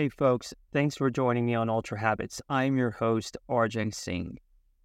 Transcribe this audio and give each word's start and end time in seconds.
Hey, 0.00 0.08
folks, 0.08 0.54
thanks 0.72 0.96
for 0.96 1.10
joining 1.10 1.44
me 1.44 1.54
on 1.54 1.68
Ultra 1.68 2.00
Habits. 2.00 2.40
I'm 2.48 2.78
your 2.78 2.92
host, 2.92 3.36
RJ 3.50 3.92
Singh. 3.92 4.38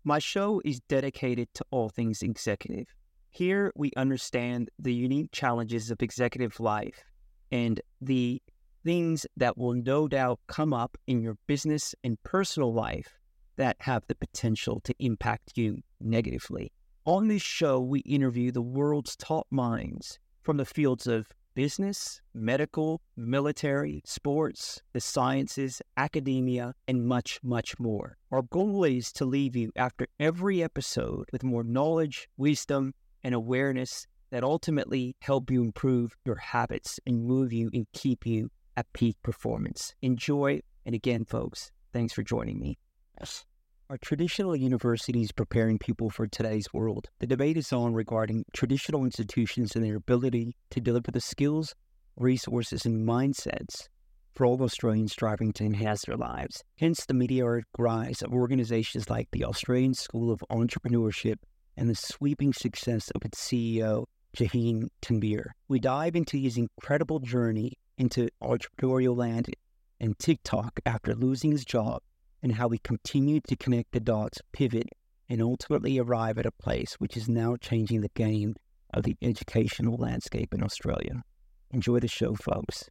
My 0.04 0.20
show 0.20 0.62
is 0.66 0.82
dedicated 0.90 1.48
to 1.54 1.66
all 1.72 1.88
things 1.88 2.22
executive. 2.22 2.94
Here, 3.29 3.71
we 3.78 3.93
understand 3.96 4.70
the 4.78 4.93
unique 4.93 5.31
challenges 5.31 5.89
of 5.89 6.01
executive 6.01 6.59
life 6.59 7.05
and 7.49 7.79
the 8.01 8.41
things 8.83 9.25
that 9.38 9.57
will 9.57 9.75
no 9.75 10.09
doubt 10.09 10.41
come 10.47 10.73
up 10.73 10.98
in 11.07 11.21
your 11.21 11.38
business 11.47 11.95
and 12.04 12.21
personal 12.23 12.73
life 12.73 13.18
that 13.55 13.77
have 13.79 14.04
the 14.09 14.16
potential 14.16 14.82
to 14.82 14.93
impact 15.00 15.54
you 15.55 15.77
negatively. 16.02 16.73
On 17.05 17.29
this 17.29 17.41
show, 17.41 17.79
we 17.79 18.02
interview 18.02 18.52
the 18.52 18.61
world's 18.61 19.16
top 19.16 19.47
minds 19.50 20.20
from 20.41 20.57
the 20.57 20.66
fields 20.66 21.07
of 21.07 21.32
business, 21.56 22.22
medical, 22.34 23.02
military, 23.16 24.02
sports, 24.05 24.82
the 24.94 25.00
sciences, 25.02 25.82
academia, 25.98 26.74
and 26.88 27.08
much, 27.08 27.40
much 27.41 27.80
more. 27.80 28.18
Our 28.32 28.44
goal 28.44 28.84
is 28.84 29.12
to 29.13 29.26
leave 29.26 29.55
you 29.55 29.72
after 29.76 30.08
every 30.20 30.62
episode 30.62 31.26
with 31.32 31.44
more 31.44 31.63
knowledge, 31.63 32.27
wisdom, 32.38 32.94
and 33.23 33.34
awareness 33.34 34.05
that 34.30 34.44
ultimately 34.44 35.16
help 35.22 35.49
you 35.49 35.63
improve 35.63 36.16
your 36.26 36.36
habits 36.36 36.99
and 37.08 37.26
move 37.26 37.54
you 37.54 37.70
and 37.74 37.88
keep 37.94 38.26
you 38.26 38.52
at 38.77 38.91
peak 38.94 39.16
performance. 39.24 39.96
Enjoy. 40.02 40.62
And 40.85 40.94
again, 40.94 41.26
folks, 41.26 41.72
thanks 41.94 42.13
for 42.13 42.22
joining 42.22 42.60
me. 42.60 42.77
Yes. 43.20 43.46
Are 43.88 43.99
traditional 43.99 44.55
universities 44.55 45.31
preparing 45.31 45.77
people 45.77 46.09
for 46.09 46.26
today's 46.26 46.73
world? 46.73 47.07
The 47.20 47.27
debate 47.27 47.55
is 47.55 47.71
on 47.71 47.93
regarding 47.93 48.45
traditional 48.52 49.03
institutions 49.03 49.76
and 49.76 49.85
their 49.85 49.98
ability 49.98 50.55
to 50.71 50.81
deliver 50.81 51.12
the 51.12 51.21
skills, 51.21 51.76
resources, 52.17 52.88
and 52.88 53.07
mindsets 53.07 53.88
for 54.34 54.43
all 54.48 54.59
Australians 54.63 55.12
striving 55.12 55.53
to 55.53 55.66
enhance 55.66 56.02
their 56.05 56.17
lives. 56.17 56.63
Hence, 56.79 57.05
the 57.05 57.13
meteoric 57.13 57.66
rise 57.77 58.23
of 58.23 58.34
organizations 58.34 59.07
like 59.07 59.29
the 59.32 59.45
Australian 59.45 59.93
School 59.93 60.32
of 60.32 60.43
Entrepreneurship 60.49 61.38
and 61.77 61.88
the 61.88 61.93
sweeping 61.93 62.54
success 62.54 63.12
of 63.12 63.23
its 63.23 63.40
CEO, 63.40 64.06
Jahin 64.35 64.90
Tanvir. 65.03 65.51
We 65.67 65.78
dive 65.78 66.16
into 66.16 66.38
his 66.38 66.57
incredible 66.57 67.19
journey 67.19 67.73
into 68.00 68.29
entrepreneurial 68.41 69.16
land 69.16 69.53
and 70.00 70.17
TikTok 70.17 70.79
after 70.88 71.13
losing 71.13 71.51
his 71.51 71.66
job 71.66 72.01
and 72.46 72.53
how 72.53 72.68
we 72.68 72.78
continue 72.78 73.41
to 73.41 73.56
connect 73.56 73.91
the 73.91 74.00
dots, 74.00 74.40
pivot, 74.53 74.88
and 75.28 75.41
ultimately 75.41 75.97
arrive 75.97 76.38
at 76.38 76.46
a 76.46 76.51
place 76.51 76.94
which 77.00 77.18
is 77.18 77.28
now 77.28 77.56
changing 77.56 78.01
the 78.01 78.12
game 78.13 78.53
of 78.94 79.01
the 79.01 79.16
educational 79.19 79.97
landscape 79.97 80.53
in 80.53 80.63
Australia. 80.63 81.23
Enjoy 81.72 82.00
the 82.00 82.07
show, 82.07 82.35
folks. 82.35 82.88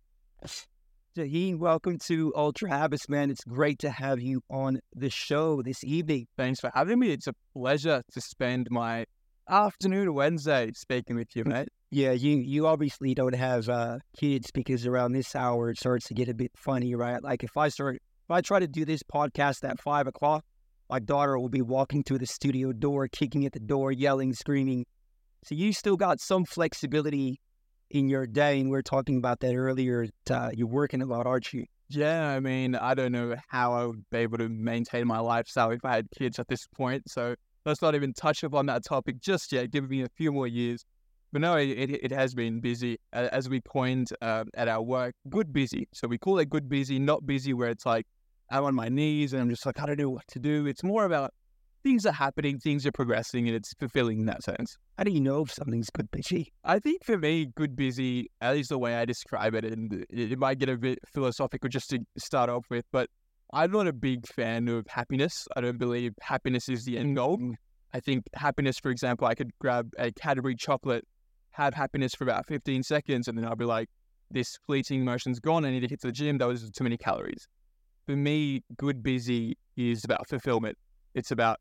Jahin, 1.15 1.61
welcome 1.61 1.99
to 1.99 2.33
Ultra 2.35 2.69
Habits, 2.69 3.09
man. 3.09 3.31
It's 3.31 3.45
great 3.45 3.79
to 3.79 3.91
have 3.91 4.21
you 4.21 4.43
on 4.51 4.81
the 4.93 5.09
show 5.09 5.63
this 5.63 5.85
evening. 5.85 6.27
Thanks 6.37 6.59
for 6.59 6.73
having 6.75 6.99
me. 6.99 7.13
It's 7.13 7.29
a 7.29 7.35
pleasure 7.57 8.03
to 8.11 8.21
spend 8.21 8.67
my 8.73 9.05
afternoon 9.49 10.15
Wednesday 10.15 10.73
speaking 10.75 11.15
with 11.15 11.37
you, 11.37 11.45
mate. 11.45 11.69
Yeah, 11.93 12.11
you 12.11 12.39
you 12.39 12.67
obviously 12.67 13.15
don't 13.15 13.37
have 13.37 13.69
uh, 13.69 13.99
kids 14.19 14.51
because 14.51 14.85
around 14.85 15.13
this 15.13 15.37
hour 15.37 15.71
it 15.71 15.79
starts 15.79 16.09
to 16.09 16.15
get 16.15 16.29
a 16.29 16.35
bit 16.35 16.51
funny, 16.57 16.97
right? 16.97 17.23
Like 17.23 17.45
if 17.45 17.57
I 17.57 17.69
start 17.69 18.03
if 18.25 18.31
I 18.31 18.41
try 18.41 18.59
to 18.59 18.67
do 18.67 18.87
this 18.87 19.03
podcast 19.03 19.69
at 19.69 19.79
five 19.79 20.07
o'clock, 20.07 20.45
my 20.89 20.99
daughter 20.99 21.39
will 21.39 21.51
be 21.51 21.61
walking 21.61 22.03
to 22.05 22.17
the 22.17 22.27
studio 22.27 22.73
door, 22.73 23.07
kicking 23.07 23.45
at 23.45 23.53
the 23.53 23.61
door, 23.61 23.93
yelling, 23.93 24.33
screaming. 24.33 24.87
So 25.45 25.55
you 25.55 25.75
still 25.75 25.97
got 25.97 26.21
some 26.21 26.47
flexibility 26.47 27.39
in 27.91 28.09
your 28.09 28.27
day, 28.27 28.61
and 28.61 28.71
we 28.71 28.79
are 28.79 28.83
talking 28.83 29.19
about 29.19 29.41
that 29.41 29.55
earlier. 29.55 30.09
Uh, 30.31 30.51
you're 30.55 30.67
working 30.67 31.03
a 31.03 31.07
lot, 31.07 31.27
aren't 31.27 31.53
you? 31.53 31.67
Yeah, 31.91 32.29
I 32.29 32.41
mean, 32.41 32.75
I 32.75 32.95
don't 32.95 33.13
know 33.13 33.37
how 33.49 33.75
I 33.75 33.85
would 33.85 34.05
be 34.11 34.19
able 34.19 34.39
to 34.39 34.49
maintain 34.49 35.07
my 35.07 35.19
lifestyle 35.19 35.71
if 35.71 35.85
I 35.85 35.95
had 35.95 36.09
kids 36.17 36.39
at 36.39 36.49
this 36.49 36.67
point. 36.67 37.03
So 37.11 37.35
let's 37.67 37.83
not 37.83 37.95
even 37.95 38.15
touch 38.15 38.43
upon 38.43 38.65
that 38.67 38.85
topic 38.85 39.21
just 39.21 39.53
yet. 39.53 39.71
Give 39.71 39.91
me 39.91 40.03
a 40.03 40.09
few 40.17 40.33
more 40.33 40.47
years. 40.47 40.83
But 41.31 41.43
no, 41.43 41.57
it, 41.57 41.69
it 41.69 42.13
has 42.13 42.33
been 42.35 42.61
busy. 42.61 42.97
As 43.13 43.49
we 43.49 43.61
coined 43.61 44.11
uh, 44.23 44.45
at 44.55 44.69
our 44.69 44.81
work, 44.81 45.15
good 45.29 45.53
busy. 45.53 45.89
So 45.93 46.09
we 46.09 46.17
call 46.17 46.39
it 46.39 46.49
good 46.49 46.69
busy, 46.69 46.99
not 46.99 47.27
busy 47.27 47.53
where 47.53 47.69
it's 47.69 47.85
like 47.85 48.07
I'm 48.51 48.65
on 48.65 48.75
my 48.75 48.89
knees 48.89 49.33
and 49.33 49.43
I'm 49.43 49.51
just 49.51 49.67
like, 49.67 49.81
I 49.81 49.87
don't 49.87 49.99
know 49.99 50.11
what 50.11 50.27
to 50.29 50.39
do. 50.39 50.67
It's 50.67 50.83
more 50.83 51.05
about 51.05 51.33
things 51.83 52.07
are 52.07 52.13
happening, 52.13 52.59
things 52.59 52.87
are 52.87 52.93
progressing, 52.93 53.47
and 53.47 53.57
it's 53.57 53.75
fulfilling 53.75 54.21
in 54.21 54.27
that 54.27 54.43
sense. 54.43 54.77
How 54.99 55.05
do 55.05 55.11
you 55.11 55.21
know 55.21 55.43
if 55.43 55.53
something's 55.53 55.91
good 55.91 56.11
busy? 56.11 56.53
I 56.65 56.79
think 56.79 57.05
for 57.05 57.19
me, 57.19 57.47
good 57.55 57.77
busy, 57.77 58.31
at 58.41 58.55
least 58.55 58.71
the 58.71 58.79
way 58.79 58.97
I 58.97 59.05
describe 59.05 59.55
it, 59.55 59.65
and 59.65 60.07
it 60.11 60.39
might 60.39 60.59
get 60.59 60.69
a 60.69 60.77
bit 60.77 60.99
philosophical 61.13 61.69
just 61.69 61.91
to 61.91 62.01
start 62.17 62.49
off 62.49 62.65
with, 62.71 62.87
but 62.91 63.11
I'm 63.53 63.71
not 63.71 63.87
a 63.87 63.93
big 63.93 64.27
fan 64.27 64.69
of 64.69 64.87
happiness. 64.89 65.47
I 65.57 65.61
don't 65.61 65.79
believe 65.79 66.15
happiness 66.21 66.69
is 66.69 66.85
the 66.85 66.99
end 66.99 67.17
goal. 67.17 67.39
Mm. 67.39 67.55
I 67.93 68.01
think 68.01 68.25
happiness, 68.35 68.79
for 68.79 68.91
example, 68.91 69.29
I 69.29 69.35
could 69.35 69.51
grab 69.61 69.93
a 69.99 70.11
Cadbury 70.11 70.57
chocolate, 70.57 71.05
have 71.51 71.75
happiness 71.75 72.15
for 72.15 72.25
about 72.25 72.47
15 72.47 72.83
seconds, 72.83 73.29
and 73.29 73.39
then 73.39 73.45
I'll 73.45 73.57
be 73.57 73.65
like, 73.65 73.89
this 74.31 74.59
fleeting 74.67 75.03
emotion's 75.03 75.39
gone. 75.39 75.65
I 75.65 75.71
need 75.71 75.81
to 75.81 75.89
hit 75.89 76.01
the 76.01 76.11
gym. 76.11 76.39
That 76.39 76.49
was 76.49 76.69
too 76.71 76.83
many 76.83 76.97
calories 76.97 77.47
for 78.07 78.17
me, 78.17 78.63
good 78.77 79.03
busy 79.03 79.57
is 79.77 80.05
about 80.05 80.29
fulfillment. 80.29 80.77
It's 81.15 81.31
about 81.31 81.61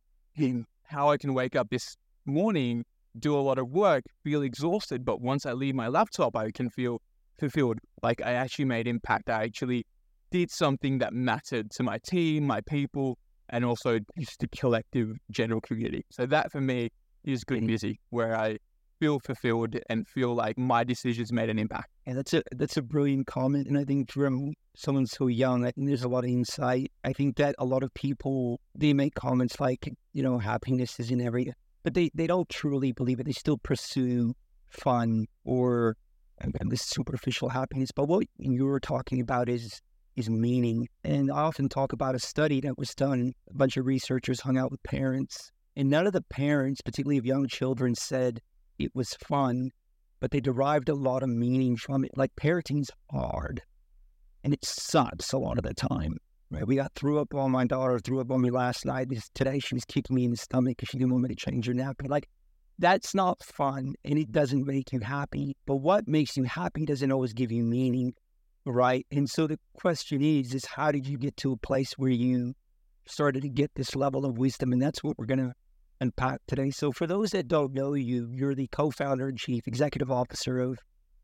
how 0.85 1.09
I 1.09 1.17
can 1.17 1.33
wake 1.33 1.55
up 1.55 1.69
this 1.69 1.95
morning, 2.25 2.85
do 3.19 3.35
a 3.35 3.39
lot 3.39 3.59
of 3.59 3.69
work, 3.69 4.03
feel 4.23 4.41
exhausted, 4.41 5.05
but 5.05 5.21
once 5.21 5.45
I 5.45 5.53
leave 5.53 5.75
my 5.75 5.87
laptop, 5.87 6.35
I 6.35 6.51
can 6.51 6.69
feel 6.69 7.01
fulfilled. 7.39 7.79
Like 8.01 8.21
I 8.21 8.33
actually 8.33 8.65
made 8.65 8.87
impact. 8.87 9.29
I 9.29 9.43
actually 9.43 9.85
did 10.31 10.49
something 10.51 10.97
that 10.99 11.13
mattered 11.13 11.71
to 11.71 11.83
my 11.83 11.99
team, 11.99 12.45
my 12.45 12.61
people, 12.61 13.17
and 13.49 13.63
also 13.63 13.99
just 14.19 14.39
the 14.39 14.47
collective 14.47 15.15
general 15.29 15.61
community. 15.61 16.05
So 16.09 16.25
that 16.25 16.51
for 16.51 16.61
me 16.61 16.89
is 17.23 17.43
good 17.43 17.63
mm. 17.63 17.67
busy, 17.67 17.99
where 18.09 18.35
I 18.35 18.57
feel 18.99 19.19
fulfilled 19.19 19.75
and 19.89 20.07
feel 20.07 20.33
like 20.33 20.57
my 20.57 20.83
decisions 20.83 21.31
made 21.31 21.49
an 21.49 21.59
impact. 21.59 21.89
And 22.05 22.17
that's 22.17 22.33
a 22.33 22.43
that's 22.55 22.77
a 22.77 22.81
brilliant 22.81 23.27
comment. 23.27 23.67
And 23.67 23.77
I 23.77 23.83
think 23.83 24.11
from 24.11 24.53
someone 24.75 25.05
so 25.05 25.27
young, 25.27 25.65
I 25.65 25.71
think 25.71 25.87
there's 25.87 26.03
a 26.03 26.09
lot 26.09 26.23
of 26.23 26.29
insight. 26.29 26.91
I 27.03 27.13
think 27.13 27.37
that 27.37 27.55
a 27.59 27.65
lot 27.65 27.83
of 27.83 27.93
people 27.93 28.59
they 28.75 28.93
make 28.93 29.15
comments 29.15 29.59
like, 29.59 29.89
you 30.13 30.23
know, 30.23 30.37
happiness 30.39 30.99
is 30.99 31.11
in 31.11 31.21
every 31.21 31.53
but 31.83 31.93
they, 31.93 32.09
they 32.13 32.27
don't 32.27 32.47
truly 32.49 32.93
believe 32.93 33.19
it. 33.19 33.25
They 33.25 33.33
still 33.33 33.57
pursue 33.57 34.33
fun 34.69 35.27
or 35.43 35.97
this 36.65 36.81
superficial 36.81 37.49
happiness. 37.49 37.91
But 37.91 38.07
what 38.07 38.25
you 38.37 38.65
were 38.65 38.79
talking 38.79 39.21
about 39.21 39.49
is 39.49 39.81
is 40.15 40.29
meaning. 40.29 40.87
And 41.03 41.31
I 41.31 41.41
often 41.41 41.69
talk 41.69 41.91
about 41.91 42.15
a 42.15 42.19
study 42.19 42.61
that 42.61 42.77
was 42.77 42.93
done. 42.93 43.33
A 43.49 43.53
bunch 43.53 43.77
of 43.77 43.85
researchers 43.85 44.39
hung 44.39 44.57
out 44.57 44.71
with 44.71 44.81
parents, 44.83 45.51
and 45.75 45.89
none 45.89 46.05
of 46.05 46.13
the 46.13 46.21
parents, 46.21 46.81
particularly 46.81 47.17
of 47.17 47.25
young 47.25 47.47
children, 47.47 47.95
said 47.95 48.39
it 48.79 48.91
was 48.95 49.13
fun, 49.15 49.71
but 50.19 50.31
they 50.31 50.39
derived 50.39 50.89
a 50.89 50.95
lot 50.95 51.23
of 51.23 51.29
meaning 51.29 51.77
from 51.77 52.05
it. 52.05 52.11
Like 52.15 52.35
parenting's 52.35 52.91
hard 53.11 53.61
and 54.43 54.53
it 54.53 54.63
sucks 54.63 55.33
a 55.33 55.37
lot 55.37 55.57
of 55.57 55.63
the 55.63 55.73
time. 55.73 56.17
Right? 56.49 56.67
We 56.67 56.75
got 56.75 56.93
threw 56.93 57.19
up 57.19 57.33
on 57.33 57.51
my 57.51 57.65
daughter, 57.65 57.97
threw 57.99 58.19
up 58.19 58.31
on 58.31 58.41
me 58.41 58.51
last 58.51 58.85
night. 58.85 59.09
This, 59.09 59.29
Today 59.33 59.59
she 59.59 59.73
was 59.73 59.85
kicking 59.85 60.15
me 60.15 60.25
in 60.25 60.31
the 60.31 60.37
stomach 60.37 60.77
because 60.77 60.89
she 60.89 60.97
didn't 60.97 61.11
want 61.11 61.23
me 61.23 61.29
to 61.29 61.35
change 61.35 61.65
her 61.67 61.73
napkin. 61.73 62.09
Like 62.09 62.29
that's 62.77 63.15
not 63.15 63.43
fun 63.43 63.95
and 64.03 64.19
it 64.19 64.31
doesn't 64.31 64.65
make 64.65 64.91
you 64.91 64.99
happy. 64.99 65.55
But 65.65 65.77
what 65.77 66.07
makes 66.07 66.37
you 66.37 66.43
happy 66.43 66.85
doesn't 66.85 67.11
always 67.11 67.33
give 67.33 67.51
you 67.51 67.63
meaning. 67.63 68.13
Right. 68.65 69.05
And 69.11 69.29
so 69.29 69.47
the 69.47 69.59
question 69.73 70.21
is, 70.21 70.53
is 70.53 70.65
how 70.65 70.91
did 70.91 71.07
you 71.07 71.17
get 71.17 71.35
to 71.37 71.53
a 71.53 71.57
place 71.57 71.93
where 71.93 72.11
you 72.11 72.53
started 73.05 73.41
to 73.41 73.49
get 73.49 73.71
this 73.75 73.95
level 73.95 74.25
of 74.25 74.37
wisdom? 74.37 74.73
And 74.73 74.81
that's 74.81 75.03
what 75.03 75.17
we're 75.17 75.25
gonna 75.25 75.53
unpack 76.03 76.41
today. 76.47 76.69
So, 76.69 76.91
for 76.91 77.07
those 77.07 77.31
that 77.31 77.47
don't 77.47 77.73
know 77.73 77.93
you, 77.93 78.29
you're 78.31 78.53
the 78.53 78.67
co 78.67 78.91
founder 78.91 79.27
and 79.27 79.37
chief 79.37 79.67
executive 79.67 80.11
officer 80.11 80.59
of 80.59 80.77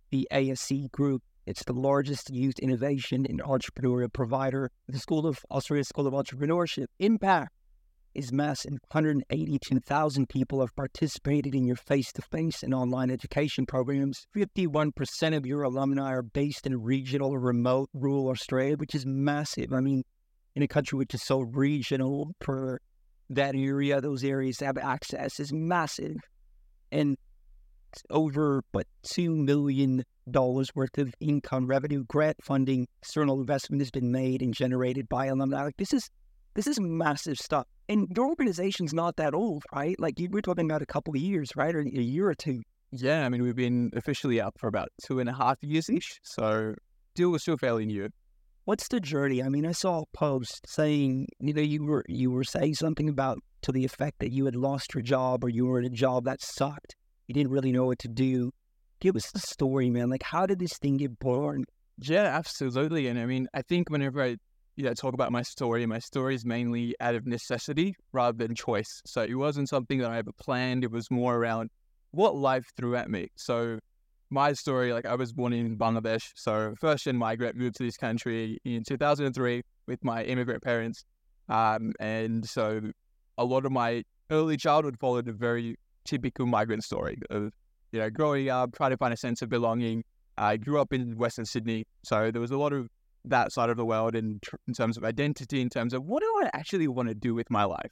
the 0.10 0.28
ASE 0.32 0.88
Group. 0.92 1.22
It's 1.46 1.64
the 1.64 1.74
largest 1.74 2.30
youth 2.30 2.58
innovation 2.60 3.26
and 3.28 3.42
entrepreneurial 3.42 4.12
provider. 4.12 4.72
The 4.88 5.00
School 5.00 5.28
of 5.28 5.40
Australia 5.52 5.84
School 5.84 6.08
of 6.08 6.14
Entrepreneurship 6.14 6.88
impact 7.00 7.52
is 8.16 8.32
massive. 8.32 8.74
182,000 8.92 10.30
people 10.30 10.62
have 10.62 10.76
participated 10.76 11.54
in 11.54 11.66
your 11.66 11.76
face 11.76 12.12
to 12.14 12.22
face 12.22 12.64
and 12.64 12.74
online 12.74 13.12
education 13.12 13.66
programs. 13.66 14.26
51% 14.36 15.36
of 15.36 15.46
your 15.46 15.64
alumni 15.64 16.12
are 16.12 16.24
based 16.24 16.66
in 16.66 16.82
regional 16.82 17.32
or 17.32 17.40
remote 17.40 17.90
rural 17.94 18.30
Australia, 18.30 18.78
which 18.78 18.96
is 18.96 19.06
massive. 19.06 19.74
I 19.74 19.82
mean, 19.82 20.04
in 20.56 20.64
a 20.64 20.68
country 20.68 20.98
which 20.98 21.14
is 21.14 21.24
so 21.24 21.42
regional 21.42 22.34
for 22.42 22.82
that 23.30 23.56
area, 23.56 24.02
those 24.02 24.24
areas 24.24 24.60
have 24.60 24.78
access 24.78 25.40
is 25.40 25.54
massive. 25.54 26.18
And 26.92 27.18
over 28.10 28.64
but 28.72 28.88
two 29.04 29.36
million 29.36 30.04
dollars 30.30 30.70
worth 30.76 30.98
of 30.98 31.14
income 31.20 31.68
revenue, 31.68 32.04
grant 32.06 32.38
funding, 32.44 32.88
external 33.02 33.40
investment 33.40 33.82
has 33.82 33.92
been 33.92 34.12
made 34.12 34.42
and 34.42 34.54
generated 34.54 35.10
by 35.10 35.28
alumni. 35.28 35.64
Like 35.64 35.78
this 35.78 35.94
is 35.94 36.10
this 36.56 36.68
is 36.68 36.80
massive 36.80 37.38
stuff. 37.38 37.68
And 37.88 38.08
your 38.16 38.28
organization's 38.28 38.94
not 38.94 39.16
that 39.18 39.34
old, 39.34 39.64
right? 39.74 40.00
Like 40.00 40.16
we're 40.30 40.42
talking 40.42 40.66
about 40.66 40.82
a 40.82 40.86
couple 40.86 41.16
of 41.16 41.22
years, 41.22 41.56
right? 41.56 41.74
Or 41.74 41.80
a 41.80 41.86
year 41.86 42.30
or 42.30 42.36
two. 42.36 42.62
Yeah, 42.92 43.26
I 43.26 43.30
mean 43.30 43.44
we've 43.44 43.56
been 43.56 43.92
officially 43.96 44.42
up 44.42 44.56
for 44.60 44.68
about 44.68 44.90
two 45.06 45.20
and 45.20 45.30
a 45.30 45.34
half 45.34 45.58
years 45.62 45.90
ish. 45.90 46.20
So 46.24 46.76
deal 47.16 47.30
was 47.30 47.42
still 47.42 47.58
fairly 47.58 47.86
new. 47.86 48.10
What's 48.70 48.88
the 48.90 49.00
journey? 49.00 49.42
I 49.42 49.50
mean, 49.50 49.66
I 49.66 49.72
saw 49.72 50.02
a 50.02 50.06
post 50.16 50.62
saying, 50.68 51.28
you 51.40 51.54
know, 51.56 51.62
you 51.62 51.84
were 51.84 52.06
you 52.08 52.30
were 52.30 52.44
saying 52.44 52.76
something 52.76 53.10
about 53.10 53.40
to 53.64 53.72
the 53.72 53.84
effect 53.84 54.20
that 54.20 54.32
you 54.32 54.46
had 54.46 54.56
lost 54.56 54.94
your 54.94 55.02
job 55.02 55.44
or 55.44 55.50
you 55.50 55.66
were 55.66 55.80
in 55.80 55.86
a 55.86 55.90
job 55.90 56.26
that 56.26 56.40
sucked. 56.40 56.96
You 57.26 57.34
didn't 57.34 57.52
really 57.52 57.72
know 57.72 57.88
what 57.88 57.98
to 58.00 58.08
do. 58.08 58.52
Give 59.00 59.16
us 59.16 59.32
the 59.32 59.40
story, 59.40 59.90
man. 59.90 60.12
Like, 60.12 60.22
how 60.22 60.46
did 60.46 60.60
this 60.60 60.78
thing 60.78 60.98
get 60.98 61.18
born? 61.18 61.66
Yeah, 61.98 62.26
absolutely. 62.26 63.08
And 63.08 63.18
I 63.18 63.26
mean, 63.26 63.48
I 63.56 63.64
think 63.64 63.90
whenever 63.90 64.22
I 64.22 64.36
you 64.76 64.84
know, 64.84 64.94
talk 64.94 65.16
about 65.16 65.32
my 65.32 65.42
story, 65.42 65.84
my 65.88 65.98
story 65.98 66.36
is 66.36 66.46
mainly 66.46 66.96
out 67.00 67.16
of 67.16 67.26
necessity 67.26 67.96
rather 68.14 68.38
than 68.38 68.54
choice. 68.54 69.02
So 69.04 69.24
it 69.24 69.34
wasn't 69.34 69.68
something 69.68 69.98
that 69.98 70.12
I 70.12 70.20
ever 70.20 70.32
planned. 70.40 70.84
It 70.84 70.92
was 70.92 71.10
more 71.10 71.36
around 71.36 71.72
what 72.12 72.36
life 72.36 72.68
threw 72.78 72.96
at 72.96 73.10
me. 73.10 73.30
So 73.36 73.80
my 74.30 74.54
story, 74.54 74.94
like 74.94 75.06
I 75.06 75.16
was 75.16 75.34
born 75.34 75.54
in 75.54 75.78
Bangladesh, 75.78 76.32
so 76.36 76.76
first 76.80 77.06
gen 77.06 77.18
migrant, 77.18 77.56
moved 77.56 77.76
to 77.78 77.84
this 77.84 77.98
country 77.98 78.60
in 78.64 78.84
2003 78.84 79.64
with 79.88 80.04
my 80.04 80.24
immigrant 80.24 80.64
parents, 80.64 81.04
um, 81.50 81.94
and 82.00 82.48
so 82.48 82.82
a 83.38 83.44
lot 83.44 83.66
of 83.66 83.72
my 83.72 84.04
early 84.30 84.58
childhood 84.58 84.98
followed 85.00 85.28
a 85.28 85.34
very 85.34 85.76
typical 86.06 86.46
migrant 86.46 86.84
story 86.84 87.18
of 87.30 87.52
you 87.92 88.00
know 88.00 88.10
growing 88.10 88.50
up, 88.50 88.76
trying 88.76 88.92
to 88.92 88.98
find 88.98 89.14
a 89.14 89.18
sense 89.18 89.42
of 89.42 89.50
belonging. 89.50 90.04
I 90.38 90.58
grew 90.58 90.80
up 90.80 90.94
in 90.94 91.18
Western 91.18 91.46
Sydney, 91.46 91.86
so 92.04 92.32
there 92.32 92.42
was 92.42 92.52
a 92.52 92.58
lot 92.58 92.72
of 92.72 92.88
that 93.26 93.52
side 93.52 93.70
of 93.70 93.78
the 93.78 93.86
world 93.86 94.16
in, 94.16 94.40
in 94.68 94.74
terms 94.74 94.96
of 94.96 95.04
identity, 95.04 95.62
in 95.62 95.70
terms 95.70 95.94
of 95.94 96.06
what 96.06 96.22
do 96.22 96.28
I 96.44 96.50
actually 96.54 96.88
want 96.88 97.10
to 97.10 97.16
do 97.16 97.34
with 97.34 97.50
my 97.50 97.66
life. 97.66 97.92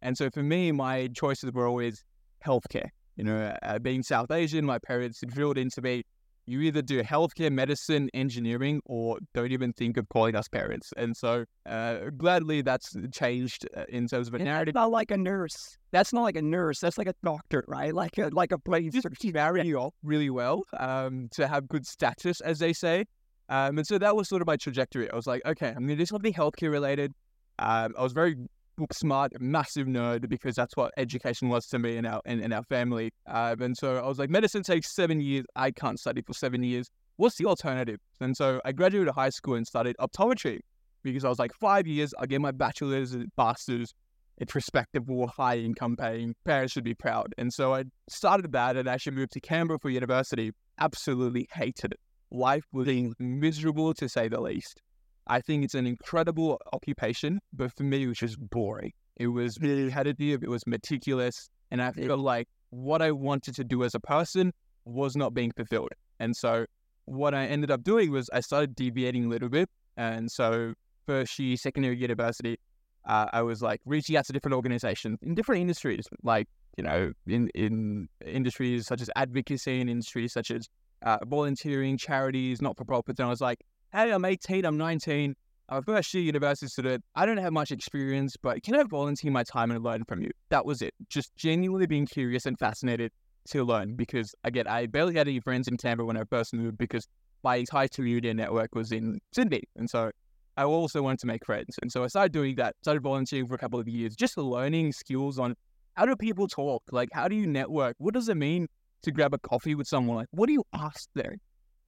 And 0.00 0.16
so 0.16 0.30
for 0.30 0.42
me, 0.42 0.70
my 0.70 1.08
choices 1.08 1.52
were 1.52 1.66
always 1.66 2.04
healthcare. 2.44 2.90
You 3.18 3.24
know, 3.24 3.54
uh, 3.62 3.78
being 3.78 4.02
South 4.02 4.30
Asian, 4.30 4.64
my 4.64 4.78
parents 4.78 5.20
drilled 5.26 5.58
into 5.58 5.82
me 5.82 6.04
you 6.48 6.62
either 6.62 6.80
do 6.80 7.02
healthcare, 7.02 7.52
medicine, 7.52 8.08
engineering, 8.14 8.80
or 8.86 9.18
don't 9.34 9.52
even 9.52 9.72
think 9.74 9.98
of 9.98 10.08
calling 10.08 10.34
us 10.34 10.48
parents. 10.48 10.92
And 10.96 11.14
so, 11.14 11.44
uh, 11.66 12.10
gladly, 12.16 12.62
that's 12.62 12.96
changed 13.12 13.68
uh, 13.76 13.84
in 13.90 14.08
terms 14.08 14.28
of 14.28 14.34
a 14.34 14.38
narrative. 14.38 14.72
That's 14.72 14.82
not 14.82 14.90
like 14.90 15.10
a 15.10 15.18
nurse. 15.18 15.76
That's 15.90 16.12
not 16.12 16.22
like 16.22 16.36
a 16.36 16.42
nurse. 16.42 16.80
That's 16.80 16.96
like 16.96 17.06
a 17.06 17.14
doctor, 17.22 17.64
right? 17.68 17.94
Like 17.94 18.16
a 18.16 18.30
like 18.32 18.52
a 18.52 18.58
brain 18.58 18.90
surgeon. 18.90 19.32
Marry 19.34 19.66
you 19.66 19.78
off 19.78 19.94
really 20.02 20.30
well 20.30 20.62
um, 20.78 21.28
to 21.32 21.46
have 21.46 21.68
good 21.68 21.86
status, 21.86 22.40
as 22.40 22.58
they 22.58 22.72
say. 22.72 23.04
Um, 23.50 23.78
and 23.78 23.86
so 23.86 23.98
that 23.98 24.16
was 24.16 24.28
sort 24.28 24.40
of 24.40 24.46
my 24.46 24.56
trajectory. 24.56 25.10
I 25.10 25.16
was 25.16 25.26
like, 25.26 25.42
okay, 25.44 25.68
I'm 25.68 25.86
going 25.86 25.88
to 25.88 25.96
do 25.96 26.06
something 26.06 26.32
healthcare 26.32 26.70
related. 26.70 27.12
Um, 27.58 27.94
I 27.98 28.02
was 28.02 28.12
very 28.12 28.36
book 28.78 28.94
smart, 28.94 29.32
massive 29.40 29.86
nerd 29.86 30.28
because 30.28 30.54
that's 30.54 30.76
what 30.76 30.92
education 30.96 31.48
was 31.48 31.66
to 31.66 31.78
me 31.78 31.96
and 31.96 32.06
our 32.06 32.22
and, 32.24 32.40
and 32.40 32.54
our 32.54 32.62
family. 32.62 33.12
Um, 33.26 33.60
and 33.60 33.76
so 33.76 33.96
I 33.96 34.06
was 34.06 34.18
like, 34.18 34.30
medicine 34.30 34.62
takes 34.62 34.94
seven 34.94 35.20
years. 35.20 35.44
I 35.56 35.70
can't 35.70 35.98
study 35.98 36.22
for 36.22 36.32
seven 36.32 36.62
years. 36.62 36.88
What's 37.16 37.36
the 37.36 37.46
alternative? 37.46 37.98
And 38.20 38.36
so 38.36 38.60
I 38.64 38.72
graduated 38.72 39.12
high 39.12 39.30
school 39.30 39.54
and 39.54 39.66
studied 39.66 39.96
optometry 39.98 40.60
because 41.02 41.24
I 41.24 41.28
was 41.28 41.38
like, 41.38 41.52
five 41.52 41.86
years, 41.86 42.14
I 42.18 42.26
get 42.26 42.40
my 42.40 42.52
bachelor's 42.52 43.12
and 43.12 43.30
master's. 43.36 43.92
It's 44.38 44.54
respectable, 44.54 45.26
high 45.26 45.58
income 45.58 45.96
paying. 45.96 46.36
Parents 46.44 46.72
should 46.72 46.84
be 46.84 46.94
proud. 46.94 47.34
And 47.38 47.52
so 47.52 47.74
I 47.74 47.84
started 48.08 48.52
that 48.52 48.76
and 48.76 48.88
actually 48.88 49.16
moved 49.16 49.32
to 49.32 49.40
Canberra 49.40 49.80
for 49.80 49.90
university. 49.90 50.52
Absolutely 50.78 51.48
hated 51.52 51.92
it. 51.92 52.00
Life 52.30 52.64
was 52.72 52.86
being 52.86 53.14
miserable 53.18 53.94
to 53.94 54.08
say 54.08 54.28
the 54.28 54.40
least. 54.40 54.80
I 55.28 55.40
think 55.40 55.64
it's 55.64 55.74
an 55.74 55.86
incredible 55.86 56.60
occupation, 56.72 57.40
but 57.52 57.72
for 57.76 57.82
me, 57.82 58.04
it 58.04 58.08
was 58.08 58.18
just 58.18 58.38
boring. 58.50 58.92
It 59.16 59.28
was 59.28 59.58
repetitive, 59.60 60.42
it 60.42 60.48
was 60.48 60.66
meticulous, 60.66 61.50
and 61.70 61.82
I 61.82 61.92
felt 61.92 62.20
like 62.20 62.48
what 62.70 63.02
I 63.02 63.10
wanted 63.10 63.54
to 63.56 63.64
do 63.64 63.84
as 63.84 63.94
a 63.94 64.00
person 64.00 64.52
was 64.84 65.16
not 65.16 65.34
being 65.34 65.52
fulfilled. 65.52 65.90
And 66.18 66.34
so, 66.34 66.66
what 67.04 67.34
I 67.34 67.46
ended 67.46 67.70
up 67.70 67.82
doing 67.84 68.10
was 68.10 68.30
I 68.32 68.40
started 68.40 68.74
deviating 68.74 69.26
a 69.26 69.28
little 69.28 69.48
bit. 69.48 69.68
And 69.96 70.30
so, 70.30 70.74
first 71.06 71.38
year, 71.38 71.56
second 71.56 71.84
year 71.84 71.92
university, 71.92 72.58
uh, 73.06 73.26
I 73.32 73.42
was 73.42 73.60
like 73.62 73.80
reaching 73.84 74.16
out 74.16 74.26
to 74.26 74.32
different 74.32 74.54
organizations 74.54 75.18
in 75.22 75.34
different 75.34 75.60
industries, 75.60 76.06
like 76.22 76.46
you 76.76 76.84
know, 76.84 77.12
in 77.26 77.48
in 77.54 78.08
industries 78.24 78.86
such 78.86 79.02
as 79.02 79.10
advocacy, 79.16 79.80
and 79.80 79.90
industries 79.90 80.32
such 80.32 80.50
as 80.50 80.68
uh, 81.02 81.18
volunteering, 81.26 81.98
charities, 81.98 82.62
not 82.62 82.76
for 82.76 82.84
profits. 82.84 83.18
And 83.20 83.26
I 83.26 83.30
was 83.30 83.40
like, 83.40 83.60
hey, 83.92 84.12
I'm 84.12 84.24
18, 84.24 84.64
I'm 84.64 84.76
19, 84.76 85.34
I'm 85.70 85.78
a 85.78 85.82
first 85.82 86.12
year 86.14 86.22
university 86.22 86.68
student. 86.68 87.04
I 87.14 87.26
don't 87.26 87.38
have 87.38 87.52
much 87.52 87.70
experience, 87.70 88.36
but 88.40 88.62
can 88.62 88.74
I 88.74 88.82
volunteer 88.84 89.30
my 89.30 89.44
time 89.44 89.70
and 89.70 89.82
learn 89.82 90.04
from 90.04 90.22
you? 90.22 90.30
That 90.50 90.64
was 90.64 90.82
it. 90.82 90.94
Just 91.08 91.34
genuinely 91.36 91.86
being 91.86 92.06
curious 92.06 92.46
and 92.46 92.58
fascinated 92.58 93.12
to 93.50 93.64
learn 93.64 93.94
because, 93.94 94.34
again, 94.44 94.66
I 94.66 94.86
barely 94.86 95.14
had 95.14 95.28
any 95.28 95.40
friends 95.40 95.68
in 95.68 95.76
Canberra 95.76 96.06
when 96.06 96.16
I 96.16 96.24
first 96.24 96.54
moved 96.54 96.78
because 96.78 97.06
my 97.42 97.56
entire 97.56 97.88
community 97.88 98.32
network 98.32 98.74
was 98.74 98.92
in 98.92 99.20
Sydney. 99.32 99.62
And 99.76 99.88
so 99.88 100.10
I 100.56 100.64
also 100.64 101.02
wanted 101.02 101.20
to 101.20 101.26
make 101.26 101.44
friends. 101.46 101.76
And 101.80 101.90
so 101.90 102.04
I 102.04 102.08
started 102.08 102.32
doing 102.32 102.56
that, 102.56 102.76
started 102.82 103.02
volunteering 103.02 103.46
for 103.46 103.54
a 103.54 103.58
couple 103.58 103.78
of 103.78 103.88
years, 103.88 104.16
just 104.16 104.36
learning 104.36 104.92
skills 104.92 105.38
on 105.38 105.54
how 105.94 106.04
do 106.04 106.14
people 106.16 106.46
talk? 106.46 106.82
Like, 106.90 107.08
how 107.12 107.28
do 107.28 107.34
you 107.34 107.46
network? 107.46 107.96
What 107.98 108.14
does 108.14 108.28
it 108.28 108.36
mean 108.36 108.68
to 109.02 109.10
grab 109.10 109.34
a 109.34 109.38
coffee 109.38 109.74
with 109.74 109.86
someone? 109.86 110.16
Like, 110.16 110.28
what 110.30 110.46
do 110.46 110.52
you 110.52 110.64
ask 110.72 111.08
there? 111.14 111.36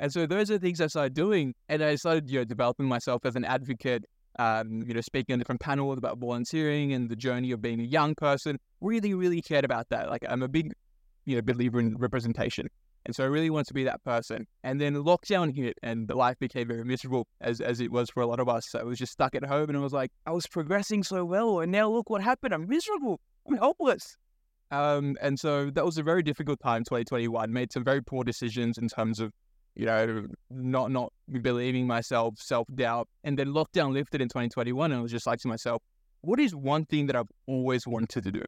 And 0.00 0.10
so 0.10 0.26
those 0.26 0.50
are 0.50 0.54
the 0.54 0.66
things 0.66 0.80
I 0.80 0.86
started 0.86 1.14
doing. 1.14 1.54
And 1.68 1.84
I 1.84 1.94
started, 1.94 2.28
you 2.30 2.38
know, 2.38 2.44
developing 2.44 2.86
myself 2.86 3.24
as 3.26 3.36
an 3.36 3.44
advocate, 3.44 4.06
um, 4.38 4.82
you 4.86 4.94
know, 4.94 5.02
speaking 5.02 5.34
on 5.34 5.38
different 5.38 5.60
panels 5.60 5.98
about 5.98 6.18
volunteering 6.18 6.94
and 6.94 7.10
the 7.10 7.16
journey 7.16 7.52
of 7.52 7.60
being 7.60 7.80
a 7.80 7.84
young 7.84 8.14
person. 8.14 8.58
Really, 8.80 9.12
really 9.12 9.42
cared 9.42 9.66
about 9.66 9.90
that. 9.90 10.08
Like 10.08 10.24
I'm 10.26 10.42
a 10.42 10.48
big, 10.48 10.72
you 11.26 11.36
know, 11.36 11.42
believer 11.42 11.78
in 11.78 11.96
representation. 11.98 12.66
And 13.04 13.14
so 13.14 13.24
I 13.24 13.26
really 13.26 13.50
wanted 13.50 13.66
to 13.68 13.74
be 13.74 13.84
that 13.84 14.02
person. 14.02 14.46
And 14.62 14.80
then 14.80 14.94
lockdown 14.94 15.54
hit 15.54 15.76
and 15.82 16.08
the 16.08 16.14
life 16.14 16.38
became 16.38 16.68
very 16.68 16.84
miserable 16.84 17.26
as, 17.42 17.60
as 17.60 17.80
it 17.80 17.92
was 17.92 18.08
for 18.08 18.22
a 18.22 18.26
lot 18.26 18.40
of 18.40 18.48
us. 18.48 18.68
So 18.70 18.78
I 18.78 18.84
was 18.84 18.98
just 18.98 19.12
stuck 19.12 19.34
at 19.34 19.44
home 19.44 19.68
and 19.68 19.76
I 19.76 19.80
was 19.82 19.92
like, 19.92 20.10
I 20.26 20.32
was 20.32 20.46
progressing 20.46 21.02
so 21.02 21.26
well. 21.26 21.60
And 21.60 21.70
now 21.70 21.90
look 21.90 22.08
what 22.08 22.22
happened. 22.22 22.54
I'm 22.54 22.66
miserable. 22.66 23.20
I'm 23.46 23.56
helpless. 23.56 24.16
Um, 24.70 25.16
and 25.20 25.38
so 25.38 25.68
that 25.70 25.84
was 25.84 25.98
a 25.98 26.02
very 26.02 26.22
difficult 26.22 26.60
time, 26.60 26.84
2021. 26.84 27.52
Made 27.52 27.72
some 27.72 27.84
very 27.84 28.02
poor 28.02 28.24
decisions 28.24 28.78
in 28.78 28.88
terms 28.88 29.20
of 29.20 29.32
you 29.80 29.86
know, 29.86 30.26
not 30.50 30.90
not 30.90 31.10
believing 31.40 31.86
myself, 31.86 32.34
self 32.38 32.66
doubt, 32.74 33.08
and 33.24 33.38
then 33.38 33.48
lockdown 33.48 33.94
lifted 33.94 34.20
in 34.20 34.28
2021, 34.28 34.92
and 34.92 34.98
I 34.98 35.02
was 35.02 35.10
just 35.10 35.26
like 35.26 35.38
to 35.40 35.48
myself, 35.48 35.82
what 36.20 36.38
is 36.38 36.54
one 36.54 36.84
thing 36.84 37.06
that 37.06 37.16
I've 37.16 37.30
always 37.46 37.86
wanted 37.86 38.22
to 38.24 38.30
do? 38.30 38.42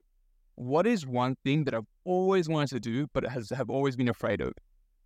What 0.57 0.87
is 0.87 1.07
one 1.07 1.37
thing 1.43 1.65
that 1.65 1.73
I've 1.73 1.89
always 2.05 2.51
wanted 2.51 2.75
to 2.75 2.81
do, 2.81 3.07
but 3.15 3.25
has 3.27 3.49
have 3.49 3.71
always 3.71 3.97
been 3.97 4.11
afraid 4.11 4.43
of? 4.43 4.53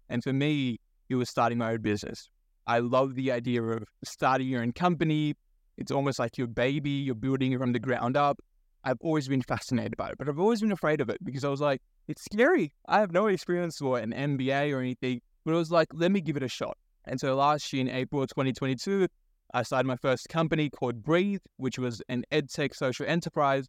And 0.09 0.21
for 0.25 0.33
me, 0.33 0.81
it 1.09 1.15
was 1.15 1.31
starting 1.31 1.59
my 1.59 1.75
own 1.75 1.83
business. 1.83 2.29
I 2.67 2.81
love 2.81 3.15
the 3.15 3.31
idea 3.31 3.63
of 3.63 3.85
starting 4.05 4.49
your 4.49 4.63
own 4.63 4.73
company. 4.73 5.35
It's 5.79 5.93
almost 5.93 6.19
like 6.19 6.37
your 6.37 6.49
baby. 6.49 6.91
You're 6.91 7.15
building 7.15 7.53
it 7.53 7.61
from 7.61 7.73
the 7.73 7.79
ground 7.79 8.17
up. 8.17 8.41
I've 8.83 8.99
always 9.01 9.29
been 9.29 9.43
fascinated 9.43 9.97
by 9.97 10.09
it, 10.09 10.19
but 10.19 10.29
I've 10.29 10.41
always 10.41 10.61
been 10.61 10.73
afraid 10.73 11.01
of 11.01 11.09
it 11.09 11.19
because 11.23 11.45
I 11.45 11.51
was 11.51 11.61
like, 11.61 11.83
it's 12.09 12.25
scary. 12.25 12.73
I 12.89 12.99
have 12.99 13.13
no 13.13 13.29
experience 13.29 13.81
or 13.81 14.01
an 14.01 14.13
MBA 14.13 14.73
or 14.75 14.81
anything. 14.81 15.21
But 15.47 15.53
it 15.53 15.59
was 15.59 15.71
like, 15.71 15.87
let 15.95 16.11
me 16.11 16.21
give 16.21 16.37
it 16.37 16.43
a 16.43 16.49
shot. 16.49 16.77
And 17.05 17.21
so 17.21 17.37
last 17.37 17.73
year 17.73 17.81
in 17.81 17.89
April 17.89 18.27
2022, 18.27 19.07
I 19.55 19.63
started 19.63 19.87
my 19.87 19.95
first 19.95 20.29
company 20.29 20.69
called 20.69 21.05
Breathe, 21.05 21.41
which 21.57 21.79
was 21.79 22.03
an 22.09 22.25
edtech 22.33 22.75
social 22.75 23.07
enterprise 23.07 23.69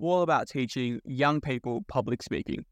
all 0.00 0.22
about 0.22 0.48
teaching 0.48 1.00
young 1.04 1.42
people 1.42 1.84
public 1.86 2.22
speaking. 2.22 2.64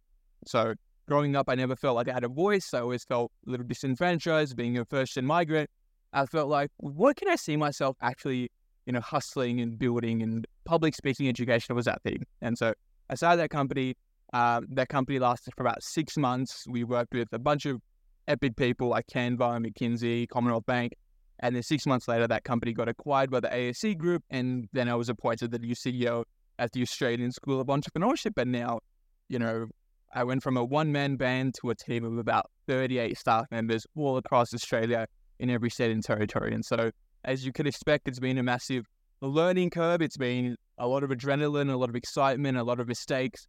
So 0.47 0.73
growing 1.07 1.37
up, 1.37 1.51
I 1.51 1.55
never 1.55 1.77
felt 1.77 1.97
like 1.97 2.09
I 2.09 2.15
had 2.15 2.25
a 2.25 2.31
voice. 2.31 2.73
I 2.73 2.81
always 2.81 3.05
felt 3.05 3.31
a 3.47 3.51
little 3.51 3.67
disenfranchised 3.67 4.57
being 4.57 4.79
a 4.79 4.87
first 4.87 5.13
gen 5.13 5.27
migrant. 5.27 5.69
I 6.15 6.25
felt 6.25 6.49
like, 6.49 6.71
what 6.79 7.17
can 7.17 7.29
I 7.29 7.37
see 7.37 7.59
myself 7.59 7.99
actually, 8.01 8.51
you 8.87 8.95
know, 8.95 9.03
hustling 9.03 9.61
and 9.61 9.79
building 9.79 10.23
and 10.23 10.47
public 10.65 10.95
speaking 10.95 11.29
education 11.29 11.75
was 11.75 11.85
that 11.85 12.03
thing. 12.05 12.25
And 12.41 12.57
so 12.57 12.73
I 13.11 13.17
started 13.17 13.43
that 13.43 13.51
company. 13.51 13.97
Um, 14.33 14.67
that 14.71 14.89
company 14.89 15.19
lasted 15.19 15.53
for 15.55 15.63
about 15.63 15.83
six 15.83 16.17
months. 16.17 16.65
We 16.67 16.85
worked 16.85 17.13
with 17.13 17.29
a 17.33 17.39
bunch 17.39 17.67
of 17.67 17.83
epic 18.28 18.56
people 18.56 18.88
like 18.88 19.06
Canva, 19.06 19.64
McKinsey, 19.64 20.28
Commonwealth 20.28 20.66
Bank. 20.66 20.95
And 21.40 21.54
then 21.54 21.62
six 21.62 21.87
months 21.87 22.09
later, 22.09 22.26
that 22.26 22.45
company 22.45 22.73
got 22.73 22.88
acquired 22.88 23.30
by 23.30 23.40
the 23.40 23.54
ASE 23.54 23.95
Group. 23.97 24.23
And 24.30 24.68
then 24.73 24.88
I 24.88 24.95
was 24.95 25.09
appointed 25.09 25.50
the 25.50 25.59
new 25.59 25.75
CEO 25.75 26.25
at 26.59 26.73
the 26.73 26.83
Australian 26.83 27.33
School 27.33 27.61
of 27.61 27.66
Entrepreneurship. 27.68 28.40
And 28.40 28.52
now, 28.52 28.80
you 29.28 29.38
know, 29.38 29.66
I 30.14 30.25
went 30.25 30.42
from 30.42 30.56
a 30.56 30.64
one 30.64 30.92
man 30.92 31.16
band 31.16 31.54
to 31.61 31.71
a 31.71 31.75
team 31.75 32.04
of 32.04 32.16
about 32.16 32.50
38 32.66 33.18
staff 33.18 33.47
members 33.50 33.87
all 33.95 34.16
across 34.16 34.54
Australia 34.54 35.06
in 35.38 35.50
every 35.50 35.68
state 35.68 35.90
and 35.90 36.02
territory. 36.02 36.54
And 36.54 36.64
so, 36.64 36.90
as 37.25 37.45
you 37.45 37.52
could 37.52 37.66
expect, 37.66 38.09
it's 38.09 38.21
been 38.21 38.38
a 38.38 38.42
massive 38.42 38.87
learning 39.21 39.71
curve. 39.71 40.00
It's 40.00 40.16
been 40.16 40.56
a 40.78 40.87
lot 40.87 41.02
of 41.02 41.11
adrenaline, 41.11 41.71
a 41.71 41.76
lot 41.76 41.88
of 41.88 41.97
excitement, 41.97 42.56
a 42.56 42.62
lot 42.62 42.80
of 42.80 42.88
mistakes. 42.88 43.47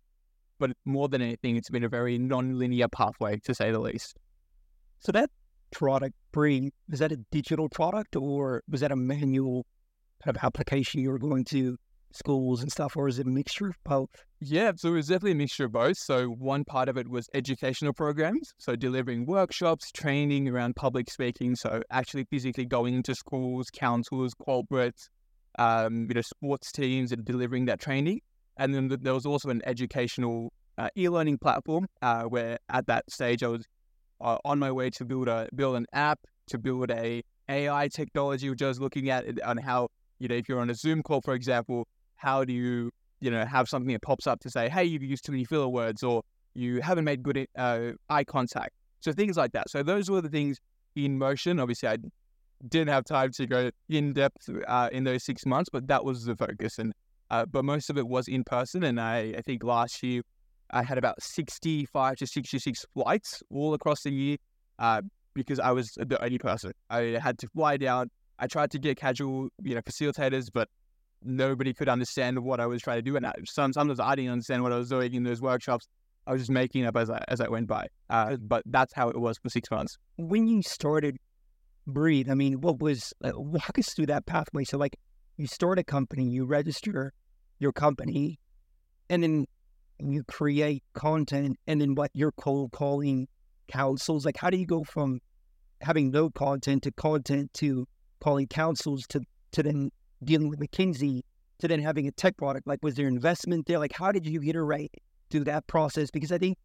But 0.59 0.71
more 0.85 1.07
than 1.07 1.21
anything, 1.21 1.55
it's 1.55 1.69
been 1.69 1.83
a 1.83 1.89
very 1.89 2.17
non 2.17 2.57
linear 2.57 2.87
pathway, 2.87 3.39
to 3.45 3.53
say 3.53 3.71
the 3.71 3.79
least. 3.79 4.17
So 4.99 5.11
that 5.11 5.29
product, 5.71 6.15
bring 6.31 6.71
is 6.89 6.99
that 6.99 7.11
a 7.11 7.17
digital 7.31 7.69
product 7.69 8.15
or 8.15 8.63
was 8.69 8.81
that 8.81 8.91
a 8.91 8.95
manual 8.95 9.65
kind 10.23 10.35
of 10.35 10.43
application 10.43 11.01
you 11.01 11.11
were 11.11 11.19
going 11.19 11.45
to 11.45 11.77
schools 12.13 12.61
and 12.61 12.71
stuff, 12.71 12.95
or 12.95 13.07
is 13.07 13.19
it 13.19 13.27
a 13.27 13.29
mixture 13.29 13.67
of 13.67 13.75
both? 13.83 14.09
Yeah, 14.39 14.71
so 14.75 14.89
it 14.89 14.93
was 14.93 15.07
definitely 15.07 15.31
a 15.31 15.35
mixture 15.35 15.65
of 15.65 15.71
both. 15.71 15.97
So 15.97 16.27
one 16.27 16.63
part 16.63 16.89
of 16.89 16.97
it 16.97 17.07
was 17.09 17.27
educational 17.33 17.93
programs, 17.93 18.51
so 18.57 18.75
delivering 18.75 19.25
workshops, 19.25 19.91
training 19.91 20.47
around 20.47 20.75
public 20.75 21.09
speaking, 21.09 21.55
so 21.55 21.81
actually 21.91 22.25
physically 22.29 22.65
going 22.65 22.95
into 22.95 23.13
schools, 23.15 23.67
councils, 23.73 24.33
corporates, 24.47 25.09
um, 25.59 26.07
you 26.09 26.15
know, 26.15 26.21
sports 26.21 26.71
teams, 26.71 27.11
and 27.11 27.25
delivering 27.25 27.65
that 27.65 27.79
training. 27.79 28.21
And 28.57 28.73
then 28.73 28.89
there 29.01 29.13
was 29.13 29.25
also 29.25 29.49
an 29.49 29.61
educational 29.65 30.51
uh, 30.77 30.89
e-learning 30.97 31.37
platform 31.39 31.87
uh, 32.01 32.23
where 32.23 32.57
at 32.69 32.87
that 32.87 33.09
stage 33.11 33.43
I 33.43 33.47
was 33.47 33.65
uh, 34.21 34.37
on 34.45 34.59
my 34.59 34.71
way 34.71 34.89
to 34.91 35.05
build 35.05 35.27
a 35.27 35.47
build 35.55 35.75
an 35.75 35.85
app 35.93 36.19
to 36.47 36.57
build 36.57 36.91
a 36.91 37.23
AI 37.49 37.87
technology, 37.87 38.49
which 38.49 38.61
I 38.61 38.67
was 38.67 38.79
looking 38.79 39.09
at 39.09 39.25
on 39.43 39.57
how 39.57 39.89
you 40.19 40.27
know 40.27 40.35
if 40.35 40.49
you're 40.49 40.59
on 40.59 40.69
a 40.69 40.75
Zoom 40.75 41.03
call, 41.03 41.21
for 41.21 41.33
example, 41.33 41.87
how 42.15 42.43
do 42.43 42.53
you 42.53 42.91
you 43.19 43.31
know 43.31 43.45
have 43.45 43.69
something 43.69 43.91
that 43.93 44.01
pops 44.01 44.27
up 44.27 44.39
to 44.41 44.49
say, 44.49 44.69
hey, 44.69 44.83
you've 44.83 45.03
used 45.03 45.25
too 45.25 45.31
many 45.31 45.45
filler 45.45 45.67
words, 45.67 46.03
or 46.03 46.23
you 46.53 46.81
haven't 46.81 47.05
made 47.05 47.23
good 47.23 47.47
uh, 47.57 47.91
eye 48.09 48.23
contact. 48.23 48.71
So 48.99 49.11
things 49.13 49.37
like 49.37 49.51
that. 49.51 49.69
So 49.69 49.83
those 49.83 50.09
were 50.09 50.21
the 50.21 50.29
things 50.29 50.59
in 50.95 51.17
motion. 51.17 51.59
Obviously, 51.59 51.89
I 51.89 51.97
didn't 52.67 52.89
have 52.89 53.05
time 53.05 53.31
to 53.33 53.45
go 53.45 53.71
in 53.89 54.13
depth 54.13 54.49
uh, 54.67 54.89
in 54.91 55.03
those 55.03 55.23
six 55.23 55.45
months, 55.45 55.69
but 55.71 55.87
that 55.87 56.03
was 56.03 56.25
the 56.25 56.35
focus. 56.35 56.79
And 56.79 56.93
uh, 57.29 57.45
but 57.45 57.65
most 57.65 57.89
of 57.89 57.97
it 57.97 58.07
was 58.07 58.27
in 58.27 58.43
person. 58.43 58.83
And 58.83 58.99
I, 58.99 59.35
I 59.37 59.41
think 59.41 59.63
last 59.63 60.01
year 60.01 60.21
I 60.71 60.83
had 60.83 60.97
about 60.97 61.21
65 61.21 62.17
to 62.17 62.27
66 62.27 62.85
flights 62.93 63.41
all 63.49 63.73
across 63.73 64.01
the 64.03 64.11
year 64.11 64.37
uh, 64.79 65.01
because 65.33 65.59
I 65.59 65.71
was 65.71 65.91
the 65.97 66.21
only 66.23 66.37
person. 66.37 66.73
I 66.89 67.19
had 67.21 67.37
to 67.39 67.47
fly 67.47 67.77
down. 67.77 68.09
I 68.39 68.47
tried 68.47 68.71
to 68.71 68.79
get 68.79 68.97
casual, 68.97 69.49
you 69.63 69.75
know, 69.75 69.81
facilitators, 69.81 70.49
but 70.53 70.69
nobody 71.23 71.73
could 71.73 71.89
understand 71.89 72.39
what 72.39 72.59
I 72.59 72.65
was 72.65 72.81
trying 72.81 72.97
to 72.97 73.01
do. 73.01 73.15
And 73.15 73.25
I, 73.25 73.33
sometimes 73.45 73.99
I 73.99 74.15
didn't 74.15 74.31
understand 74.31 74.63
what 74.63 74.71
I 74.71 74.77
was 74.77 74.89
doing 74.89 75.13
in 75.13 75.23
those 75.23 75.41
workshops. 75.41 75.87
I 76.27 76.33
was 76.33 76.41
just 76.41 76.51
making 76.51 76.85
up 76.85 76.97
as 76.97 77.09
I, 77.09 77.23
as 77.29 77.39
I 77.39 77.47
went 77.47 77.67
by. 77.67 77.87
Uh, 78.09 78.35
but 78.37 78.63
that's 78.65 78.93
how 78.93 79.09
it 79.09 79.19
was 79.19 79.37
for 79.37 79.49
six 79.49 79.71
months. 79.71 79.97
When 80.17 80.47
you 80.47 80.61
started 80.61 81.17
Breathe, 81.87 82.29
I 82.29 82.33
mean, 82.33 82.59
what 82.59 82.79
was, 82.79 83.13
uh, 83.23 83.31
walk 83.33 83.79
us 83.79 83.93
through 83.93 84.07
that 84.07 84.25
pathway. 84.25 84.65
So, 84.65 84.77
like, 84.77 84.97
you 85.37 85.47
start 85.47 85.79
a 85.79 85.83
company, 85.83 86.25
you 86.25 86.45
register 86.45 87.13
your 87.59 87.71
company, 87.71 88.39
and 89.09 89.23
then 89.23 89.45
you 89.99 90.23
create 90.23 90.83
content 90.93 91.57
and 91.67 91.81
then 91.81 91.95
what 91.95 92.11
you're 92.13 92.31
cold 92.33 92.71
calling 92.71 93.27
councils 93.67 94.25
like 94.25 94.37
how 94.37 94.49
do 94.49 94.57
you 94.57 94.65
go 94.65 94.83
from 94.83 95.19
having 95.81 96.11
no 96.11 96.29
content 96.29 96.83
to 96.83 96.91
content 96.91 97.53
to 97.53 97.87
calling 98.19 98.47
councils 98.47 99.05
to 99.07 99.21
to 99.51 99.63
then 99.63 99.91
dealing 100.23 100.49
with 100.49 100.59
McKinsey 100.59 101.21
to 101.59 101.67
then 101.67 101.81
having 101.81 102.07
a 102.07 102.11
tech 102.11 102.37
product? 102.37 102.67
Like 102.67 102.79
was 102.81 102.95
there 102.95 103.07
investment 103.07 103.65
there? 103.67 103.79
Like 103.79 103.93
how 103.93 104.11
did 104.11 104.25
you 104.25 104.41
iterate 104.41 104.91
through 105.29 105.45
that 105.45 105.67
process? 105.67 106.09
Because 106.11 106.31
i 106.31 106.37
think 106.37 106.57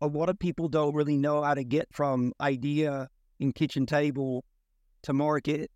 a 0.00 0.06
lot 0.06 0.28
of 0.28 0.38
people 0.38 0.68
don't 0.68 0.94
really 0.94 1.16
know 1.16 1.42
how 1.42 1.54
to 1.54 1.64
get 1.64 1.88
from 1.90 2.32
idea 2.40 3.08
in 3.40 3.52
kitchen 3.52 3.84
table 3.84 4.44
to 5.02 5.12
market 5.12 5.70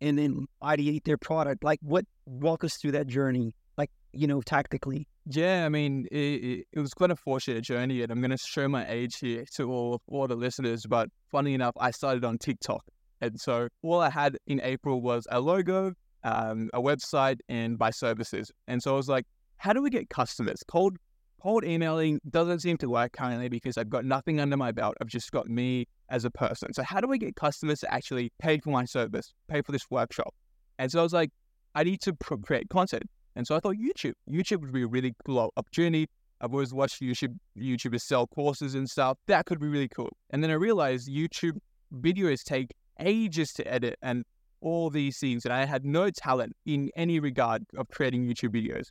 and 0.00 0.18
then 0.18 0.46
ideate 0.62 1.04
their 1.04 1.16
product. 1.16 1.64
Like 1.64 1.78
what 1.82 2.04
walk 2.26 2.64
us 2.64 2.76
through 2.76 2.92
that 2.92 3.06
journey 3.06 3.54
you 4.14 4.26
know 4.26 4.40
tactically 4.40 5.06
yeah, 5.26 5.64
I 5.64 5.70
mean, 5.70 6.06
it, 6.12 6.66
it, 6.70 6.80
was 6.80 6.92
quite 6.92 7.10
a 7.10 7.16
fortunate 7.16 7.62
journey, 7.62 8.02
and 8.02 8.12
I'm 8.12 8.20
going 8.20 8.30
to 8.30 8.36
show 8.36 8.68
my 8.68 8.86
age 8.86 9.16
here 9.18 9.44
to 9.54 9.72
all, 9.72 10.02
all 10.06 10.28
the 10.28 10.36
listeners. 10.36 10.84
But 10.84 11.08
funny 11.30 11.54
enough, 11.54 11.72
I 11.80 11.92
started 11.92 12.24
on 12.26 12.36
TikTok. 12.36 12.84
And 13.22 13.40
so 13.40 13.68
all 13.82 14.00
I 14.00 14.10
had 14.10 14.36
in 14.46 14.60
April 14.62 15.00
was 15.00 15.26
a 15.30 15.40
logo, 15.40 15.94
um, 16.24 16.68
a 16.74 16.80
website, 16.80 17.38
and 17.48 17.78
my 17.78 17.90
services. 17.90 18.52
And 18.68 18.82
so 18.82 18.92
I 18.92 18.96
was 18.96 19.08
like, 19.08 19.24
how 19.56 19.72
do 19.72 19.80
we 19.80 19.88
get 19.88 20.10
customers? 20.10 20.62
Cold, 20.68 20.98
cold 21.42 21.64
emailing 21.64 22.20
doesn't 22.28 22.60
seem 22.60 22.76
to 22.78 22.90
work 22.90 23.12
currently 23.12 23.48
because 23.48 23.78
I've 23.78 23.88
got 23.88 24.04
nothing 24.04 24.40
under 24.40 24.58
my 24.58 24.72
belt. 24.72 24.94
I've 25.00 25.08
just 25.08 25.32
got 25.32 25.48
me 25.48 25.86
as 26.10 26.26
a 26.26 26.30
person. 26.30 26.74
So 26.74 26.82
how 26.82 27.00
do 27.00 27.10
I 27.10 27.16
get 27.16 27.34
customers 27.34 27.80
to 27.80 27.94
actually 27.94 28.30
pay 28.38 28.58
for 28.58 28.68
my 28.70 28.84
service, 28.84 29.32
pay 29.48 29.62
for 29.62 29.72
this 29.72 29.86
workshop? 29.90 30.34
And 30.78 30.92
so 30.92 31.00
I 31.00 31.02
was 31.02 31.14
like, 31.14 31.30
I 31.74 31.84
need 31.84 32.02
to 32.02 32.12
create 32.42 32.68
content. 32.68 33.04
And 33.36 33.46
so 33.46 33.56
I 33.56 33.60
thought 33.60 33.76
YouTube, 33.76 34.14
YouTube 34.30 34.60
would 34.60 34.72
be 34.72 34.82
a 34.82 34.86
really 34.86 35.14
cool 35.26 35.52
opportunity. 35.56 36.08
I've 36.40 36.52
always 36.52 36.74
watched 36.74 37.00
YouTube 37.00 37.36
YouTubers 37.58 38.02
sell 38.02 38.26
courses 38.26 38.74
and 38.74 38.88
stuff. 38.88 39.18
That 39.26 39.46
could 39.46 39.60
be 39.60 39.68
really 39.68 39.88
cool. 39.88 40.10
And 40.30 40.42
then 40.42 40.50
I 40.50 40.54
realized 40.54 41.08
YouTube 41.08 41.58
videos 42.00 42.42
take 42.42 42.70
ages 43.00 43.52
to 43.54 43.72
edit 43.72 43.98
and 44.02 44.24
all 44.60 44.90
these 44.90 45.18
things. 45.18 45.44
And 45.44 45.54
I 45.54 45.64
had 45.64 45.84
no 45.84 46.10
talent 46.10 46.54
in 46.66 46.90
any 46.96 47.20
regard 47.20 47.64
of 47.76 47.88
creating 47.88 48.26
YouTube 48.26 48.50
videos. 48.50 48.88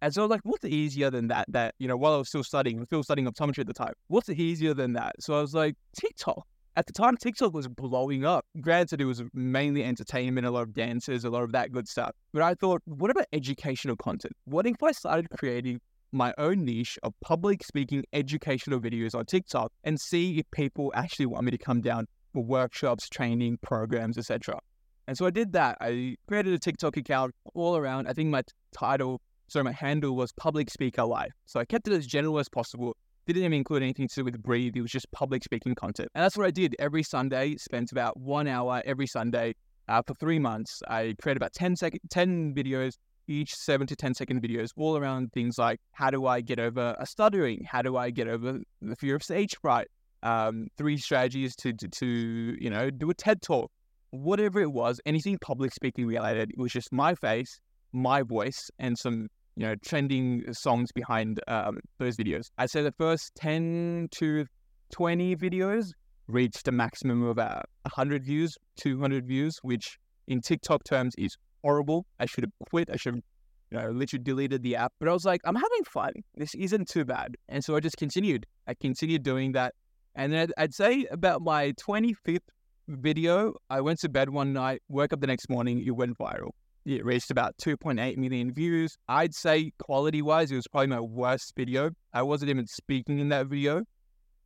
And 0.00 0.12
so 0.12 0.22
I 0.22 0.24
was 0.24 0.30
like, 0.30 0.40
what's 0.42 0.64
easier 0.64 1.10
than 1.10 1.28
that? 1.28 1.46
That, 1.48 1.74
you 1.78 1.86
know, 1.86 1.96
while 1.96 2.14
I 2.14 2.16
was 2.16 2.28
still 2.28 2.42
studying, 2.42 2.78
I 2.78 2.80
was 2.80 2.88
still 2.88 3.02
studying 3.04 3.28
optometry 3.28 3.60
at 3.60 3.68
the 3.68 3.72
time. 3.72 3.92
What's 4.08 4.28
easier 4.28 4.74
than 4.74 4.94
that? 4.94 5.14
So 5.20 5.34
I 5.34 5.40
was 5.40 5.54
like, 5.54 5.76
TikTok 5.96 6.44
at 6.76 6.86
the 6.86 6.92
time 6.92 7.16
TikTok 7.16 7.52
was 7.52 7.68
blowing 7.68 8.24
up. 8.24 8.46
Granted, 8.60 9.00
it 9.00 9.04
was 9.04 9.22
mainly 9.34 9.84
entertainment, 9.84 10.46
a 10.46 10.50
lot 10.50 10.62
of 10.62 10.74
dances, 10.74 11.24
a 11.24 11.30
lot 11.30 11.42
of 11.42 11.52
that 11.52 11.72
good 11.72 11.86
stuff. 11.86 12.12
But 12.32 12.42
I 12.42 12.54
thought, 12.54 12.82
what 12.86 13.10
about 13.10 13.26
educational 13.32 13.96
content? 13.96 14.34
What 14.44 14.66
if 14.66 14.82
I 14.82 14.92
started 14.92 15.28
creating 15.36 15.80
my 16.12 16.34
own 16.38 16.64
niche 16.64 16.98
of 17.02 17.14
public 17.20 17.64
speaking 17.64 18.04
educational 18.12 18.80
videos 18.80 19.14
on 19.14 19.24
TikTok 19.24 19.72
and 19.84 19.98
see 20.00 20.38
if 20.38 20.50
people 20.50 20.92
actually 20.94 21.26
want 21.26 21.44
me 21.44 21.50
to 21.50 21.58
come 21.58 21.80
down 21.80 22.06
for 22.32 22.42
workshops, 22.44 23.08
training, 23.08 23.58
programs, 23.62 24.18
etc. 24.18 24.58
And 25.06 25.16
so 25.16 25.26
I 25.26 25.30
did 25.30 25.52
that. 25.52 25.78
I 25.80 26.16
created 26.28 26.52
a 26.54 26.58
TikTok 26.58 26.96
account 26.96 27.34
all 27.54 27.76
around. 27.76 28.08
I 28.08 28.12
think 28.12 28.30
my 28.30 28.42
title, 28.72 29.20
so 29.48 29.62
my 29.62 29.72
handle 29.72 30.14
was 30.14 30.32
Public 30.32 30.70
Speaker 30.70 31.04
Life. 31.04 31.32
So 31.46 31.60
I 31.60 31.64
kept 31.64 31.88
it 31.88 31.94
as 31.94 32.06
general 32.06 32.38
as 32.38 32.48
possible 32.48 32.96
didn't 33.26 33.42
even 33.42 33.52
include 33.52 33.82
anything 33.82 34.08
to 34.08 34.14
do 34.16 34.24
with 34.24 34.42
Breathe. 34.42 34.76
It 34.76 34.82
was 34.82 34.90
just 34.90 35.10
public 35.12 35.44
speaking 35.44 35.74
content. 35.74 36.08
And 36.14 36.24
that's 36.24 36.36
what 36.36 36.46
I 36.46 36.50
did 36.50 36.74
every 36.78 37.02
Sunday, 37.02 37.56
spent 37.56 37.92
about 37.92 38.18
one 38.18 38.46
hour 38.46 38.82
every 38.84 39.06
Sunday 39.06 39.54
uh, 39.88 40.02
for 40.06 40.14
three 40.14 40.38
months. 40.38 40.82
I 40.88 41.14
created 41.22 41.36
about 41.36 41.52
10, 41.52 41.76
sec- 41.76 42.00
10 42.10 42.54
videos, 42.54 42.94
each 43.28 43.54
seven 43.54 43.86
to 43.86 43.96
10 43.96 44.14
second 44.14 44.42
videos, 44.42 44.70
all 44.76 44.96
around 44.96 45.32
things 45.32 45.58
like 45.58 45.78
how 45.92 46.10
do 46.10 46.26
I 46.26 46.40
get 46.40 46.58
over 46.58 46.96
a 46.98 47.06
stuttering? 47.06 47.64
How 47.64 47.82
do 47.82 47.96
I 47.96 48.10
get 48.10 48.28
over 48.28 48.60
the 48.80 48.96
fear 48.96 49.16
of 49.16 49.22
stage 49.22 49.56
fright? 49.60 49.88
Um, 50.22 50.68
three 50.76 50.98
strategies 50.98 51.56
to, 51.56 51.72
to, 51.72 51.88
to, 51.88 52.06
you 52.06 52.70
know, 52.70 52.90
do 52.90 53.10
a 53.10 53.14
TED 53.14 53.42
talk. 53.42 53.70
Whatever 54.10 54.60
it 54.60 54.70
was, 54.70 55.00
anything 55.06 55.38
public 55.38 55.72
speaking 55.72 56.06
related, 56.06 56.50
it 56.50 56.58
was 56.58 56.70
just 56.70 56.92
my 56.92 57.14
face, 57.14 57.58
my 57.92 58.22
voice, 58.22 58.70
and 58.78 58.98
some 58.98 59.28
you 59.56 59.66
know, 59.66 59.74
trending 59.84 60.44
songs 60.52 60.90
behind 60.92 61.40
um, 61.48 61.78
those 61.98 62.16
videos. 62.16 62.50
I'd 62.58 62.70
say 62.70 62.82
the 62.82 62.92
first 62.92 63.32
10 63.36 64.08
to 64.12 64.46
20 64.92 65.36
videos 65.36 65.92
reached 66.28 66.66
a 66.68 66.72
maximum 66.72 67.22
of 67.22 67.30
about 67.30 67.66
100 67.82 68.24
views, 68.24 68.56
200 68.76 69.26
views, 69.26 69.58
which 69.62 69.98
in 70.28 70.40
TikTok 70.40 70.84
terms 70.84 71.14
is 71.18 71.36
horrible. 71.62 72.06
I 72.18 72.26
should 72.26 72.44
have 72.44 72.52
quit. 72.70 72.88
I 72.90 72.96
should 72.96 73.14
have, 73.14 73.22
you 73.70 73.78
know, 73.78 73.90
literally 73.90 74.22
deleted 74.22 74.62
the 74.62 74.76
app. 74.76 74.92
But 74.98 75.08
I 75.08 75.12
was 75.12 75.24
like, 75.24 75.40
I'm 75.44 75.54
having 75.54 75.84
fun. 75.84 76.12
This 76.36 76.54
isn't 76.54 76.88
too 76.88 77.04
bad. 77.04 77.36
And 77.48 77.62
so 77.62 77.76
I 77.76 77.80
just 77.80 77.96
continued. 77.96 78.46
I 78.66 78.74
continued 78.74 79.22
doing 79.22 79.52
that. 79.52 79.74
And 80.14 80.32
then 80.32 80.40
I'd, 80.40 80.64
I'd 80.64 80.74
say 80.74 81.06
about 81.10 81.42
my 81.42 81.72
25th 81.72 82.40
video, 82.88 83.54
I 83.70 83.80
went 83.80 84.00
to 84.00 84.08
bed 84.08 84.28
one 84.30 84.52
night, 84.52 84.82
woke 84.88 85.12
up 85.12 85.20
the 85.20 85.26
next 85.26 85.48
morning, 85.48 85.82
it 85.84 85.90
went 85.90 86.18
viral. 86.18 86.50
It 86.84 87.04
reached 87.04 87.30
about 87.30 87.56
2.8 87.58 88.16
million 88.16 88.52
views. 88.52 88.96
I'd 89.08 89.34
say 89.34 89.72
quality 89.78 90.20
wise, 90.20 90.50
it 90.50 90.56
was 90.56 90.66
probably 90.66 90.88
my 90.88 91.00
worst 91.00 91.52
video. 91.56 91.90
I 92.12 92.22
wasn't 92.22 92.50
even 92.50 92.66
speaking 92.66 93.20
in 93.20 93.28
that 93.28 93.46
video. 93.46 93.84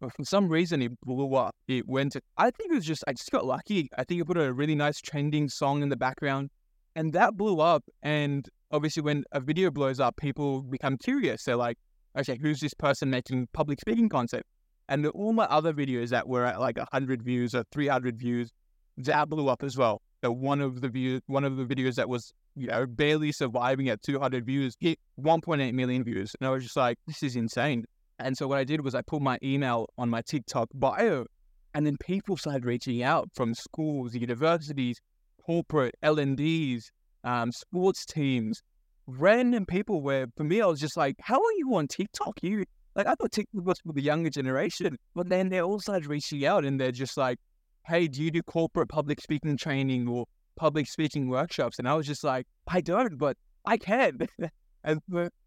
But 0.00 0.12
for 0.12 0.24
some 0.24 0.48
reason, 0.48 0.82
it 0.82 0.92
blew 1.00 1.34
up. 1.34 1.54
It 1.66 1.88
went 1.88 2.12
to, 2.12 2.20
I 2.36 2.50
think 2.50 2.72
it 2.72 2.74
was 2.74 2.84
just, 2.84 3.02
I 3.08 3.12
just 3.12 3.30
got 3.30 3.46
lucky. 3.46 3.88
I 3.96 4.04
think 4.04 4.20
I 4.20 4.24
put 4.24 4.36
a 4.36 4.52
really 4.52 4.74
nice 4.74 5.00
trending 5.00 5.48
song 5.48 5.82
in 5.82 5.88
the 5.88 5.96
background 5.96 6.50
and 6.94 7.14
that 7.14 7.36
blew 7.38 7.60
up. 7.60 7.84
And 8.02 8.46
obviously, 8.70 9.02
when 9.02 9.24
a 9.32 9.40
video 9.40 9.70
blows 9.70 9.98
up, 9.98 10.16
people 10.16 10.60
become 10.62 10.98
curious. 10.98 11.44
They're 11.44 11.56
like, 11.56 11.78
okay, 12.18 12.38
who's 12.40 12.60
this 12.60 12.74
person 12.74 13.08
making 13.08 13.48
public 13.54 13.80
speaking 13.80 14.10
content? 14.10 14.42
And 14.88 15.06
all 15.06 15.32
my 15.32 15.44
other 15.44 15.72
videos 15.72 16.10
that 16.10 16.28
were 16.28 16.44
at 16.44 16.60
like 16.60 16.76
100 16.76 17.22
views 17.22 17.54
or 17.54 17.64
300 17.72 18.18
views, 18.18 18.50
that 18.98 19.28
blew 19.28 19.48
up 19.48 19.62
as 19.62 19.76
well 19.76 20.00
one 20.30 20.60
of 20.60 20.80
the 20.80 20.88
views, 20.88 21.22
one 21.26 21.44
of 21.44 21.56
the 21.56 21.64
videos 21.64 21.94
that 21.96 22.08
was 22.08 22.32
you 22.54 22.66
know 22.66 22.86
barely 22.86 23.32
surviving 23.32 23.88
at 23.88 24.02
200 24.02 24.44
views 24.44 24.76
hit 24.80 24.98
1.8 25.20 25.72
million 25.74 26.04
views, 26.04 26.34
and 26.40 26.46
I 26.46 26.50
was 26.50 26.64
just 26.64 26.76
like, 26.76 26.98
this 27.06 27.22
is 27.22 27.36
insane. 27.36 27.84
And 28.18 28.36
so 28.36 28.48
what 28.48 28.58
I 28.58 28.64
did 28.64 28.82
was 28.82 28.94
I 28.94 29.02
put 29.02 29.20
my 29.20 29.38
email 29.42 29.90
on 29.98 30.08
my 30.08 30.22
TikTok 30.22 30.68
bio, 30.74 31.26
and 31.74 31.86
then 31.86 31.96
people 31.98 32.36
started 32.36 32.64
reaching 32.64 33.02
out 33.02 33.28
from 33.34 33.54
schools, 33.54 34.14
universities, 34.14 35.00
corporate 35.44 35.94
L&Ds, 36.02 36.90
um, 37.24 37.52
sports 37.52 38.06
teams, 38.06 38.62
random 39.06 39.66
people. 39.66 40.00
Where 40.00 40.26
for 40.36 40.44
me, 40.44 40.60
I 40.62 40.66
was 40.66 40.80
just 40.80 40.96
like, 40.96 41.16
how 41.20 41.36
are 41.36 41.52
you 41.58 41.74
on 41.74 41.88
TikTok? 41.88 42.42
You 42.42 42.64
like 42.94 43.06
I 43.06 43.14
thought 43.14 43.32
TikTok 43.32 43.64
was 43.64 43.78
for 43.80 43.92
the 43.92 44.02
younger 44.02 44.30
generation, 44.30 44.96
but 45.14 45.28
then 45.28 45.50
they 45.50 45.60
all 45.60 45.80
started 45.80 46.06
reaching 46.06 46.46
out, 46.46 46.64
and 46.64 46.80
they're 46.80 46.92
just 46.92 47.18
like, 47.18 47.38
hey, 47.86 48.08
do 48.08 48.22
you 48.22 48.30
do 48.30 48.42
corporate 48.42 48.88
public 48.88 49.20
speaking 49.20 49.56
training 49.56 50.08
or 50.08 50.26
public 50.56 50.86
speaking 50.88 51.28
workshops? 51.28 51.78
And 51.78 51.88
I 51.88 51.94
was 51.94 52.06
just 52.06 52.24
like, 52.24 52.46
I 52.66 52.80
don't, 52.80 53.16
but 53.16 53.36
I 53.64 53.76
can. 53.76 54.18
and 54.84 55.00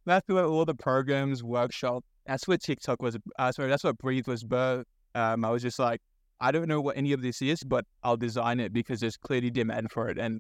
that's 0.05 0.27
where 0.27 0.45
all 0.45 0.65
the 0.65 0.75
programs, 0.75 1.43
workshop, 1.43 2.03
that's 2.25 2.47
what 2.47 2.61
TikTok 2.61 3.01
was. 3.01 3.17
Uh, 3.37 3.51
sorry, 3.51 3.69
that's 3.69 3.83
what 3.83 3.97
Breathe 3.97 4.27
was 4.27 4.43
birth. 4.43 4.85
Um, 5.15 5.43
I 5.43 5.49
was 5.49 5.61
just 5.61 5.79
like, 5.79 6.01
I 6.39 6.51
don't 6.51 6.67
know 6.67 6.79
what 6.79 6.95
any 6.95 7.11
of 7.11 7.21
this 7.21 7.41
is, 7.41 7.61
but 7.63 7.85
I'll 8.03 8.17
design 8.17 8.59
it 8.59 8.71
because 8.71 9.01
there's 9.01 9.17
clearly 9.17 9.49
demand 9.49 9.91
for 9.91 10.07
it. 10.07 10.17
And 10.17 10.39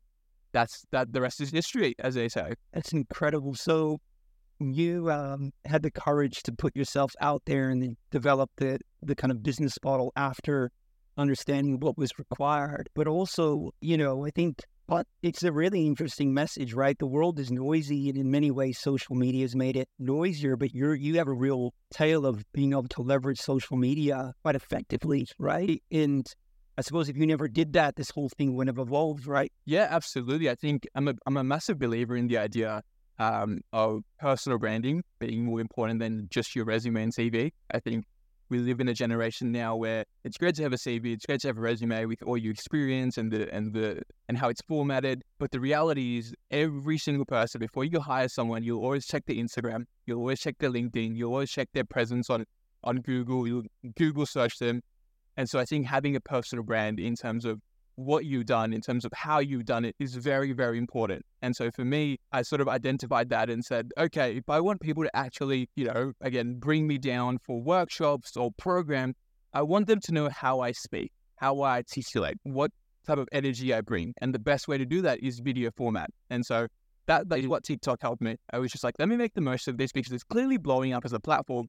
that's 0.53 0.85
that 0.91 1.11
the 1.11 1.21
rest 1.21 1.41
is 1.41 1.51
history, 1.51 1.95
as 1.99 2.15
they 2.15 2.29
say. 2.29 2.53
That's 2.73 2.93
incredible. 2.93 3.55
So 3.55 3.99
you 4.59 5.11
um, 5.11 5.51
had 5.65 5.83
the 5.83 5.91
courage 5.91 6.43
to 6.43 6.53
put 6.53 6.75
yourself 6.75 7.13
out 7.19 7.41
there 7.45 7.69
and 7.69 7.97
develop 8.11 8.49
the 8.57 8.79
the 9.01 9.15
kind 9.15 9.31
of 9.31 9.43
business 9.43 9.77
model 9.83 10.13
after 10.15 10.71
understanding 11.19 11.79
what 11.79 11.97
was 11.97 12.17
required. 12.17 12.89
But 12.95 13.07
also, 13.07 13.71
you 13.81 13.97
know, 13.97 14.25
I 14.25 14.31
think 14.31 14.63
but 14.87 15.05
it's 15.21 15.43
a 15.43 15.51
really 15.51 15.85
interesting 15.85 16.33
message, 16.33 16.73
right? 16.73 16.97
The 16.97 17.05
world 17.05 17.37
is 17.39 17.51
noisy, 17.51 18.09
and 18.09 18.17
in 18.17 18.31
many 18.31 18.49
ways, 18.49 18.79
social 18.79 19.15
media 19.15 19.43
has 19.43 19.55
made 19.55 19.75
it 19.75 19.87
noisier. 19.99 20.55
But 20.55 20.73
you're 20.73 20.95
you 20.95 21.17
have 21.17 21.27
a 21.27 21.33
real 21.33 21.75
tale 21.91 22.25
of 22.25 22.43
being 22.53 22.71
able 22.71 22.87
to 22.89 23.03
leverage 23.03 23.39
social 23.39 23.77
media 23.77 24.33
quite 24.41 24.55
effectively, 24.55 25.27
right? 25.37 25.83
And 25.91 26.25
I 26.75 26.81
suppose 26.81 27.07
if 27.07 27.17
you 27.17 27.27
never 27.27 27.47
did 27.47 27.73
that, 27.73 27.97
this 27.97 28.09
whole 28.09 28.29
thing 28.29 28.55
wouldn't 28.55 28.75
have 28.75 28.87
evolved, 28.87 29.27
right? 29.27 29.51
Yeah, 29.65 29.87
absolutely. 29.91 30.49
I 30.49 30.55
think 30.55 30.87
I'm 30.95 31.07
a 31.07 31.13
I'm 31.27 31.37
a 31.37 31.43
massive 31.43 31.77
believer 31.77 32.15
in 32.15 32.27
the 32.27 32.39
idea 32.39 32.81
um, 33.19 33.61
of 33.71 34.01
personal 34.17 34.57
branding 34.57 35.03
being 35.19 35.45
more 35.45 35.59
important 35.59 35.99
than 35.99 36.27
just 36.31 36.55
your 36.55 36.65
resume 36.65 37.03
and 37.03 37.13
CV. 37.13 37.51
I 37.69 37.79
think 37.79 38.05
we 38.49 38.59
live 38.59 38.79
in 38.79 38.87
a 38.87 38.93
generation 38.93 39.51
now 39.51 39.75
where 39.75 40.03
it's 40.23 40.37
great 40.37 40.55
to 40.55 40.63
have 40.63 40.73
a 40.73 40.77
CV, 40.77 41.13
it's 41.13 41.25
great 41.25 41.41
to 41.41 41.47
have 41.47 41.57
a 41.57 41.61
resume 41.61 42.05
with 42.05 42.21
all 42.23 42.37
your 42.37 42.51
experience 42.51 43.17
and 43.17 43.31
the 43.31 43.53
and 43.53 43.73
the 43.73 44.01
and 44.27 44.37
how 44.37 44.49
it's 44.49 44.61
formatted. 44.61 45.23
But 45.37 45.51
the 45.51 45.59
reality 45.59 46.17
is, 46.17 46.33
every 46.51 46.97
single 46.97 47.25
person 47.25 47.59
before 47.59 47.85
you 47.85 47.99
hire 47.99 48.27
someone, 48.27 48.63
you'll 48.63 48.83
always 48.83 49.05
check 49.05 49.23
the 49.25 49.39
Instagram, 49.39 49.85
you'll 50.05 50.19
always 50.19 50.39
check 50.39 50.57
their 50.59 50.71
LinkedIn, 50.71 51.15
you'll 51.15 51.33
always 51.33 51.51
check 51.51 51.69
their 51.73 51.85
presence 51.85 52.29
on 52.29 52.45
on 52.83 52.97
Google, 52.97 53.47
you 53.47 53.65
Google 53.97 54.25
search 54.25 54.57
them, 54.57 54.81
and 55.37 55.49
so 55.49 55.59
I 55.59 55.65
think 55.65 55.85
having 55.85 56.15
a 56.15 56.21
personal 56.21 56.63
brand 56.63 56.99
in 56.99 57.15
terms 57.15 57.45
of 57.45 57.61
what 57.99 58.25
you've 58.25 58.45
done 58.45 58.71
in 58.71 58.79
terms 58.79 59.03
of 59.03 59.11
how 59.13 59.39
you've 59.39 59.65
done 59.65 59.83
it 59.83 59.93
is 59.99 60.15
very, 60.15 60.53
very 60.53 60.77
important. 60.77 61.25
And 61.41 61.53
so 61.53 61.69
for 61.69 61.83
me, 61.83 62.17
I 62.31 62.43
sort 62.43 62.61
of 62.61 62.69
identified 62.69 63.29
that 63.29 63.49
and 63.49 63.63
said, 63.63 63.91
okay, 63.97 64.37
if 64.37 64.49
I 64.49 64.61
want 64.61 64.79
people 64.79 65.03
to 65.03 65.13
actually, 65.15 65.69
you 65.75 65.85
know, 65.85 66.13
again, 66.21 66.55
bring 66.59 66.87
me 66.87 66.97
down 66.97 67.39
for 67.39 67.61
workshops 67.61 68.37
or 68.37 68.51
program, 68.57 69.15
I 69.53 69.63
want 69.63 69.87
them 69.87 69.99
to 70.01 70.13
know 70.13 70.29
how 70.29 70.61
I 70.61 70.71
speak, 70.71 71.11
how 71.35 71.59
I 71.59 71.77
articulate, 71.77 72.37
what 72.43 72.71
type 73.05 73.17
of 73.17 73.27
energy 73.33 73.73
I 73.73 73.81
bring. 73.81 74.13
And 74.21 74.33
the 74.33 74.39
best 74.39 74.69
way 74.69 74.77
to 74.77 74.85
do 74.85 75.01
that 75.01 75.19
is 75.21 75.39
video 75.39 75.69
format. 75.75 76.09
And 76.29 76.45
so 76.45 76.67
that, 77.07 77.27
that 77.27 77.39
is 77.39 77.45
mm. 77.45 77.49
what 77.49 77.65
TikTok 77.65 77.99
helped 78.01 78.21
me. 78.21 78.37
I 78.53 78.59
was 78.59 78.71
just 78.71 78.83
like, 78.83 78.95
let 78.97 79.09
me 79.09 79.17
make 79.17 79.33
the 79.33 79.41
most 79.41 79.67
of 79.67 79.77
this 79.77 79.91
because 79.91 80.13
it's 80.13 80.23
clearly 80.23 80.57
blowing 80.57 80.93
up 80.93 81.03
as 81.03 81.11
a 81.11 81.19
platform, 81.19 81.67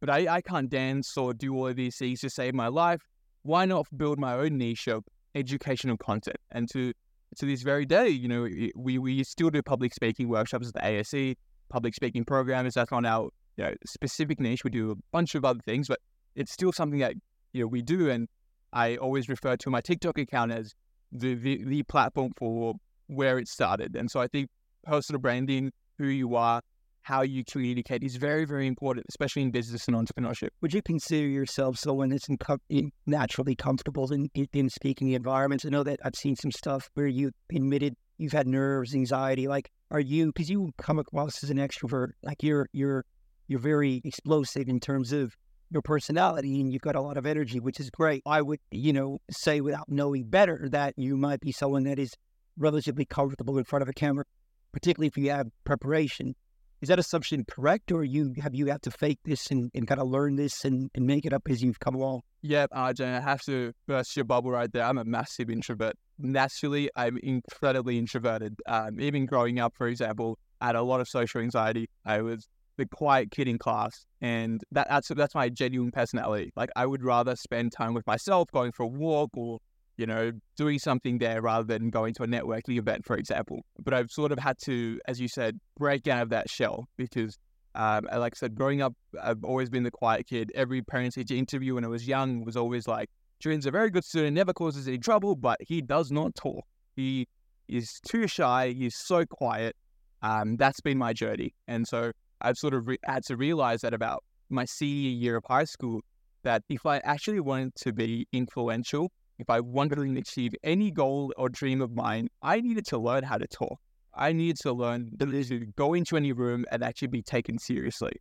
but 0.00 0.10
I, 0.10 0.32
I 0.32 0.40
can't 0.42 0.70
dance 0.70 1.16
or 1.16 1.34
do 1.34 1.56
all 1.56 1.66
of 1.66 1.76
these 1.76 1.96
things 1.96 2.20
to 2.20 2.30
save 2.30 2.54
my 2.54 2.68
life. 2.68 3.00
Why 3.42 3.64
not 3.64 3.86
build 3.96 4.20
my 4.20 4.34
own 4.34 4.58
niche 4.58 4.86
of 4.86 5.02
educational 5.34 5.96
content. 5.96 6.36
And 6.50 6.68
to 6.72 6.92
to 7.36 7.46
this 7.46 7.62
very 7.62 7.86
day, 7.86 8.08
you 8.08 8.28
know, 8.28 8.48
we 8.76 8.98
we 8.98 9.24
still 9.24 9.50
do 9.50 9.62
public 9.62 9.94
speaking 9.94 10.28
workshops 10.28 10.68
at 10.68 10.74
the 10.74 10.86
ASE, 10.86 11.36
public 11.68 11.94
speaking 11.94 12.24
programs. 12.24 12.74
That's 12.74 12.90
not 12.90 13.04
our 13.06 13.30
you 13.56 13.64
know, 13.64 13.74
specific 13.86 14.40
niche. 14.40 14.64
We 14.64 14.70
do 14.70 14.90
a 14.92 14.96
bunch 15.12 15.34
of 15.34 15.44
other 15.44 15.60
things, 15.60 15.88
but 15.88 16.00
it's 16.34 16.52
still 16.52 16.72
something 16.72 17.00
that 17.00 17.14
you 17.52 17.62
know 17.62 17.66
we 17.66 17.82
do. 17.82 18.10
And 18.10 18.28
I 18.72 18.96
always 18.96 19.28
refer 19.28 19.56
to 19.56 19.70
my 19.70 19.80
TikTok 19.80 20.18
account 20.18 20.52
as 20.52 20.74
the 21.10 21.34
the, 21.34 21.64
the 21.64 21.82
platform 21.84 22.32
for 22.36 22.74
where 23.06 23.38
it 23.38 23.48
started. 23.48 23.96
And 23.96 24.10
so 24.10 24.20
I 24.20 24.28
think 24.28 24.48
personal 24.84 25.20
branding, 25.20 25.72
who 25.98 26.06
you 26.06 26.34
are, 26.34 26.60
how 27.02 27.22
you 27.22 27.44
communicate 27.44 28.02
is 28.02 28.16
very, 28.16 28.44
very 28.44 28.66
important, 28.66 29.06
especially 29.08 29.42
in 29.42 29.50
business 29.50 29.86
and 29.88 29.96
entrepreneurship. 29.96 30.48
Would 30.60 30.72
you 30.72 30.82
consider 30.82 31.26
yourself 31.26 31.76
someone 31.76 32.10
that's 32.10 32.28
in, 32.68 32.92
naturally 33.06 33.56
comfortable 33.56 34.12
in, 34.12 34.28
in 34.52 34.70
speaking 34.70 35.10
environments? 35.10 35.64
I 35.64 35.70
know 35.70 35.82
that 35.82 36.00
I've 36.04 36.14
seen 36.14 36.36
some 36.36 36.52
stuff 36.52 36.88
where 36.94 37.06
you 37.06 37.32
admitted 37.54 37.94
you've 38.18 38.32
had 38.32 38.46
nerves, 38.46 38.94
anxiety. 38.94 39.48
Like, 39.48 39.70
are 39.90 40.00
you 40.00 40.26
because 40.26 40.48
you 40.48 40.70
come 40.78 40.98
across 40.98 41.42
as 41.42 41.50
an 41.50 41.58
extrovert? 41.58 42.10
Like, 42.22 42.42
you're 42.42 42.68
you're 42.72 43.04
you're 43.48 43.60
very 43.60 44.00
explosive 44.04 44.68
in 44.68 44.78
terms 44.80 45.12
of 45.12 45.34
your 45.70 45.82
personality, 45.82 46.60
and 46.60 46.72
you've 46.72 46.82
got 46.82 46.96
a 46.96 47.00
lot 47.00 47.16
of 47.16 47.26
energy, 47.26 47.58
which 47.58 47.80
is 47.80 47.90
great. 47.90 48.22
I 48.26 48.42
would, 48.42 48.60
you 48.70 48.92
know, 48.92 49.18
say 49.30 49.60
without 49.60 49.88
knowing 49.88 50.24
better 50.24 50.68
that 50.70 50.94
you 50.96 51.16
might 51.16 51.40
be 51.40 51.50
someone 51.50 51.84
that 51.84 51.98
is 51.98 52.12
relatively 52.56 53.04
comfortable 53.04 53.58
in 53.58 53.64
front 53.64 53.82
of 53.82 53.88
a 53.88 53.92
camera, 53.92 54.24
particularly 54.72 55.08
if 55.08 55.16
you 55.16 55.30
have 55.30 55.48
preparation 55.64 56.34
is 56.82 56.88
that 56.88 56.98
assumption 56.98 57.44
correct, 57.48 57.92
or 57.92 58.02
you 58.02 58.34
have 58.42 58.54
you 58.54 58.66
had 58.66 58.82
to 58.82 58.90
fake 58.90 59.20
this 59.24 59.50
and, 59.52 59.70
and 59.72 59.86
kind 59.86 60.00
of 60.00 60.08
learn 60.08 60.34
this 60.34 60.64
and, 60.64 60.90
and 60.96 61.06
make 61.06 61.24
it 61.24 61.32
up 61.32 61.42
as 61.48 61.62
you've 61.62 61.78
come 61.78 61.94
along? 61.94 62.22
Yeah, 62.42 62.66
Arjun, 62.72 63.08
I 63.08 63.20
have 63.20 63.40
to 63.42 63.72
burst 63.86 64.16
your 64.16 64.24
bubble 64.24 64.50
right 64.50 64.70
there. 64.70 64.84
I'm 64.84 64.98
a 64.98 65.04
massive 65.04 65.48
introvert. 65.48 65.94
Naturally, 66.18 66.90
I'm 66.96 67.18
incredibly 67.22 67.98
introverted. 67.98 68.56
Um, 68.66 69.00
even 69.00 69.26
growing 69.26 69.60
up, 69.60 69.74
for 69.76 69.86
example, 69.86 70.40
I 70.60 70.66
had 70.66 70.76
a 70.76 70.82
lot 70.82 71.00
of 71.00 71.08
social 71.08 71.40
anxiety. 71.40 71.88
I 72.04 72.20
was 72.20 72.48
the 72.76 72.86
quiet 72.86 73.30
kid 73.30 73.46
in 73.46 73.58
class, 73.58 74.04
and 74.20 74.60
that, 74.72 74.88
that's 74.90 75.08
that's 75.08 75.36
my 75.36 75.48
genuine 75.48 75.92
personality. 75.92 76.52
Like 76.56 76.70
I 76.74 76.86
would 76.86 77.04
rather 77.04 77.36
spend 77.36 77.70
time 77.70 77.94
with 77.94 78.06
myself, 78.08 78.50
going 78.50 78.72
for 78.72 78.82
a 78.82 78.88
walk 78.88 79.30
or 79.34 79.60
you 79.96 80.06
know, 80.06 80.32
doing 80.56 80.78
something 80.78 81.18
there 81.18 81.42
rather 81.42 81.64
than 81.64 81.90
going 81.90 82.14
to 82.14 82.22
a 82.22 82.26
networking 82.26 82.78
event, 82.78 83.04
for 83.04 83.16
example. 83.16 83.60
But 83.78 83.94
I've 83.94 84.10
sort 84.10 84.32
of 84.32 84.38
had 84.38 84.58
to, 84.64 84.98
as 85.06 85.20
you 85.20 85.28
said, 85.28 85.58
break 85.78 86.08
out 86.08 86.22
of 86.22 86.30
that 86.30 86.48
shell 86.48 86.88
because, 86.96 87.38
um, 87.74 88.08
like 88.12 88.34
I 88.34 88.38
said, 88.38 88.54
growing 88.54 88.82
up, 88.82 88.94
I've 89.22 89.44
always 89.44 89.68
been 89.68 89.82
the 89.82 89.90
quiet 89.90 90.26
kid. 90.26 90.50
Every 90.54 90.82
parent 90.82 91.14
teacher 91.14 91.34
interview 91.34 91.74
when 91.74 91.84
I 91.84 91.88
was 91.88 92.06
young 92.06 92.44
was 92.44 92.56
always 92.56 92.88
like, 92.88 93.10
Julian's 93.40 93.66
a 93.66 93.70
very 93.70 93.90
good 93.90 94.04
student, 94.04 94.34
never 94.34 94.52
causes 94.52 94.86
any 94.86 94.98
trouble, 94.98 95.34
but 95.34 95.58
he 95.60 95.82
does 95.82 96.10
not 96.10 96.34
talk. 96.34 96.64
He 96.94 97.26
is 97.68 98.00
too 98.06 98.26
shy. 98.28 98.68
He's 98.70 98.96
so 98.96 99.26
quiet. 99.26 99.74
Um, 100.22 100.56
that's 100.56 100.80
been 100.80 100.96
my 100.96 101.12
journey. 101.12 101.52
And 101.66 101.86
so 101.86 102.12
I've 102.40 102.56
sort 102.56 102.74
of 102.74 102.86
re- 102.86 102.98
had 103.04 103.24
to 103.24 103.36
realize 103.36 103.80
that 103.80 103.94
about 103.94 104.22
my 104.48 104.64
senior 104.64 105.10
year 105.10 105.36
of 105.36 105.44
high 105.48 105.64
school, 105.64 106.00
that 106.44 106.62
if 106.68 106.86
I 106.86 106.98
actually 106.98 107.40
wanted 107.40 107.74
to 107.76 107.92
be 107.92 108.26
influential 108.32 109.10
if 109.42 109.50
I 109.50 109.60
wanted 109.60 109.96
to 109.96 110.18
achieve 110.18 110.54
any 110.62 110.90
goal 110.90 111.32
or 111.36 111.48
dream 111.48 111.82
of 111.82 111.92
mine, 111.92 112.28
I 112.42 112.60
needed 112.60 112.86
to 112.86 112.98
learn 112.98 113.24
how 113.24 113.38
to 113.38 113.46
talk. 113.46 113.78
I 114.14 114.32
needed 114.32 114.58
to 114.60 114.72
learn 114.72 115.10
the 115.16 115.24
ability 115.24 115.58
to 115.58 115.66
go 115.76 115.94
into 115.94 116.16
any 116.16 116.32
room 116.32 116.64
and 116.70 116.82
actually 116.82 117.08
be 117.08 117.22
taken 117.22 117.58
seriously. 117.58 118.12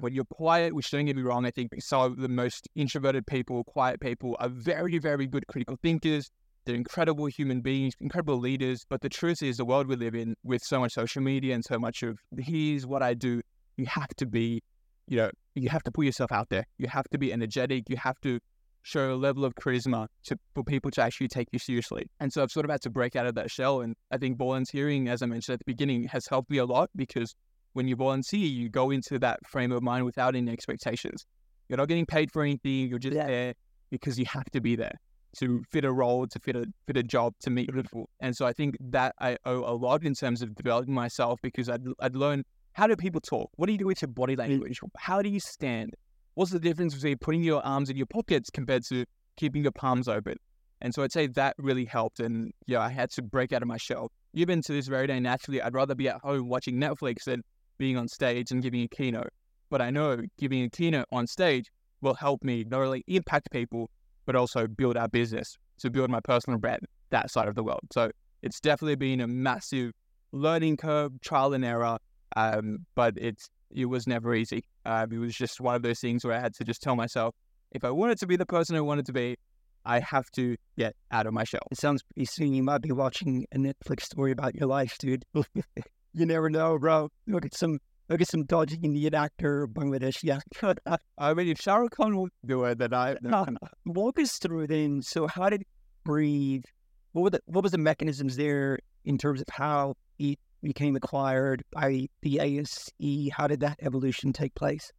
When 0.00 0.14
you're 0.14 0.24
quiet, 0.24 0.74
which 0.74 0.90
don't 0.90 1.04
get 1.04 1.16
me 1.16 1.22
wrong, 1.22 1.44
I 1.44 1.50
think 1.50 1.70
some 1.80 2.00
of 2.00 2.16
the 2.16 2.28
most 2.28 2.68
introverted 2.74 3.26
people, 3.26 3.64
quiet 3.64 4.00
people 4.00 4.36
are 4.40 4.48
very, 4.48 4.98
very 4.98 5.26
good 5.26 5.46
critical 5.48 5.76
thinkers. 5.82 6.30
They're 6.64 6.74
incredible 6.74 7.26
human 7.26 7.60
beings, 7.60 7.92
incredible 8.00 8.38
leaders. 8.38 8.86
But 8.88 9.02
the 9.02 9.10
truth 9.10 9.42
is, 9.42 9.58
the 9.58 9.66
world 9.66 9.88
we 9.88 9.96
live 9.96 10.14
in 10.14 10.34
with 10.44 10.62
so 10.62 10.80
much 10.80 10.92
social 10.94 11.20
media 11.20 11.54
and 11.54 11.64
so 11.64 11.78
much 11.78 12.02
of 12.02 12.18
here's 12.38 12.86
what 12.86 13.02
I 13.02 13.12
do, 13.12 13.42
you 13.76 13.84
have 13.86 14.08
to 14.16 14.26
be, 14.26 14.62
you 15.08 15.18
know, 15.18 15.30
you 15.54 15.68
have 15.68 15.82
to 15.82 15.90
put 15.90 16.06
yourself 16.06 16.32
out 16.32 16.48
there. 16.48 16.64
You 16.78 16.86
have 16.86 17.08
to 17.10 17.18
be 17.18 17.30
energetic. 17.30 17.90
You 17.90 17.98
have 17.98 18.18
to 18.22 18.38
show 18.82 19.14
a 19.14 19.16
level 19.16 19.44
of 19.44 19.54
charisma 19.54 20.06
to, 20.24 20.38
for 20.54 20.64
people 20.64 20.90
to 20.92 21.02
actually 21.02 21.28
take 21.28 21.48
you 21.52 21.58
seriously. 21.58 22.08
And 22.20 22.32
so 22.32 22.42
I've 22.42 22.50
sort 22.50 22.64
of 22.64 22.70
had 22.70 22.82
to 22.82 22.90
break 22.90 23.16
out 23.16 23.26
of 23.26 23.34
that 23.36 23.50
shell. 23.50 23.80
And 23.80 23.94
I 24.10 24.18
think 24.18 24.38
volunteering, 24.38 25.08
as 25.08 25.22
I 25.22 25.26
mentioned 25.26 25.54
at 25.54 25.58
the 25.60 25.64
beginning, 25.66 26.04
has 26.08 26.26
helped 26.26 26.50
me 26.50 26.58
a 26.58 26.64
lot 26.64 26.90
because 26.96 27.34
when 27.72 27.88
you 27.88 27.96
volunteer, 27.96 28.46
you 28.46 28.68
go 28.68 28.90
into 28.90 29.18
that 29.20 29.38
frame 29.46 29.72
of 29.72 29.82
mind 29.82 30.04
without 30.04 30.34
any 30.34 30.50
expectations. 30.50 31.24
You're 31.68 31.78
not 31.78 31.88
getting 31.88 32.06
paid 32.06 32.30
for 32.30 32.42
anything. 32.42 32.88
You're 32.88 32.98
just 32.98 33.16
yeah. 33.16 33.26
there 33.26 33.54
because 33.90 34.18
you 34.18 34.26
have 34.26 34.50
to 34.52 34.60
be 34.60 34.76
there 34.76 34.98
to 35.38 35.62
fit 35.70 35.84
a 35.84 35.92
role, 35.92 36.26
to 36.26 36.38
fit 36.38 36.56
a 36.56 36.66
fit 36.86 36.96
a 36.96 37.02
job, 37.02 37.34
to 37.40 37.50
meet 37.50 37.72
people. 37.72 38.08
And 38.20 38.36
so 38.36 38.46
I 38.46 38.52
think 38.52 38.76
that 38.80 39.14
I 39.18 39.38
owe 39.46 39.64
a 39.64 39.74
lot 39.74 40.04
in 40.04 40.14
terms 40.14 40.42
of 40.42 40.54
developing 40.54 40.92
myself 40.92 41.40
because 41.42 41.68
I'd 41.68 41.82
I'd 42.00 42.16
learn 42.16 42.44
how 42.74 42.86
do 42.86 42.96
people 42.96 43.20
talk? 43.20 43.50
What 43.56 43.66
do 43.66 43.72
you 43.72 43.78
do 43.78 43.86
with 43.86 44.02
your 44.02 44.08
body 44.08 44.34
mm. 44.34 44.40
language? 44.40 44.80
How 44.98 45.22
do 45.22 45.28
you 45.28 45.40
stand? 45.40 45.94
What's 46.34 46.50
the 46.50 46.60
difference 46.60 46.94
between 46.94 47.18
putting 47.18 47.42
your 47.42 47.64
arms 47.64 47.90
in 47.90 47.96
your 47.96 48.06
pockets 48.06 48.50
compared 48.50 48.84
to 48.86 49.04
keeping 49.36 49.62
your 49.62 49.72
palms 49.72 50.08
open? 50.08 50.36
And 50.80 50.92
so 50.92 51.02
I'd 51.02 51.12
say 51.12 51.28
that 51.28 51.54
really 51.58 51.84
helped. 51.84 52.20
And 52.20 52.52
yeah, 52.66 52.80
I 52.80 52.88
had 52.88 53.10
to 53.12 53.22
break 53.22 53.52
out 53.52 53.62
of 53.62 53.68
my 53.68 53.76
shell. 53.76 54.10
Even 54.34 54.60
to 54.62 54.72
this 54.72 54.88
very 54.88 55.06
day, 55.06 55.20
naturally, 55.20 55.62
I'd 55.62 55.74
rather 55.74 55.94
be 55.94 56.08
at 56.08 56.20
home 56.20 56.48
watching 56.48 56.76
Netflix 56.76 57.24
than 57.24 57.42
being 57.78 57.96
on 57.96 58.08
stage 58.08 58.50
and 58.50 58.62
giving 58.62 58.82
a 58.82 58.88
keynote. 58.88 59.30
But 59.70 59.80
I 59.80 59.90
know 59.90 60.22
giving 60.38 60.64
a 60.64 60.70
keynote 60.70 61.06
on 61.12 61.26
stage 61.26 61.66
will 62.00 62.14
help 62.14 62.42
me 62.42 62.64
not 62.68 62.82
only 62.82 63.04
impact 63.06 63.50
people, 63.52 63.90
but 64.26 64.34
also 64.34 64.66
build 64.66 64.96
our 64.96 65.08
business, 65.08 65.56
to 65.78 65.90
build 65.90 66.10
my 66.10 66.20
personal 66.20 66.58
brand, 66.58 66.80
that 67.10 67.30
side 67.30 67.48
of 67.48 67.54
the 67.54 67.62
world. 67.62 67.80
So 67.92 68.10
it's 68.42 68.60
definitely 68.60 68.96
been 68.96 69.20
a 69.20 69.26
massive 69.26 69.92
learning 70.32 70.78
curve, 70.78 71.12
trial 71.20 71.54
and 71.54 71.64
error. 71.64 71.98
Um, 72.34 72.86
but 72.94 73.14
it's 73.16 73.48
it 73.74 73.86
was 73.86 74.06
never 74.06 74.34
easy. 74.34 74.64
Um, 74.84 75.12
it 75.12 75.18
was 75.18 75.34
just 75.34 75.60
one 75.60 75.74
of 75.74 75.82
those 75.82 76.00
things 76.00 76.24
where 76.24 76.36
I 76.36 76.40
had 76.40 76.54
to 76.54 76.64
just 76.64 76.82
tell 76.82 76.96
myself, 76.96 77.34
if 77.70 77.84
I 77.84 77.90
wanted 77.90 78.18
to 78.18 78.26
be 78.26 78.36
the 78.36 78.46
person 78.46 78.76
I 78.76 78.80
wanted 78.80 79.06
to 79.06 79.12
be, 79.12 79.36
I 79.84 80.00
have 80.00 80.30
to 80.32 80.56
get 80.78 80.94
out 81.10 81.26
of 81.26 81.32
my 81.32 81.44
shell. 81.44 81.66
It 81.70 81.78
sounds 81.78 82.02
pretty 82.02 82.26
soon. 82.26 82.54
You 82.54 82.62
might 82.62 82.82
be 82.82 82.92
watching 82.92 83.46
a 83.52 83.58
Netflix 83.58 84.02
story 84.02 84.30
about 84.30 84.54
your 84.54 84.68
life, 84.68 84.96
dude. 84.98 85.24
you 85.34 86.26
never 86.26 86.50
know, 86.50 86.78
bro. 86.78 87.08
Look 87.26 87.44
at 87.44 87.54
some 87.54 87.78
look 88.08 88.20
at 88.20 88.28
some 88.28 88.44
dodgy 88.44 88.78
Indian 88.82 89.14
actor, 89.14 89.66
Bangladesh 89.66 90.28
actor. 90.28 90.74
I 91.18 91.34
mean, 91.34 91.48
if 91.48 91.60
Shah 91.60 91.76
Rukh 91.76 91.92
Khan 91.92 92.16
will 92.16 92.28
do 92.46 92.64
it, 92.64 92.78
then 92.78 92.94
I. 92.94 93.16
Walk 93.86 94.18
us 94.20 94.38
through 94.38 94.68
then. 94.68 95.02
So, 95.02 95.26
how 95.26 95.50
did 95.50 95.64
breathe? 96.04 96.64
What 97.12 97.22
were 97.22 97.30
the 97.30 97.40
what 97.46 97.62
was 97.62 97.72
the 97.72 97.78
mechanisms 97.78 98.36
there 98.36 98.78
in 99.04 99.18
terms 99.18 99.40
of 99.40 99.46
how 99.50 99.94
it 100.18 100.38
became 100.62 100.96
acquired 100.96 101.62
by 101.70 102.08
the 102.22 102.40
ASE? 102.40 102.90
How 103.32 103.46
did 103.46 103.60
that 103.60 103.78
evolution 103.80 104.32
take 104.32 104.54
place? 104.54 104.92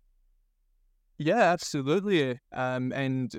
Yeah, 1.18 1.42
absolutely. 1.42 2.40
Um, 2.52 2.92
and 2.92 3.34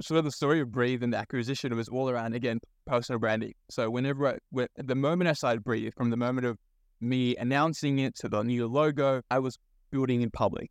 sort 0.00 0.18
of 0.18 0.24
the 0.24 0.30
story 0.30 0.60
of 0.60 0.70
Breathe 0.70 1.02
and 1.02 1.12
the 1.12 1.18
acquisition 1.18 1.74
was 1.74 1.88
all 1.88 2.08
around 2.08 2.34
again 2.34 2.60
personal 2.86 3.18
branding. 3.18 3.54
So 3.70 3.90
whenever 3.90 4.28
I, 4.28 4.38
when, 4.50 4.68
the 4.76 4.94
moment 4.94 5.28
I 5.28 5.32
started 5.32 5.64
Breathe, 5.64 5.92
from 5.96 6.10
the 6.10 6.16
moment 6.16 6.46
of 6.46 6.58
me 7.00 7.36
announcing 7.36 7.98
it 7.98 8.14
to 8.16 8.28
the 8.28 8.42
new 8.42 8.66
logo, 8.66 9.22
I 9.30 9.38
was 9.38 9.58
building 9.90 10.22
in 10.22 10.30
public. 10.30 10.70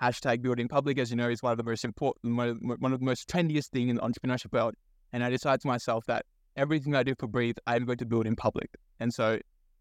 Hashtag 0.00 0.42
building 0.42 0.68
public, 0.68 0.98
as 0.98 1.10
you 1.10 1.16
know, 1.16 1.28
is 1.28 1.42
one 1.42 1.52
of 1.52 1.58
the 1.58 1.64
most 1.64 1.84
important, 1.84 2.36
one 2.36 2.92
of 2.92 2.98
the 2.98 3.04
most 3.04 3.28
trendiest 3.28 3.68
thing 3.68 3.88
in 3.88 3.96
the 3.96 4.02
entrepreneurship 4.02 4.52
world. 4.52 4.74
And 5.12 5.22
I 5.22 5.30
decided 5.30 5.60
to 5.62 5.68
myself 5.68 6.04
that 6.06 6.26
everything 6.56 6.94
I 6.96 7.02
do 7.02 7.14
for 7.18 7.28
Breathe, 7.28 7.56
I'm 7.66 7.84
going 7.84 7.98
to 7.98 8.06
build 8.06 8.26
in 8.26 8.34
public. 8.34 8.68
And 8.98 9.12
so 9.12 9.38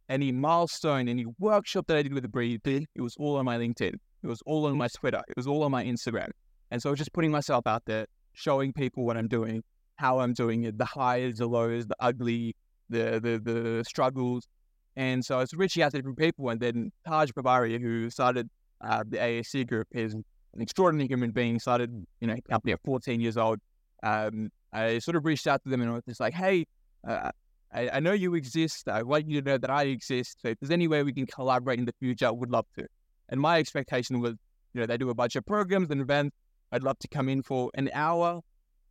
any 0.10 0.32
milestone, 0.32 1.08
any 1.08 1.26
workshop 1.40 1.88
that 1.88 1.98
I 1.98 2.02
did 2.04 2.14
with 2.14 2.24
the 2.24 2.30
Breathe, 2.30 2.60
it 2.66 2.88
was 2.98 3.16
all 3.18 3.38
on 3.38 3.46
my 3.46 3.58
LinkedIn. 3.58 3.94
It 4.24 4.28
was 4.28 4.42
all 4.46 4.66
on 4.66 4.78
my 4.78 4.88
Twitter. 4.88 5.22
It 5.28 5.36
was 5.36 5.48
all 5.48 5.64
on 5.64 5.72
my 5.72 5.84
Instagram. 5.84 6.30
And 6.70 6.82
so 6.82 6.90
I 6.90 6.92
was 6.92 7.00
just 7.00 7.14
putting 7.14 7.32
myself 7.32 7.66
out 7.68 7.84
there, 7.86 8.06
showing 8.34 8.74
people 8.74 9.06
what 9.06 9.18
I'm 9.18 9.28
doing, 9.28 9.64
how 9.96 10.20
I'm 10.20 10.34
doing 10.34 10.64
it, 10.64 10.78
the 10.78 10.86
highs, 10.86 11.38
the 11.38 11.48
lows, 11.48 11.88
the 11.88 11.96
ugly, 12.00 12.56
the 12.90 13.20
the 13.20 13.40
the 13.40 13.84
struggles. 13.88 14.48
And 14.96 15.24
so 15.24 15.38
I 15.38 15.42
was 15.42 15.54
reaching 15.54 15.84
out 15.84 15.92
to 15.92 15.98
different 15.98 16.18
people. 16.18 16.50
And 16.50 16.60
then 16.60 16.92
Taj 17.08 17.32
Pabari, 17.32 17.80
who 17.80 18.10
started 18.10 18.50
uh, 18.82 19.04
the 19.08 19.24
ASE 19.24 19.64
group, 19.66 19.88
is 19.92 20.14
an 20.14 20.24
extraordinary 20.60 21.08
human 21.08 21.32
being, 21.32 21.60
started, 21.60 22.06
you 22.20 22.28
know, 22.28 22.36
company 22.50 22.74
at 22.74 22.80
14 22.84 23.20
years 23.22 23.38
old. 23.38 23.60
Um, 24.04 24.50
I 24.74 25.00
sort 25.00 25.16
of 25.16 25.26
reached 25.26 25.48
out 25.48 25.64
to 25.64 25.70
them 25.70 25.82
and 25.82 25.90
I 25.90 25.94
was 25.94 26.04
just 26.08 26.20
like, 26.20 26.34
hey, 26.34 26.66
uh, 27.08 27.32
I, 27.74 27.90
I, 27.90 28.00
know 28.00 28.12
you 28.12 28.36
exist. 28.36 28.90
I 28.90 29.02
want 29.04 29.30
you 29.30 29.42
to 29.42 29.50
know 29.50 29.58
that 29.58 29.70
I 29.70 29.84
exist. 29.84 30.42
So 30.42 30.50
if 30.50 30.60
there's 30.60 30.72
any 30.72 30.88
way 30.88 31.04
we 31.04 31.14
can 31.14 31.26
collaborate 31.26 31.80
in 31.80 31.86
the 31.86 31.94
future, 32.00 32.28
I 32.28 32.32
would 32.32 32.52
love 32.52 32.66
to. 32.78 32.86
And 33.30 33.40
my 33.40 33.60
expectation 33.60 34.20
was, 34.20 34.34
you 34.74 34.82
know, 34.82 34.86
they 34.86 34.98
do 34.98 35.10
a 35.10 35.16
bunch 35.16 35.36
of 35.36 35.46
programs 35.46 35.90
and 35.90 36.02
events. 36.02 36.36
I'd 36.72 36.84
love 36.84 37.00
to 37.00 37.08
come 37.08 37.30
in 37.30 37.44
for 37.44 37.72
an 37.76 37.90
hour, 37.94 38.42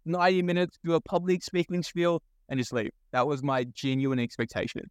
90 0.04 0.42
minutes, 0.42 0.78
do 0.84 0.94
a 0.94 1.00
public 1.00 1.42
speaking 1.42 1.82
spiel, 1.82 2.22
and 2.48 2.58
just 2.58 2.72
leave. 2.72 2.90
That 3.12 3.26
was 3.26 3.42
my 3.42 3.64
genuine 3.64 4.18
expectation. 4.18 4.82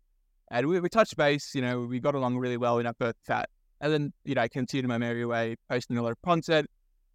And 0.52 0.68
we, 0.68 0.80
we 0.80 0.90
touched 0.90 1.16
base, 1.18 1.54
you 1.54 1.62
know, 1.62 1.82
we 1.82 2.00
got 2.00 2.16
along 2.16 2.38
really 2.38 2.58
well 2.58 2.80
in 2.80 2.88
our 2.88 2.96
first 3.00 3.18
chat. 3.28 3.50
And 3.82 3.94
then, 3.94 4.14
you 4.24 4.36
know, 4.36 4.42
I 4.42 4.48
continued 4.48 4.88
my 4.88 4.98
merry 4.98 5.26
way, 5.26 5.56
posting 5.70 5.98
a 5.98 6.02
lot 6.02 6.12
of 6.12 6.22
content. 6.24 6.68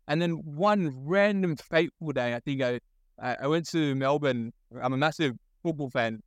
And 0.07 0.21
then 0.21 0.33
one 0.45 0.93
random 1.05 1.57
fateful 1.57 2.13
day, 2.13 2.35
I 2.35 2.41
think 2.41 2.63
I, 2.63 2.81
I 3.21 3.47
went 3.47 3.69
to 3.71 3.95
Melbourne. 3.95 4.53
I'm 4.81 4.93
a 4.93 4.97
massive 4.97 5.35
football 5.63 5.91
fan. 5.91 6.21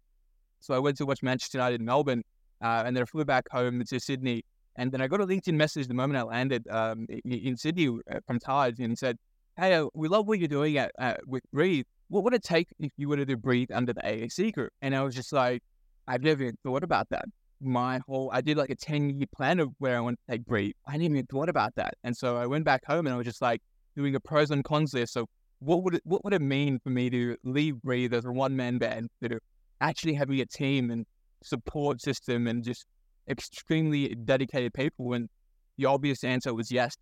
So 0.60 0.74
I 0.74 0.80
went 0.80 0.98
to 0.98 1.06
watch 1.06 1.24
Manchester 1.24 1.58
United 1.58 1.82
in 1.82 1.86
Melbourne. 1.86 2.24
Uh, 2.62 2.84
and 2.86 2.96
then 2.96 3.04
I 3.04 3.06
flew 3.06 3.24
back 3.24 3.46
home 3.52 3.84
to 3.86 4.00
Sydney 4.00 4.44
and 4.78 4.92
then 4.92 5.02
I 5.02 5.08
got 5.08 5.20
a 5.20 5.26
LinkedIn 5.26 5.56
message 5.56 5.88
the 5.88 5.94
moment 5.94 6.18
I 6.18 6.24
landed 6.24 6.68
um, 6.70 7.08
in, 7.10 7.32
in, 7.32 7.58
Sydney 7.58 7.88
uh, 7.88 8.20
from 8.26 8.40
Taj, 8.40 8.80
and 8.80 8.98
said, 8.98 9.18
"Hey, 9.58 9.74
uh, 9.74 9.88
we 9.94 10.08
love 10.08 10.28
what 10.28 10.40
you're 10.40 10.48
doing 10.48 10.78
at 10.78 10.92
uh, 11.00 11.16
with 11.26 11.44
Breathe. 11.52 11.86
What 12.10 12.24
would 12.24 12.34
it 12.34 12.44
take 12.44 12.70
if 12.80 12.92
you 12.96 13.10
were 13.10 13.18
to 13.18 13.26
do 13.26 13.36
Breathe 13.36 13.70
under 13.74 13.92
the 13.92 14.08
ASE 14.08 14.52
group?" 14.52 14.72
And 14.82 14.96
I 14.96 15.02
was 15.02 15.16
just 15.16 15.34
like, 15.34 15.64
"I've 16.08 16.22
never 16.22 16.44
even 16.44 16.58
thought 16.64 16.84
about 16.84 17.10
that." 17.10 17.26
My 17.60 18.00
whole, 18.08 18.30
I 18.32 18.42
did 18.42 18.56
like 18.56 18.70
a 18.70 18.76
ten 18.76 19.10
year 19.10 19.26
plan 19.36 19.60
of 19.60 19.70
where 19.80 19.98
I 19.98 20.00
want 20.00 20.20
to 20.28 20.32
take 20.32 20.46
Breathe. 20.46 20.74
I 20.88 20.94
didn't 20.94 21.16
even 21.16 21.26
thought 21.26 21.50
about 21.50 21.74
that, 21.76 21.96
and 22.04 22.16
so 22.16 22.38
I 22.38 22.46
went 22.46 22.64
back 22.64 22.86
home 22.86 23.08
and 23.08 23.14
I 23.14 23.18
was 23.18 23.26
just 23.26 23.42
like 23.42 23.62
doing 23.96 24.14
a 24.14 24.20
pros 24.20 24.52
and 24.52 24.64
cons 24.64 24.94
list. 24.94 25.14
So 25.14 25.26
what 25.60 25.82
would 25.84 25.96
it, 25.96 26.02
what 26.06 26.24
would 26.24 26.34
it 26.34 26.42
mean 26.42 26.80
for 26.80 26.92
me 26.92 27.10
to 27.10 27.36
leave 27.44 27.82
Breathe 27.82 28.14
as 28.14 28.26
a 28.26 28.32
one 28.32 28.56
man 28.56 28.78
band 28.78 29.10
to 29.24 29.40
actually 29.82 30.14
having 30.14 30.40
a 30.40 30.46
team 30.46 30.92
and 30.92 31.06
support 31.44 32.02
system 32.02 32.48
and 32.48 32.64
just 32.64 32.86
extremely 33.30 34.16
dedicated 34.16 34.74
people? 34.74 35.14
And 35.14 35.30
the 35.78 35.86
obvious 35.86 36.24
answer 36.24 36.54
was 36.54 36.72
yes. 36.72 36.96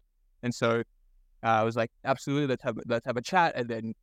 And 0.43 0.53
so 0.53 0.83
uh, 1.43 1.47
I 1.47 1.63
was 1.63 1.75
like, 1.75 1.91
absolutely, 2.03 2.47
let's 2.47 2.63
have 2.63 2.77
let's 2.85 3.05
have 3.05 3.17
a 3.17 3.21
chat. 3.21 3.53
And 3.55 3.69
then 3.69 3.93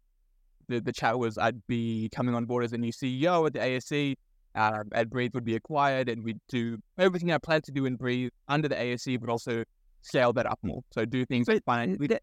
the, 0.68 0.80
the 0.80 0.92
chat 0.92 1.18
was 1.18 1.38
I'd 1.38 1.64
be 1.66 2.08
coming 2.14 2.34
on 2.34 2.44
board 2.44 2.64
as 2.64 2.72
a 2.72 2.78
new 2.78 2.92
CEO 2.92 3.46
at 3.46 3.52
the 3.52 3.62
ASE. 3.62 4.16
Uh, 4.54 4.84
and 4.92 5.08
Breathe 5.08 5.32
would 5.32 5.46
be 5.46 5.56
acquired, 5.56 6.10
and 6.10 6.22
we'd 6.22 6.38
do 6.50 6.76
everything 6.98 7.32
I 7.32 7.38
planned 7.38 7.64
to 7.64 7.72
do 7.72 7.86
in 7.86 7.96
Breathe 7.96 8.28
under 8.48 8.68
the 8.68 8.78
ASE, 8.78 9.16
but 9.18 9.30
also 9.30 9.64
scale 10.02 10.32
that 10.34 10.44
up 10.44 10.58
more. 10.62 10.82
So 10.92 11.06
do 11.06 11.24
things 11.24 11.46
but, 11.46 11.64
financially. 11.64 12.18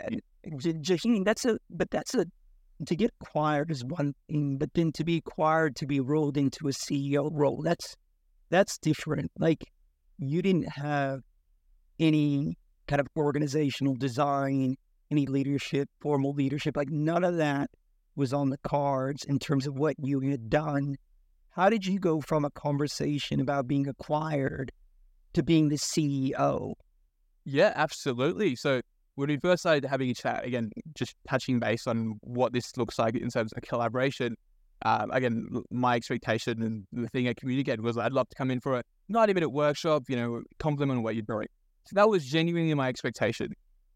Jahin, 0.81 1.23
that's 1.23 1.45
a 1.45 1.57
but 1.71 1.89
that's 1.89 2.13
a 2.13 2.25
to 2.85 2.95
get 2.95 3.11
acquired 3.21 3.71
is 3.71 3.83
one 3.83 4.13
thing, 4.27 4.57
but 4.57 4.73
then 4.73 4.91
to 4.93 5.03
be 5.03 5.17
acquired 5.17 5.75
to 5.77 5.85
be 5.85 5.99
rolled 5.99 6.37
into 6.37 6.67
a 6.67 6.71
CEO 6.71 7.29
role, 7.31 7.61
that's 7.61 7.95
that's 8.49 8.77
different. 8.77 9.31
Like 9.37 9.63
you 10.17 10.41
didn't 10.41 10.69
have 10.69 11.21
any 11.99 12.57
kind 12.87 12.99
of 12.99 13.07
organizational 13.17 13.95
design, 13.95 14.75
any 15.11 15.25
leadership, 15.25 15.89
formal 16.01 16.33
leadership, 16.33 16.75
like 16.77 16.89
none 16.89 17.23
of 17.23 17.37
that 17.37 17.69
was 18.15 18.33
on 18.33 18.49
the 18.49 18.57
cards 18.63 19.23
in 19.23 19.39
terms 19.39 19.67
of 19.67 19.75
what 19.75 19.95
you 19.99 20.19
had 20.21 20.49
done. 20.49 20.95
How 21.51 21.69
did 21.69 21.85
you 21.85 21.99
go 21.99 22.21
from 22.21 22.45
a 22.45 22.49
conversation 22.51 23.39
about 23.39 23.67
being 23.67 23.87
acquired 23.87 24.71
to 25.33 25.43
being 25.43 25.69
the 25.69 25.77
CEO? 25.77 26.73
Yeah, 27.45 27.73
absolutely. 27.75 28.55
So 28.55 28.81
when 29.19 29.27
we 29.27 29.35
first 29.35 29.63
started 29.63 29.83
having 29.83 30.09
a 30.09 30.13
chat, 30.13 30.45
again, 30.45 30.71
just 30.95 31.13
touching 31.27 31.59
base 31.59 31.87
on 31.87 32.17
what 32.21 32.53
this 32.53 32.77
looks 32.77 32.97
like 32.97 33.17
in 33.17 33.29
terms 33.29 33.51
of 33.51 33.61
collaboration, 33.63 34.37
um, 34.85 35.11
again, 35.11 35.49
my 35.71 35.95
expectation 35.95 36.61
and 36.63 36.87
the 36.93 37.09
thing 37.09 37.27
I 37.27 37.33
communicated 37.33 37.81
was 37.81 37.97
I'd 37.97 38.13
love 38.13 38.29
to 38.29 38.35
come 38.35 38.49
in 38.49 38.61
for 38.61 38.77
a 38.77 38.83
90 39.09 39.33
minute 39.33 39.49
workshop, 39.49 40.03
you 40.07 40.15
know, 40.15 40.41
compliment 40.57 41.03
what 41.03 41.15
you're 41.15 41.23
doing. 41.23 41.47
So 41.83 41.95
that 41.95 42.07
was 42.07 42.25
genuinely 42.25 42.73
my 42.75 42.87
expectation. 42.87 43.51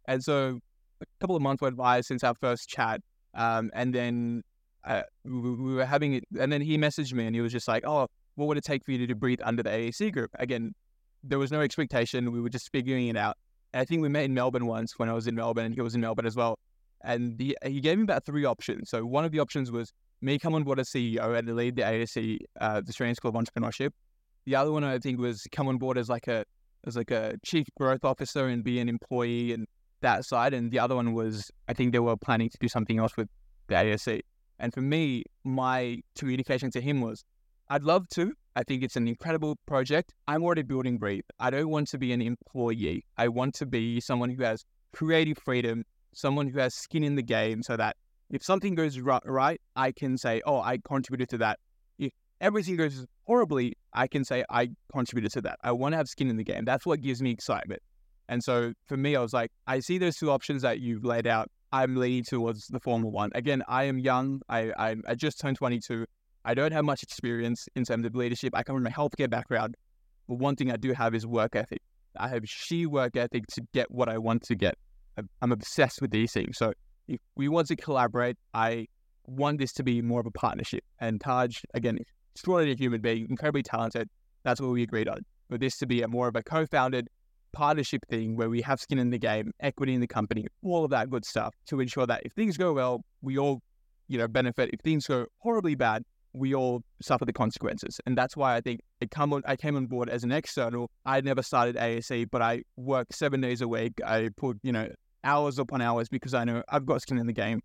And 0.09 0.21
so 0.21 0.59
a 0.99 1.05
couple 1.21 1.37
of 1.37 1.41
months 1.41 1.61
went 1.61 1.77
by 1.77 2.01
since 2.01 2.21
our 2.25 2.35
first 2.35 2.67
chat. 2.67 2.99
Um, 3.33 3.71
and 3.73 3.95
then 3.95 4.41
uh, 4.83 5.03
we, 5.23 5.51
we, 5.55 5.73
were 5.73 5.85
having 5.85 6.15
it, 6.15 6.25
and 6.37 6.51
then 6.51 6.59
he 6.59 6.77
messaged 6.77 7.13
me 7.13 7.25
and 7.25 7.33
he 7.33 7.39
was 7.39 7.53
just 7.53 7.69
like, 7.69 7.85
Oh, 7.85 8.07
what 8.35 8.49
would 8.49 8.57
it 8.57 8.65
take 8.65 8.83
for 8.83 8.91
you 8.91 9.07
to 9.07 9.15
breathe 9.15 9.39
under 9.41 9.63
the 9.63 9.71
ASE 9.71 10.11
group? 10.11 10.31
Again, 10.37 10.73
there 11.23 11.39
was 11.39 11.49
no 11.49 11.61
expectation. 11.61 12.29
We 12.33 12.41
were 12.41 12.49
just 12.49 12.69
figuring 12.73 13.07
it 13.07 13.15
out. 13.15 13.37
I 13.73 13.85
think 13.85 14.01
we 14.01 14.09
met 14.09 14.25
in 14.25 14.33
Melbourne 14.33 14.65
once 14.65 14.97
when 14.97 15.09
I 15.09 15.13
was 15.13 15.27
in 15.27 15.35
Melbourne 15.35 15.65
and 15.65 15.75
he 15.75 15.81
was 15.81 15.95
in 15.95 16.01
Melbourne 16.01 16.25
as 16.25 16.35
well. 16.35 16.59
And 17.03 17.37
the, 17.37 17.57
he 17.65 17.81
gave 17.81 17.97
me 17.97 18.03
about 18.03 18.25
three 18.25 18.45
options. 18.45 18.89
So 18.89 19.05
one 19.05 19.25
of 19.25 19.31
the 19.31 19.39
options 19.39 19.71
was 19.71 19.91
me 20.21 20.39
come 20.39 20.55
on 20.55 20.63
board 20.63 20.79
as 20.79 20.89
CEO 20.89 21.37
and 21.37 21.55
lead 21.55 21.75
the 21.75 21.87
ASE, 21.87 22.39
uh, 22.61 22.81
the 22.81 22.89
Australian 22.89 23.15
School 23.15 23.29
of 23.29 23.35
Entrepreneurship. 23.35 23.91
The 24.45 24.55
other 24.55 24.71
one 24.71 24.83
I 24.83 24.99
think 24.99 25.19
was 25.19 25.45
come 25.51 25.67
on 25.67 25.77
board 25.77 25.97
as 25.97 26.09
like 26.09 26.27
a 26.27 26.45
as 26.85 26.95
like 26.95 27.11
a 27.11 27.35
chief 27.45 27.65
growth 27.77 28.03
officer 28.03 28.47
and 28.47 28.63
be 28.63 28.79
an 28.79 28.89
employee 28.89 29.53
and 29.53 29.65
that 30.01 30.25
side. 30.25 30.53
And 30.53 30.71
the 30.71 30.79
other 30.79 30.95
one 30.95 31.13
was 31.13 31.49
I 31.67 31.73
think 31.73 31.93
they 31.93 31.99
were 31.99 32.17
planning 32.17 32.49
to 32.49 32.57
do 32.59 32.67
something 32.67 32.99
else 32.99 33.15
with 33.17 33.29
the 33.67 33.75
ASE. 33.75 34.21
And 34.59 34.73
for 34.73 34.81
me, 34.81 35.23
my 35.43 36.01
communication 36.17 36.71
to 36.71 36.81
him 36.81 37.01
was, 37.01 37.23
I'd 37.69 37.83
love 37.83 38.07
to. 38.09 38.33
I 38.55 38.63
think 38.63 38.83
it's 38.83 38.95
an 38.95 39.07
incredible 39.07 39.57
project. 39.65 40.13
I'm 40.27 40.43
already 40.43 40.61
building 40.61 40.97
Breathe. 40.97 41.23
I 41.39 41.49
don't 41.49 41.69
want 41.69 41.87
to 41.89 41.97
be 41.97 42.13
an 42.13 42.21
employee. 42.21 43.03
I 43.17 43.27
want 43.27 43.55
to 43.55 43.65
be 43.65 43.99
someone 43.99 44.29
who 44.29 44.43
has 44.43 44.63
creative 44.93 45.37
freedom, 45.39 45.83
someone 46.13 46.47
who 46.47 46.59
has 46.59 46.75
skin 46.75 47.03
in 47.03 47.15
the 47.15 47.23
game 47.23 47.63
so 47.63 47.75
that 47.77 47.95
if 48.29 48.43
something 48.43 48.75
goes 48.75 48.99
right, 48.99 49.59
I 49.75 49.91
can 49.91 50.17
say, 50.17 50.41
oh, 50.45 50.61
I 50.61 50.77
contributed 50.77 51.29
to 51.29 51.37
that. 51.39 51.59
If 51.97 52.11
everything 52.41 52.75
goes 52.75 53.05
horribly, 53.25 53.75
I 53.93 54.07
can 54.07 54.23
say 54.23 54.43
I 54.49 54.69
contributed 54.91 55.31
to 55.33 55.41
that. 55.41 55.57
I 55.63 55.71
want 55.71 55.93
to 55.93 55.97
have 55.97 56.07
skin 56.07 56.29
in 56.29 56.37
the 56.37 56.43
game. 56.43 56.63
That's 56.65 56.85
what 56.85 57.01
gives 57.01 57.21
me 57.21 57.31
excitement. 57.31 57.81
And 58.29 58.43
so 58.43 58.73
for 58.85 58.97
me, 58.97 59.15
I 59.15 59.21
was 59.21 59.33
like, 59.33 59.51
I 59.67 59.79
see 59.79 59.97
those 59.97 60.15
two 60.17 60.31
options 60.31 60.61
that 60.61 60.79
you've 60.79 61.03
laid 61.03 61.27
out. 61.27 61.49
I'm 61.71 61.95
leaning 61.95 62.23
towards 62.23 62.67
the 62.67 62.79
former 62.79 63.09
one. 63.09 63.31
Again, 63.33 63.63
I 63.67 63.85
am 63.85 63.97
young. 63.97 64.41
I, 64.47 64.71
I, 64.77 64.95
I 65.07 65.15
just 65.15 65.39
turned 65.39 65.57
22. 65.57 66.05
I 66.45 66.53
don't 66.53 66.71
have 66.71 66.85
much 66.85 67.03
experience 67.03 67.67
in 67.75 67.85
terms 67.85 68.05
of 68.05 68.15
leadership. 68.15 68.53
I 68.55 68.63
come 68.63 68.75
from 68.75 68.87
a 68.87 68.89
healthcare 68.89 69.29
background. 69.29 69.75
But 70.27 70.35
one 70.35 70.55
thing 70.55 70.71
I 70.71 70.77
do 70.77 70.93
have 70.93 71.15
is 71.15 71.25
work 71.25 71.55
ethic. 71.55 71.81
I 72.17 72.27
have 72.27 72.47
sheer 72.47 72.89
work 72.89 73.15
ethic 73.15 73.47
to 73.47 73.61
get 73.73 73.89
what 73.91 74.09
I 74.09 74.17
want 74.17 74.43
to 74.43 74.55
get. 74.55 74.75
I'm 75.41 75.51
obsessed 75.51 76.01
with 76.01 76.11
these 76.11 76.31
things. 76.31 76.57
So 76.57 76.73
if 77.07 77.19
we 77.35 77.47
want 77.47 77.67
to 77.67 77.75
collaborate, 77.75 78.37
I 78.53 78.87
want 79.25 79.59
this 79.59 79.73
to 79.73 79.83
be 79.83 80.01
more 80.01 80.19
of 80.19 80.25
a 80.25 80.31
partnership. 80.31 80.83
And 80.99 81.19
Taj, 81.19 81.59
again, 81.73 81.97
extraordinary 82.33 82.75
human 82.75 83.01
being, 83.01 83.27
incredibly 83.29 83.63
talented. 83.63 84.09
That's 84.43 84.59
what 84.59 84.71
we 84.71 84.83
agreed 84.83 85.07
on. 85.07 85.19
For 85.49 85.57
this 85.57 85.77
to 85.77 85.85
be 85.85 86.01
a 86.01 86.07
more 86.07 86.27
of 86.27 86.35
a 86.35 86.43
co-founded 86.43 87.07
partnership 87.51 88.05
thing 88.09 88.35
where 88.35 88.49
we 88.49 88.61
have 88.61 88.79
skin 88.79 88.97
in 88.97 89.11
the 89.11 89.19
game, 89.19 89.51
equity 89.59 89.93
in 89.93 90.01
the 90.01 90.07
company, 90.07 90.47
all 90.63 90.83
of 90.83 90.91
that 90.91 91.09
good 91.09 91.25
stuff 91.25 91.53
to 91.67 91.79
ensure 91.79 92.07
that 92.07 92.23
if 92.25 92.33
things 92.33 92.57
go 92.57 92.73
well, 92.73 93.03
we 93.21 93.37
all, 93.37 93.61
you 94.07 94.17
know, 94.17 94.27
benefit. 94.27 94.71
If 94.73 94.79
things 94.81 95.05
go 95.07 95.27
horribly 95.37 95.75
bad, 95.75 96.03
we 96.33 96.53
all 96.53 96.83
suffer 97.01 97.25
the 97.25 97.33
consequences. 97.33 97.99
And 98.05 98.17
that's 98.17 98.35
why 98.35 98.55
I 98.55 98.61
think 98.61 98.81
it 99.01 99.11
come 99.11 99.33
on, 99.33 99.43
I 99.45 99.55
came 99.55 99.75
on 99.75 99.85
board 99.85 100.09
as 100.09 100.23
an 100.23 100.31
external. 100.31 100.89
I 101.05 101.21
never 101.21 101.43
started 101.43 101.77
ASE, 101.77 102.25
but 102.31 102.41
I 102.41 102.63
work 102.75 103.13
seven 103.13 103.41
days 103.41 103.61
a 103.61 103.67
week. 103.67 103.93
I 104.05 104.29
put, 104.35 104.57
you 104.63 104.71
know, 104.71 104.89
hours 105.23 105.59
upon 105.59 105.81
hours 105.81 106.09
because 106.09 106.33
I 106.33 106.43
know 106.43 106.63
I've 106.69 106.85
got 106.85 107.01
skin 107.01 107.17
in 107.17 107.27
the 107.27 107.33
game 107.33 107.61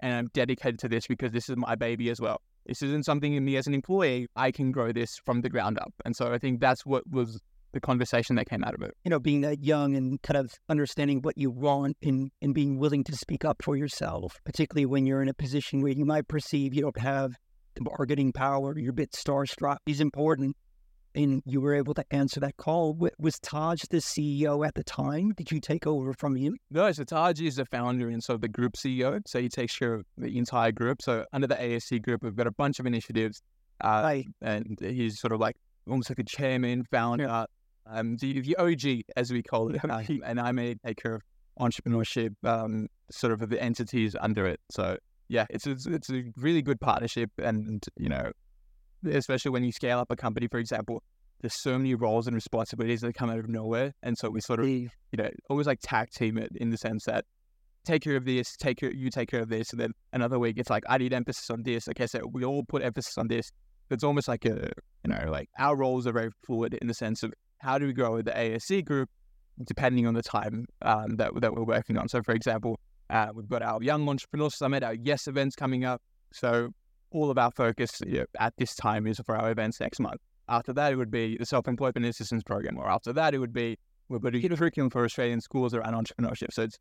and 0.00 0.14
I'm 0.14 0.28
dedicated 0.32 0.78
to 0.80 0.88
this 0.88 1.06
because 1.06 1.32
this 1.32 1.48
is 1.48 1.56
my 1.56 1.74
baby 1.74 2.10
as 2.10 2.20
well. 2.20 2.40
This 2.66 2.82
isn't 2.82 3.04
something 3.04 3.34
in 3.34 3.44
me 3.44 3.56
as 3.56 3.66
an 3.66 3.74
employee. 3.74 4.28
I 4.36 4.52
can 4.52 4.70
grow 4.70 4.92
this 4.92 5.18
from 5.24 5.40
the 5.40 5.48
ground 5.48 5.78
up. 5.78 5.92
And 6.04 6.14
so 6.14 6.32
I 6.32 6.38
think 6.38 6.60
that's 6.60 6.84
what 6.84 7.02
was 7.10 7.40
the 7.72 7.80
conversation 7.80 8.36
that 8.36 8.48
came 8.48 8.64
out 8.64 8.74
of 8.74 8.82
it. 8.82 8.92
You 9.04 9.10
know, 9.10 9.18
being 9.18 9.40
that 9.42 9.62
young 9.62 9.96
and 9.96 10.20
kind 10.22 10.36
of 10.36 10.52
understanding 10.68 11.22
what 11.22 11.38
you 11.38 11.50
want 11.50 11.96
and, 12.02 12.30
and 12.42 12.54
being 12.54 12.78
willing 12.78 13.04
to 13.04 13.16
speak 13.16 13.44
up 13.44 13.62
for 13.62 13.76
yourself, 13.76 14.40
particularly 14.44 14.86
when 14.86 15.06
you're 15.06 15.22
in 15.22 15.28
a 15.28 15.34
position 15.34 15.80
where 15.80 15.92
you 15.92 16.04
might 16.04 16.28
perceive 16.28 16.74
you 16.74 16.82
don't 16.82 16.98
have 16.98 17.34
the 17.74 17.82
bargaining 17.82 18.32
power, 18.32 18.78
you're 18.78 18.90
a 18.90 18.94
bit 18.94 19.12
starstruck, 19.12 19.78
is 19.86 20.00
important. 20.00 20.56
And 21.16 21.42
you 21.44 21.60
were 21.60 21.74
able 21.74 21.92
to 21.94 22.04
answer 22.12 22.38
that 22.38 22.56
call. 22.56 22.96
Was 23.18 23.40
Taj 23.40 23.82
the 23.90 23.96
CEO 23.96 24.64
at 24.64 24.76
the 24.76 24.84
time? 24.84 25.32
Did 25.32 25.50
you 25.50 25.60
take 25.60 25.84
over 25.84 26.12
from 26.12 26.36
him? 26.36 26.56
No, 26.70 26.92
so 26.92 27.02
Taj 27.02 27.40
is 27.40 27.56
the 27.56 27.64
founder 27.64 28.08
and 28.10 28.22
so 28.22 28.36
the 28.36 28.46
group 28.46 28.74
CEO. 28.74 29.20
So 29.26 29.40
he 29.40 29.48
takes 29.48 29.76
care 29.76 29.94
of 29.94 30.06
the 30.16 30.38
entire 30.38 30.70
group. 30.70 31.02
So 31.02 31.24
under 31.32 31.48
the 31.48 31.60
ASE 31.60 31.90
group, 32.00 32.22
we've 32.22 32.36
got 32.36 32.46
a 32.46 32.52
bunch 32.52 32.78
of 32.78 32.86
initiatives. 32.86 33.42
Uh, 33.80 34.02
right. 34.04 34.26
And 34.40 34.78
he's 34.80 35.18
sort 35.18 35.32
of 35.32 35.40
like 35.40 35.56
almost 35.88 36.10
like 36.10 36.20
a 36.20 36.24
chairman, 36.24 36.84
founder, 36.92 37.24
yeah 37.24 37.46
um, 37.86 38.16
the, 38.16 38.40
the 38.40 38.56
OG, 38.56 39.04
as 39.16 39.32
we 39.32 39.42
call 39.42 39.74
it, 39.74 39.84
uh, 39.84 40.02
and 40.24 40.40
I 40.40 40.52
may 40.52 40.74
take 40.74 41.02
care 41.02 41.14
of 41.14 41.22
entrepreneurship, 41.58 42.34
um, 42.44 42.88
sort 43.10 43.32
of 43.32 43.48
the 43.48 43.62
entities 43.62 44.16
under 44.18 44.46
it. 44.46 44.60
So 44.70 44.96
yeah, 45.30 45.46
it's, 45.48 45.64
it's 45.64 45.86
it's 45.86 46.10
a 46.10 46.24
really 46.36 46.60
good 46.60 46.80
partnership, 46.80 47.30
and 47.38 47.84
you 47.96 48.08
know, 48.08 48.32
especially 49.08 49.52
when 49.52 49.62
you 49.62 49.70
scale 49.70 50.00
up 50.00 50.10
a 50.10 50.16
company, 50.16 50.48
for 50.48 50.58
example, 50.58 51.04
there's 51.40 51.54
so 51.54 51.78
many 51.78 51.94
roles 51.94 52.26
and 52.26 52.34
responsibilities 52.34 53.00
that 53.02 53.14
come 53.14 53.30
out 53.30 53.38
of 53.38 53.48
nowhere, 53.48 53.92
and 54.02 54.18
so 54.18 54.28
we 54.28 54.40
sort 54.40 54.58
of 54.58 54.66
you 54.66 54.90
know 55.14 55.30
always 55.48 55.68
like 55.68 55.78
tag 55.82 56.10
team 56.10 56.36
it 56.36 56.50
in 56.56 56.70
the 56.70 56.76
sense 56.76 57.04
that 57.04 57.24
take 57.84 58.02
care 58.02 58.16
of 58.16 58.24
this, 58.24 58.56
take 58.56 58.78
care, 58.78 58.92
you 58.92 59.08
take 59.08 59.30
care 59.30 59.40
of 59.40 59.48
this, 59.48 59.70
and 59.70 59.80
then 59.80 59.92
another 60.12 60.40
week 60.40 60.58
it's 60.58 60.68
like 60.68 60.82
I 60.88 60.98
need 60.98 61.12
emphasis 61.12 61.48
on 61.48 61.62
this. 61.62 61.88
Okay, 61.88 62.08
so 62.08 62.26
we 62.32 62.44
all 62.44 62.64
put 62.64 62.82
emphasis 62.82 63.16
on 63.16 63.28
this. 63.28 63.52
It's 63.88 64.02
almost 64.02 64.26
like 64.26 64.44
a 64.44 64.72
you 65.04 65.12
know 65.14 65.30
like 65.30 65.48
our 65.60 65.76
roles 65.76 66.08
are 66.08 66.12
very 66.12 66.30
fluid 66.44 66.74
in 66.74 66.88
the 66.88 66.94
sense 66.94 67.22
of 67.22 67.32
how 67.58 67.78
do 67.78 67.86
we 67.86 67.92
grow 67.92 68.20
the 68.20 68.36
ASE 68.36 68.82
group 68.84 69.08
depending 69.64 70.06
on 70.06 70.14
the 70.14 70.22
time 70.22 70.66
um, 70.82 71.16
that, 71.16 71.38
that 71.40 71.54
we're 71.54 71.64
working 71.64 71.98
on. 71.98 72.08
So, 72.08 72.22
for 72.22 72.32
example, 72.32 72.80
uh, 73.10 73.28
we've 73.34 73.48
got 73.48 73.62
our 73.62 73.82
Young 73.82 74.08
Entrepreneur 74.08 74.50
Summit, 74.50 74.82
our 74.82 74.94
Yes 74.94 75.26
events 75.26 75.56
coming 75.56 75.84
up. 75.84 76.00
So, 76.32 76.70
all 77.10 77.30
of 77.30 77.38
our 77.38 77.50
focus 77.50 78.00
you 78.06 78.20
know, 78.20 78.24
at 78.38 78.54
this 78.56 78.74
time 78.76 79.06
is 79.06 79.20
for 79.26 79.36
our 79.36 79.50
events 79.50 79.80
next 79.80 79.98
month. 79.98 80.20
After 80.48 80.72
that, 80.74 80.92
it 80.92 80.96
would 80.96 81.10
be 81.10 81.36
the 81.36 81.46
Self 81.46 81.66
Employment 81.66 82.06
Assistance 82.06 82.42
Program, 82.42 82.78
or 82.78 82.88
after 82.88 83.12
that, 83.12 83.34
it 83.34 83.38
would 83.38 83.52
be 83.52 83.76
we're 84.08 84.18
going 84.18 84.34
to 84.34 84.40
get 84.40 84.52
a 84.52 84.56
curriculum 84.56 84.90
for 84.90 85.04
Australian 85.04 85.40
schools 85.40 85.74
around 85.74 85.94
entrepreneurship. 85.94 86.52
So, 86.52 86.62
it's 86.62 86.78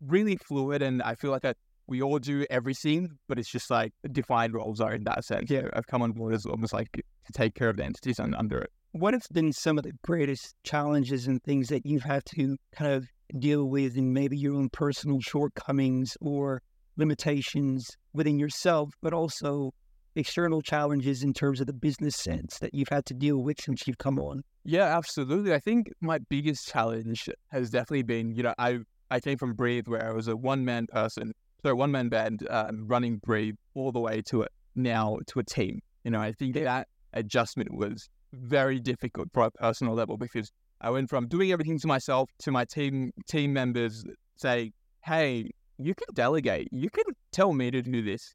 really 0.00 0.36
fluid, 0.36 0.82
and 0.82 1.02
I 1.02 1.14
feel 1.16 1.30
like 1.30 1.42
that 1.42 1.56
we 1.88 2.00
all 2.00 2.20
do 2.20 2.46
everything, 2.48 3.18
but 3.28 3.38
it's 3.38 3.50
just 3.50 3.68
like 3.68 3.92
defined 4.12 4.54
roles 4.54 4.80
are 4.80 4.94
in 4.94 5.04
that 5.04 5.24
sense. 5.24 5.50
Yeah, 5.50 5.68
I've 5.72 5.86
come 5.88 6.02
on 6.02 6.12
board 6.12 6.32
as 6.34 6.46
almost 6.46 6.72
like 6.72 6.92
to 6.92 7.32
take 7.32 7.54
care 7.54 7.68
of 7.68 7.76
the 7.76 7.84
entities 7.84 8.20
under 8.20 8.58
it 8.58 8.70
what 8.92 9.14
have 9.14 9.26
been 9.32 9.52
some 9.52 9.78
of 9.78 9.84
the 9.84 9.92
greatest 10.02 10.54
challenges 10.64 11.26
and 11.26 11.42
things 11.42 11.68
that 11.68 11.84
you've 11.86 12.02
had 12.02 12.24
to 12.26 12.56
kind 12.76 12.92
of 12.92 13.06
deal 13.38 13.64
with 13.64 13.96
in 13.96 14.12
maybe 14.12 14.36
your 14.36 14.54
own 14.54 14.68
personal 14.68 15.20
shortcomings 15.20 16.16
or 16.20 16.62
limitations 16.96 17.96
within 18.12 18.38
yourself, 18.38 18.94
but 19.02 19.12
also 19.12 19.72
external 20.14 20.60
challenges 20.60 21.22
in 21.22 21.32
terms 21.32 21.60
of 21.60 21.66
the 21.66 21.72
business 21.72 22.16
sense 22.16 22.58
that 22.58 22.74
you've 22.74 22.88
had 22.88 23.06
to 23.06 23.14
deal 23.14 23.38
with 23.38 23.60
since 23.60 23.86
you've 23.86 23.98
come 23.98 24.18
on? 24.18 24.42
Yeah, 24.64 24.96
absolutely. 24.96 25.54
I 25.54 25.58
think 25.58 25.90
my 26.00 26.18
biggest 26.18 26.68
challenge 26.68 27.28
has 27.50 27.70
definitely 27.70 28.02
been, 28.02 28.34
you 28.34 28.42
know, 28.42 28.54
I 28.58 28.80
I 29.10 29.20
came 29.20 29.36
from 29.36 29.54
Breathe 29.54 29.88
where 29.88 30.08
I 30.08 30.12
was 30.12 30.28
a 30.28 30.36
one 30.36 30.64
man 30.64 30.86
person, 30.86 31.32
so 31.62 31.74
one 31.74 31.90
man 31.90 32.08
band 32.08 32.46
um, 32.48 32.86
running 32.86 33.18
Breathe 33.18 33.56
all 33.74 33.92
the 33.92 34.00
way 34.00 34.22
to 34.28 34.42
it 34.42 34.52
now 34.74 35.18
to 35.28 35.38
a 35.38 35.44
team. 35.44 35.80
You 36.04 36.10
know, 36.10 36.20
I 36.20 36.32
think 36.32 36.54
that 36.54 36.88
adjustment 37.12 37.74
was 37.74 38.08
very 38.32 38.80
difficult 38.80 39.28
for 39.32 39.44
a 39.44 39.50
personal 39.50 39.94
level 39.94 40.16
because 40.16 40.50
I 40.82 40.90
went 40.90 41.08
from 41.08 41.28
doing 41.28 41.52
everything 41.52 41.78
to 41.78 41.86
myself 41.86 42.28
to 42.40 42.50
my 42.50 42.64
team 42.64 43.12
team 43.28 43.52
members 43.52 44.04
say, 44.36 44.72
"Hey, 45.04 45.50
you 45.78 45.94
can 45.94 46.08
delegate. 46.12 46.68
You 46.72 46.90
can 46.90 47.04
tell 47.30 47.52
me 47.52 47.70
to 47.70 47.80
do 47.82 48.02
this." 48.02 48.34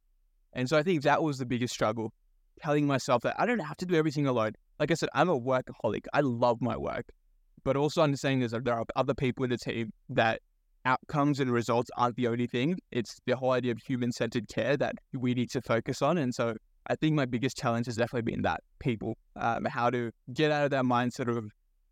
And 0.54 0.68
so 0.68 0.78
I 0.78 0.84
think 0.84 1.04
that 1.04 1.22
was 1.22 1.38
the 1.38 1.46
biggest 1.46 1.74
struggle, 1.74 2.14
telling 2.62 2.88
myself 2.88 3.22
that 3.24 3.36
I 3.38 3.46
don't 3.46 3.60
have 3.60 3.78
to 3.78 3.86
do 3.86 3.96
everything 3.96 4.26
alone. 4.28 4.54
Like 4.80 4.92
I 4.92 4.94
said, 4.94 5.10
I'm 5.14 5.30
a 5.30 5.40
workaholic. 5.40 6.06
I 6.14 6.22
love 6.22 6.62
my 6.62 6.78
work, 6.78 7.06
but 7.64 7.76
also 7.76 8.02
understanding 8.02 8.48
there 8.48 8.74
are 8.74 8.86
other 8.96 9.14
people 9.14 9.44
in 9.44 9.50
the 9.50 9.58
team 9.58 9.92
that 10.10 10.42
outcomes 10.86 11.42
and 11.42 11.52
results 11.52 11.92
aren't 11.98 12.16
the 12.16 12.28
only 12.28 12.48
thing. 12.48 12.80
It's 12.92 13.20
the 13.26 13.36
whole 13.36 13.52
idea 13.52 13.74
of 13.74 13.80
human 13.80 14.14
centered 14.14 14.48
care 14.48 14.78
that 14.78 14.96
we 15.14 15.34
need 15.34 15.50
to 15.52 15.62
focus 15.62 16.02
on. 16.02 16.18
And 16.18 16.34
so 16.34 16.56
I 16.88 16.96
think 16.96 17.14
my 17.14 17.26
biggest 17.26 17.58
challenge 17.58 17.88
has 17.88 17.98
definitely 17.98 18.32
been 18.32 18.44
that 18.44 18.62
people, 18.80 19.18
um, 19.36 19.66
how 19.66 19.90
to 19.90 20.12
get 20.34 20.50
out 20.50 20.64
of 20.64 20.72
that 20.72 20.86
mindset 20.86 21.28
of 21.28 21.52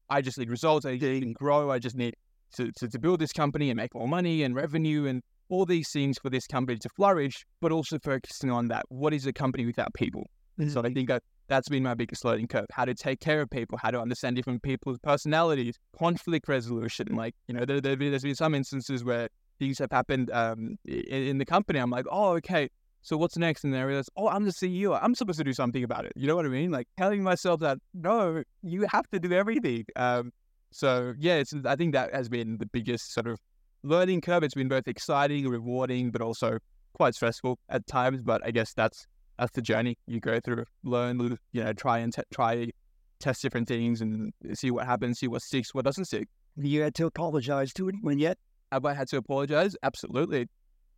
I 0.10 0.22
just 0.22 0.38
need 0.38 0.50
results, 0.50 0.86
I 0.86 0.92
need 0.92 1.22
to 1.22 1.34
grow, 1.34 1.72
I 1.72 1.80
just 1.80 1.96
need 1.96 2.16
to, 2.56 2.72
to, 2.78 2.88
to 2.88 3.00
build 3.00 3.20
this 3.20 3.32
company 3.32 3.70
and 3.70 3.78
make 3.78 3.94
more 3.94 4.08
money 4.08 4.44
and 4.44 4.56
revenue 4.56 5.06
and 5.06 5.22
all 5.50 5.66
these 5.66 5.90
things 5.92 6.18
for 6.18 6.30
this 6.30 6.48
company 6.48 6.78
to 6.80 6.90
flourish, 6.90 7.46
but 7.62 7.72
also 7.72 8.00
focusing 8.00 8.50
on 8.50 8.68
that. 8.70 8.84
What 8.90 9.14
is 9.14 9.26
a 9.26 9.34
company 9.34 9.66
without 9.66 9.94
people? 9.94 10.26
Mm-hmm. 10.60 10.72
So 10.72 10.82
I 10.82 10.92
think 10.92 11.10
that 11.10 11.24
that's 11.48 11.70
been 11.70 11.84
my 11.84 11.94
biggest 11.94 12.26
learning 12.26 12.48
curve. 12.48 12.66
How 12.72 12.86
to 12.86 12.94
take 12.94 13.20
care 13.20 13.42
of 13.42 13.50
people, 13.50 13.78
how 13.78 13.92
to 13.92 14.00
understand 14.00 14.36
different 14.36 14.64
people's 14.64 14.98
personalities, 15.00 15.78
conflict 15.98 16.48
resolution. 16.48 17.08
Like, 17.16 17.36
you 17.48 17.54
know, 17.54 17.66
there, 17.66 17.82
there, 17.82 17.98
has 18.12 18.24
been 18.24 18.36
some 18.36 18.56
instances 18.56 19.04
where 19.04 19.30
things 19.60 19.78
have 19.80 19.92
happened 19.92 20.32
um, 20.32 20.78
in, 20.86 21.24
in 21.24 21.38
the 21.38 21.46
company. 21.46 21.80
I'm 21.80 21.92
like, 21.92 22.06
oh, 22.10 22.32
okay, 22.38 22.70
so 23.06 23.18
what's 23.18 23.38
next? 23.38 23.64
And 23.64 23.72
then 23.72 23.82
I 23.82 23.84
realized, 23.84 24.10
oh, 24.18 24.28
I'm 24.28 24.46
the 24.46 24.52
CEO. 24.52 25.00
I'm 25.00 25.14
supposed 25.14 25.38
to 25.38 25.44
do 25.44 25.54
something 25.54 25.84
about 25.84 26.06
it. 26.06 26.14
You 26.16 26.26
know 26.26 26.36
what 26.36 26.48
I 26.48 26.50
mean? 26.50 26.72
Like 26.72 26.88
telling 26.98 27.22
myself 27.22 27.60
that 27.60 27.78
no, 27.94 28.42
you 28.64 28.88
have 28.92 29.08
to 29.12 29.20
do 29.20 29.32
everything. 29.32 29.86
Um, 29.96 30.34
so 30.72 31.14
yeah, 31.20 31.36
it's 31.36 31.54
I 31.66 31.76
think 31.76 31.94
that 31.94 32.16
has 32.16 32.30
been 32.30 32.58
the 32.58 32.66
biggest 32.66 33.14
sort 33.14 33.28
of 33.28 33.38
learning 33.84 34.22
curve. 34.22 34.42
It's 34.42 34.56
been 34.56 34.70
both 34.70 34.88
exciting, 34.88 35.44
and 35.44 35.54
rewarding, 35.54 36.10
but 36.10 36.24
also 36.24 36.58
quite 36.94 37.14
stressful 37.14 37.60
at 37.70 37.86
times. 37.86 38.24
But 38.24 38.44
I 38.44 38.50
guess 38.50 38.74
that's 38.74 39.06
that's 39.38 39.52
the 39.52 39.62
journey 39.62 40.00
you 40.08 40.20
go 40.20 40.40
through. 40.40 40.66
Learn, 40.84 41.38
you 41.52 41.64
know, 41.64 41.74
try 41.74 42.00
and 42.00 42.12
t- 42.12 42.24
try 42.34 42.72
test 43.20 43.44
different 43.44 43.68
things 43.68 44.02
and 44.02 44.34
see 44.56 44.72
what 44.72 44.88
happens, 44.88 45.20
see 45.20 45.28
what 45.28 45.44
sticks, 45.44 45.76
what 45.76 45.86
doesn't 45.86 46.06
stick. 46.06 46.28
You 46.58 46.82
had 46.82 46.96
to 46.96 47.06
apologize 47.06 47.72
to 47.74 47.88
anyone 47.88 48.18
yet? 48.18 48.40
Have 48.72 48.84
I 48.84 48.96
had 48.96 49.08
to 49.10 49.18
apologize? 49.18 49.76
Absolutely, 49.84 50.48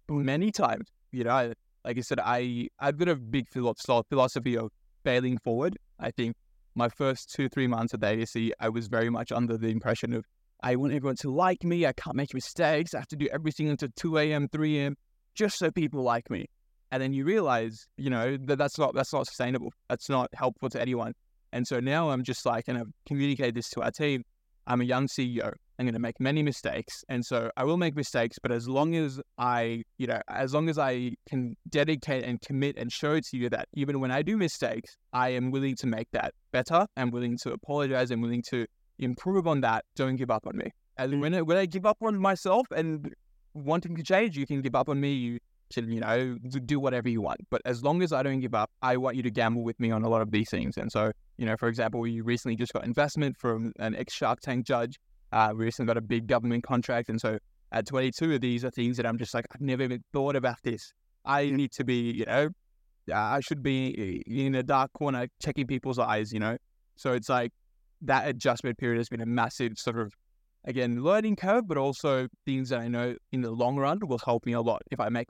many 0.08 0.52
times. 0.52 0.88
You 1.12 1.26
know, 1.26 1.32
I, 1.32 1.54
like 1.86 1.98
I 1.98 2.02
said, 2.02 2.20
I 2.24 2.70
I've 2.80 2.98
got 2.98 3.10
a 3.10 3.16
big 3.16 3.48
philosophy 3.50 4.58
of 4.58 4.70
failing 5.04 5.38
forward. 5.40 5.78
I 6.00 6.12
think 6.12 6.36
my 6.76 6.90
first 6.90 7.32
two 7.34 7.50
three 7.50 7.68
months 7.68 7.94
at 7.94 8.02
the 8.02 8.08
ASE, 8.08 8.52
I 8.60 8.70
was 8.70 8.88
very 8.88 9.10
much 9.10 9.32
under 9.32 9.58
the 9.58 9.70
impression 9.70 10.14
of 10.14 10.26
I 10.62 10.76
want 10.76 10.94
everyone 10.94 11.18
to 11.18 11.32
like 11.32 11.64
me. 11.64 11.86
I 11.86 11.94
can't 11.94 12.16
make 12.16 12.34
mistakes. 12.34 12.94
I 12.94 13.00
have 13.00 13.08
to 13.10 13.16
do 13.16 13.28
everything 13.32 13.70
until 13.70 13.90
two 13.96 14.18
a.m., 14.18 14.48
three 14.50 14.80
a.m. 14.80 14.96
just 15.36 15.58
so 15.60 15.72
people 15.72 16.02
like 16.02 16.30
me. 16.30 16.48
And 16.92 17.04
then 17.04 17.14
you 17.14 17.26
realize, 17.26 17.86
you 17.98 18.10
know, 18.10 18.38
that 18.38 18.58
that's 18.58 18.78
not 18.78 18.96
that's 18.96 19.14
not 19.14 19.28
sustainable. 19.28 19.72
That's 19.90 20.10
not 20.10 20.30
helpful 20.34 20.70
to 20.70 20.82
anyone. 20.82 21.14
And 21.52 21.68
so 21.68 21.80
now 21.80 22.10
I'm 22.10 22.24
just 22.24 22.46
like, 22.46 22.66
and 22.68 22.78
I've 22.78 22.92
communicated 23.06 23.56
this 23.56 23.70
to 23.72 23.82
our 23.82 23.92
team. 23.92 24.24
I'm 24.66 24.82
a 24.82 24.84
young 24.84 25.08
CEO. 25.08 25.54
I'm 25.80 25.86
going 25.86 25.94
to 25.94 26.00
make 26.00 26.20
many 26.20 26.42
mistakes. 26.42 27.04
And 27.08 27.24
so 27.24 27.52
I 27.56 27.64
will 27.64 27.78
make 27.78 27.96
mistakes, 27.96 28.40
but 28.42 28.52
as 28.52 28.68
long 28.68 28.96
as 28.96 29.22
I, 29.38 29.84
you 29.98 30.08
know, 30.08 30.20
as 30.28 30.54
long 30.54 30.70
as 30.70 30.80
I 30.80 31.12
can 31.30 31.56
dedicate 31.70 32.24
and 32.24 32.42
commit 32.42 32.78
and 32.78 32.92
show 32.92 33.20
to 33.20 33.38
you 33.38 33.50
that 33.50 33.68
even 33.74 34.00
when 34.00 34.10
I 34.10 34.24
do 34.24 34.38
mistakes, 34.38 34.98
I 35.14 35.30
am 35.30 35.52
willing 35.52 35.76
to 35.78 35.88
make 35.88 36.08
that 36.12 36.34
better. 36.52 36.88
I'm 36.98 37.12
willing 37.12 37.38
to 37.44 37.52
apologize. 37.52 38.10
I'm 38.10 38.22
willing 38.22 38.44
to 38.50 38.66
improve 38.98 39.48
on 39.48 39.62
that. 39.62 39.86
Don't 39.96 40.16
give 40.16 40.32
up 40.32 40.48
on 40.48 40.58
me. 40.58 40.72
And 40.98 41.14
mm. 41.14 41.22
when 41.22 41.36
I, 41.36 41.42
when 41.44 41.58
I 41.58 41.68
give 41.68 41.86
up 41.86 41.98
on 42.02 42.18
myself 42.18 42.66
and 42.76 43.14
wanting 43.54 43.96
to 43.98 44.04
change, 44.04 44.36
you 44.36 44.48
can 44.48 44.62
give 44.62 44.74
up 44.74 44.90
on 44.90 45.00
me. 45.00 45.14
You 45.14 45.40
can, 45.72 45.92
you 45.92 46.00
know, 46.00 46.40
do 46.66 46.80
whatever 46.80 47.08
you 47.08 47.22
want. 47.22 47.42
But 47.52 47.62
as 47.66 47.84
long 47.84 48.02
as 48.02 48.12
I 48.12 48.24
don't 48.24 48.40
give 48.40 48.56
up, 48.56 48.72
I 48.82 48.98
want 48.98 49.16
you 49.16 49.22
to 49.24 49.32
gamble 49.32 49.64
with 49.64 49.80
me 49.80 49.92
on 49.92 50.02
a 50.04 50.10
lot 50.10 50.24
of 50.24 50.32
these 50.32 50.50
things. 50.50 50.78
And 50.78 50.92
so, 50.92 51.12
you 51.38 51.46
know, 51.46 51.56
for 51.56 51.68
example, 51.68 52.08
you 52.08 52.24
recently 52.24 52.56
just 52.56 52.74
got 52.74 52.84
investment 52.84 53.38
from 53.38 53.74
an 53.78 53.96
ex 53.96 54.14
Shark 54.14 54.40
Tank 54.40 54.66
judge 54.66 54.98
uh, 55.32 55.50
we 55.56 55.66
recently 55.66 55.88
got 55.88 55.98
a 55.98 56.02
big 56.02 56.28
government 56.28 56.64
contract. 56.64 57.10
And 57.10 57.20
so 57.20 57.38
at 57.72 57.86
22 57.86 58.36
of 58.36 58.42
these 58.42 58.64
are 58.64 58.72
things 58.72 58.98
that 58.98 59.06
I'm 59.06 59.18
just 59.18 59.34
like, 59.34 59.46
I've 59.54 59.62
never 59.62 59.84
even 59.84 60.04
thought 60.14 60.36
about 60.36 60.58
this. 60.64 60.94
I 61.26 61.46
mm. 61.46 61.54
need 61.54 61.72
to 61.74 61.84
be, 61.84 62.12
you 62.12 62.26
know, 62.26 62.50
uh, 63.12 63.16
I 63.16 63.40
should 63.40 63.64
be 63.64 64.24
eh, 64.28 64.46
in 64.46 64.56
a 64.56 64.64
dark 64.64 64.92
corner 64.94 65.28
checking 65.42 65.68
people's 65.68 66.00
eyes, 66.00 66.32
you 66.32 66.40
know? 66.40 66.58
So 66.96 67.14
it's 67.14 67.30
like 67.30 67.52
that 68.02 68.28
adjustment 68.28 68.78
period 68.78 68.98
has 68.98 69.10
been 69.10 69.22
a 69.22 69.26
massive 69.26 69.74
sort 69.78 70.00
of, 70.00 70.14
again, 70.66 71.04
learning 71.04 71.36
curve, 71.36 71.68
but 71.68 71.78
also 71.78 72.28
things 72.46 72.70
that 72.70 72.80
I 72.80 72.88
know 72.88 73.16
in 73.32 73.42
the 73.42 73.52
long 73.52 73.78
run 73.78 74.00
will 74.04 74.20
help 74.24 74.46
me 74.46 74.54
a 74.54 74.62
lot. 74.62 74.82
If 74.92 75.00
I 75.00 75.10
make 75.10 75.30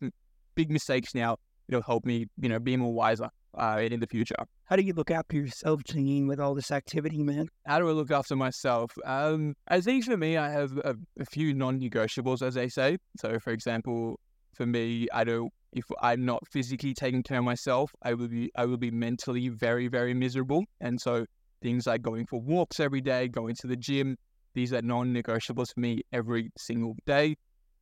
big 0.55 0.71
mistakes 0.71 1.13
now, 1.13 1.37
it'll 1.67 1.83
help 1.83 2.05
me, 2.05 2.27
you 2.39 2.49
know, 2.49 2.59
be 2.59 2.77
more 2.77 2.93
wiser 2.93 3.29
uh, 3.57 3.79
in 3.79 3.99
the 3.99 4.07
future. 4.07 4.35
How 4.65 4.75
do 4.75 4.83
you 4.83 4.93
look 4.93 5.11
after 5.11 5.35
yourself, 5.35 5.81
Janine, 5.83 6.27
with 6.27 6.39
all 6.39 6.53
this 6.53 6.71
activity, 6.71 7.23
man? 7.23 7.47
How 7.65 7.79
do 7.79 7.89
I 7.89 7.91
look 7.91 8.11
after 8.11 8.35
myself? 8.35 8.91
Um, 9.05 9.55
I 9.67 9.81
think 9.81 10.05
for 10.05 10.17
me, 10.17 10.37
I 10.37 10.49
have 10.49 10.77
a, 10.77 10.95
a 11.19 11.25
few 11.25 11.53
non-negotiables, 11.53 12.41
as 12.41 12.53
they 12.53 12.69
say. 12.69 12.97
So, 13.19 13.39
for 13.39 13.51
example, 13.51 14.19
for 14.53 14.65
me, 14.65 15.07
I 15.13 15.23
don't. 15.23 15.51
If 15.73 15.85
I'm 16.01 16.25
not 16.25 16.41
physically 16.47 16.93
taking 16.93 17.23
care 17.23 17.39
of 17.39 17.43
myself, 17.43 17.91
I 18.01 18.13
will 18.13 18.29
be 18.29 18.49
I 18.55 18.65
will 18.65 18.77
be 18.77 18.89
mentally 18.89 19.49
very 19.49 19.87
very 19.89 20.13
miserable. 20.13 20.63
And 20.79 20.99
so 20.99 21.25
things 21.61 21.85
like 21.85 22.01
going 22.01 22.25
for 22.25 22.39
walks 22.39 22.79
every 22.79 23.01
day, 23.01 23.27
going 23.27 23.55
to 23.55 23.67
the 23.67 23.75
gym, 23.75 24.17
these 24.55 24.73
are 24.73 24.81
non-negotiables 24.81 25.73
for 25.73 25.79
me 25.79 26.01
every 26.13 26.49
single 26.57 26.95
day. 27.05 27.35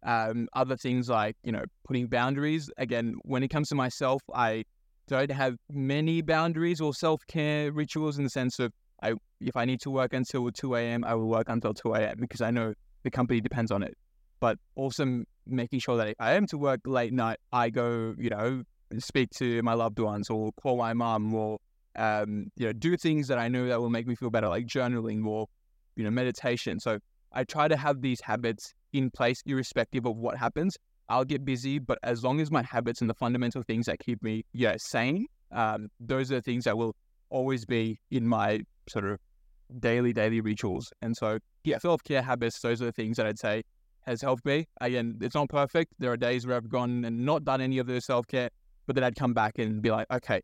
Um, 0.04 0.48
other 0.54 0.76
things 0.76 1.10
like 1.10 1.36
you 1.44 1.52
know 1.52 1.64
putting 1.88 2.08
boundaries. 2.08 2.70
Again, 2.78 3.16
when 3.24 3.44
it 3.44 3.50
comes 3.50 3.70
to 3.70 3.76
myself, 3.76 4.22
I 4.34 4.66
don't 5.08 5.32
have 5.32 5.56
many 5.70 6.22
boundaries 6.22 6.82
or 6.82 6.94
self-care 6.94 7.72
rituals 7.72 8.18
in 8.18 8.24
the 8.24 8.30
sense 8.30 8.60
of 8.60 8.72
I 9.02 9.14
if 9.42 9.56
I 9.56 9.66
need 9.66 9.82
to 9.82 9.92
work 9.92 10.14
until 10.14 10.50
2 10.52 10.76
a.m., 10.76 11.04
I 11.04 11.14
will 11.16 11.28
work 11.28 11.50
until 11.50 11.74
2 11.74 11.94
a.m. 11.94 12.18
because 12.20 12.42
I 12.42 12.52
know 12.52 12.74
the 13.04 13.12
company 13.12 13.42
depends 13.42 13.72
on 13.72 13.84
it. 13.84 13.96
But 14.40 14.58
also 14.76 15.24
making 15.46 15.80
sure 15.80 15.98
that 15.98 16.08
if 16.08 16.16
I 16.20 16.34
am 16.34 16.48
to 16.48 16.58
work 16.58 16.82
late 16.86 17.14
night, 17.14 17.38
I 17.52 17.70
go, 17.70 18.16
you 18.18 18.30
know, 18.30 18.64
speak 19.00 19.30
to 19.32 19.62
my 19.64 19.74
loved 19.74 20.00
ones 20.00 20.30
or 20.30 20.52
call 20.54 20.78
my 20.78 20.94
mom 20.94 21.34
or 21.34 21.60
um, 21.96 22.52
you 22.58 22.68
know, 22.68 22.74
do 22.74 22.98
things 22.98 23.28
that 23.28 23.38
I 23.38 23.48
know 23.48 23.68
that 23.68 23.80
will 23.80 23.90
make 23.90 24.08
me 24.08 24.16
feel 24.16 24.30
better, 24.30 24.50
like 24.50 24.66
journaling 24.66 25.26
or, 25.26 25.48
you 25.96 26.04
know, 26.04 26.12
meditation. 26.12 26.80
So 26.80 27.00
I 27.32 27.44
try 27.44 27.68
to 27.68 27.78
have 27.78 28.02
these 28.02 28.22
habits 28.22 28.74
in 28.94 29.10
place, 29.12 29.42
irrespective 29.46 30.06
of 30.06 30.18
what 30.18 30.38
happens. 30.38 30.78
I'll 31.10 31.26
get 31.26 31.46
busy, 31.46 31.80
but 31.80 32.00
as 32.04 32.24
long 32.24 32.42
as 32.42 32.52
my 32.52 32.64
habits 32.64 33.02
and 33.02 33.10
the 33.10 33.14
fundamental 33.14 33.62
things 33.64 33.86
that 33.86 34.00
keep 34.00 34.22
me, 34.24 34.46
yeah, 34.54 34.76
sane, 34.78 35.28
um, 35.52 35.90
those 36.00 36.32
are 36.32 36.36
the 36.36 36.42
things 36.42 36.64
that 36.64 36.78
will 36.78 36.96
always 37.30 37.66
be 37.66 38.00
in 38.12 38.28
my 38.28 38.62
sort 38.88 39.06
of 39.06 39.20
daily, 39.80 40.14
daily 40.14 40.42
rituals. 40.42 40.92
And 41.02 41.16
so, 41.16 41.40
yeah, 41.64 41.78
self 41.78 42.04
care 42.04 42.22
habits, 42.22 42.60
those 42.60 42.82
are 42.82 42.86
the 42.86 42.92
things 42.92 43.18
that 43.18 43.26
I'd 43.28 43.40
say 43.40 43.64
has 44.06 44.22
helped 44.22 44.46
me. 44.46 44.68
Again, 44.82 45.18
it's 45.22 45.36
not 45.36 45.50
perfect. 45.50 45.94
There 46.00 46.12
are 46.12 46.18
days 46.18 46.46
where 46.46 46.56
I've 46.56 46.70
gone 46.70 47.06
and 47.06 47.26
not 47.26 47.44
done 47.44 47.62
any 47.62 47.78
of 47.78 47.88
the 47.88 48.00
self 48.02 48.28
care, 48.28 48.50
but 48.86 48.96
then 48.96 49.04
I'd 49.04 49.16
come 49.16 49.34
back 49.34 49.58
and 49.58 49.82
be 49.82 49.92
like, 49.92 50.08
okay, 50.12 50.42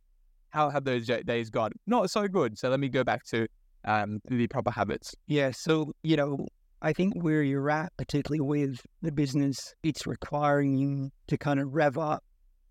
how 0.49 0.69
have 0.69 0.83
those 0.83 1.07
days 1.07 1.49
gone? 1.49 1.71
Not 1.87 2.09
so 2.09 2.27
good. 2.27 2.57
So 2.57 2.69
let 2.69 2.79
me 2.79 2.89
go 2.89 3.03
back 3.03 3.23
to 3.25 3.47
um, 3.85 4.19
the 4.29 4.47
proper 4.47 4.71
habits. 4.71 5.15
Yeah. 5.27 5.51
So, 5.51 5.93
you 6.03 6.17
know, 6.17 6.45
I 6.81 6.93
think 6.93 7.13
where 7.15 7.43
you're 7.43 7.69
at, 7.69 7.95
particularly 7.97 8.41
with 8.41 8.79
the 9.01 9.11
business, 9.11 9.73
it's 9.83 10.07
requiring 10.07 10.75
you 10.75 11.11
to 11.27 11.37
kind 11.37 11.59
of 11.59 11.73
rev 11.73 11.97
up. 11.97 12.23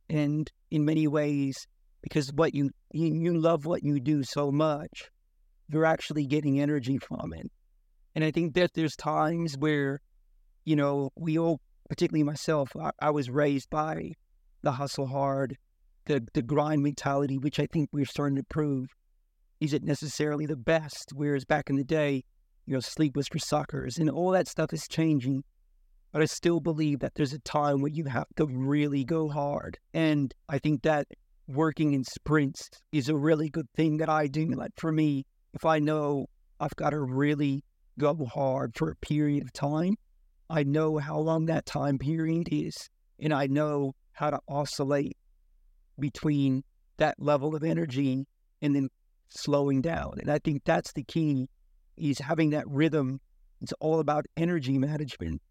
And 0.08 0.50
in 0.70 0.84
many 0.84 1.06
ways, 1.06 1.56
because 2.02 2.32
what 2.32 2.54
you, 2.54 2.70
you, 2.92 3.38
love 3.38 3.66
what 3.66 3.84
you 3.84 4.00
do 4.00 4.24
so 4.24 4.50
much, 4.50 5.10
you're 5.68 5.84
actually 5.84 6.26
getting 6.26 6.60
energy 6.60 6.98
from 6.98 7.32
it. 7.32 7.50
And 8.16 8.24
I 8.24 8.32
think 8.32 8.54
that 8.54 8.74
there's 8.74 8.96
times 8.96 9.56
where, 9.56 10.00
you 10.64 10.74
know, 10.74 11.10
we 11.14 11.38
all, 11.38 11.60
particularly 11.88 12.24
myself, 12.24 12.70
I, 12.76 12.90
I 13.00 13.10
was 13.10 13.30
raised 13.30 13.70
by 13.70 14.14
the 14.62 14.72
hustle 14.72 15.06
hard, 15.06 15.56
the 16.06 16.26
the 16.34 16.42
grind 16.42 16.82
mentality, 16.82 17.38
which 17.38 17.60
I 17.60 17.66
think 17.66 17.90
we're 17.92 18.04
starting 18.04 18.36
to 18.36 18.42
prove 18.42 18.88
isn't 19.60 19.84
necessarily 19.84 20.46
the 20.46 20.56
best. 20.56 21.12
Whereas 21.14 21.44
back 21.44 21.70
in 21.70 21.76
the 21.76 21.84
day, 21.84 22.24
you 22.66 22.74
know, 22.74 22.80
sleep 22.80 23.16
was 23.16 23.28
for 23.28 23.38
suckers, 23.38 23.98
and 23.98 24.10
all 24.10 24.30
that 24.30 24.48
stuff 24.48 24.72
is 24.72 24.86
changing. 24.88 25.44
But 26.12 26.22
I 26.22 26.26
still 26.26 26.60
believe 26.60 27.00
that 27.00 27.14
there's 27.14 27.32
a 27.32 27.38
time 27.40 27.80
where 27.80 27.90
you 27.90 28.04
have 28.06 28.26
to 28.36 28.46
really 28.46 29.04
go 29.04 29.28
hard, 29.28 29.78
and 29.94 30.34
I 30.48 30.58
think 30.58 30.82
that 30.82 31.06
working 31.48 31.94
in 31.94 32.04
sprints 32.04 32.68
is 32.92 33.08
a 33.08 33.16
really 33.16 33.48
good 33.48 33.68
thing 33.74 33.96
that 33.98 34.08
I 34.08 34.26
do. 34.26 34.46
Like 34.46 34.72
for 34.76 34.92
me, 34.92 35.26
if 35.54 35.64
I 35.64 35.78
know 35.78 36.26
I've 36.60 36.76
got 36.76 36.90
to 36.90 37.00
really 37.00 37.64
go 37.98 38.24
hard 38.24 38.76
for 38.76 38.90
a 38.90 38.96
period 38.96 39.42
of 39.42 39.52
time, 39.52 39.96
I 40.48 40.64
know 40.64 40.98
how 40.98 41.18
long 41.18 41.46
that 41.46 41.66
time 41.66 41.98
period 41.98 42.48
is, 42.50 42.88
and 43.18 43.32
I 43.32 43.46
know 43.46 43.94
how 44.12 44.30
to 44.30 44.40
oscillate 44.48 45.16
between 45.98 46.62
that 46.96 47.14
level 47.18 47.54
of 47.54 47.62
energy 47.62 48.26
and 48.62 48.74
then 48.74 48.88
slowing 49.28 49.80
down. 49.80 50.18
And 50.20 50.30
I 50.30 50.38
think 50.38 50.62
that's 50.64 50.92
the 50.92 51.04
key 51.04 51.48
is 52.00 52.18
having 52.18 52.50
that 52.50 52.64
rhythm. 52.68 53.20
It's 53.60 53.74
all 53.80 54.00
about 54.00 54.26
energy 54.36 54.78
management. 54.78 55.42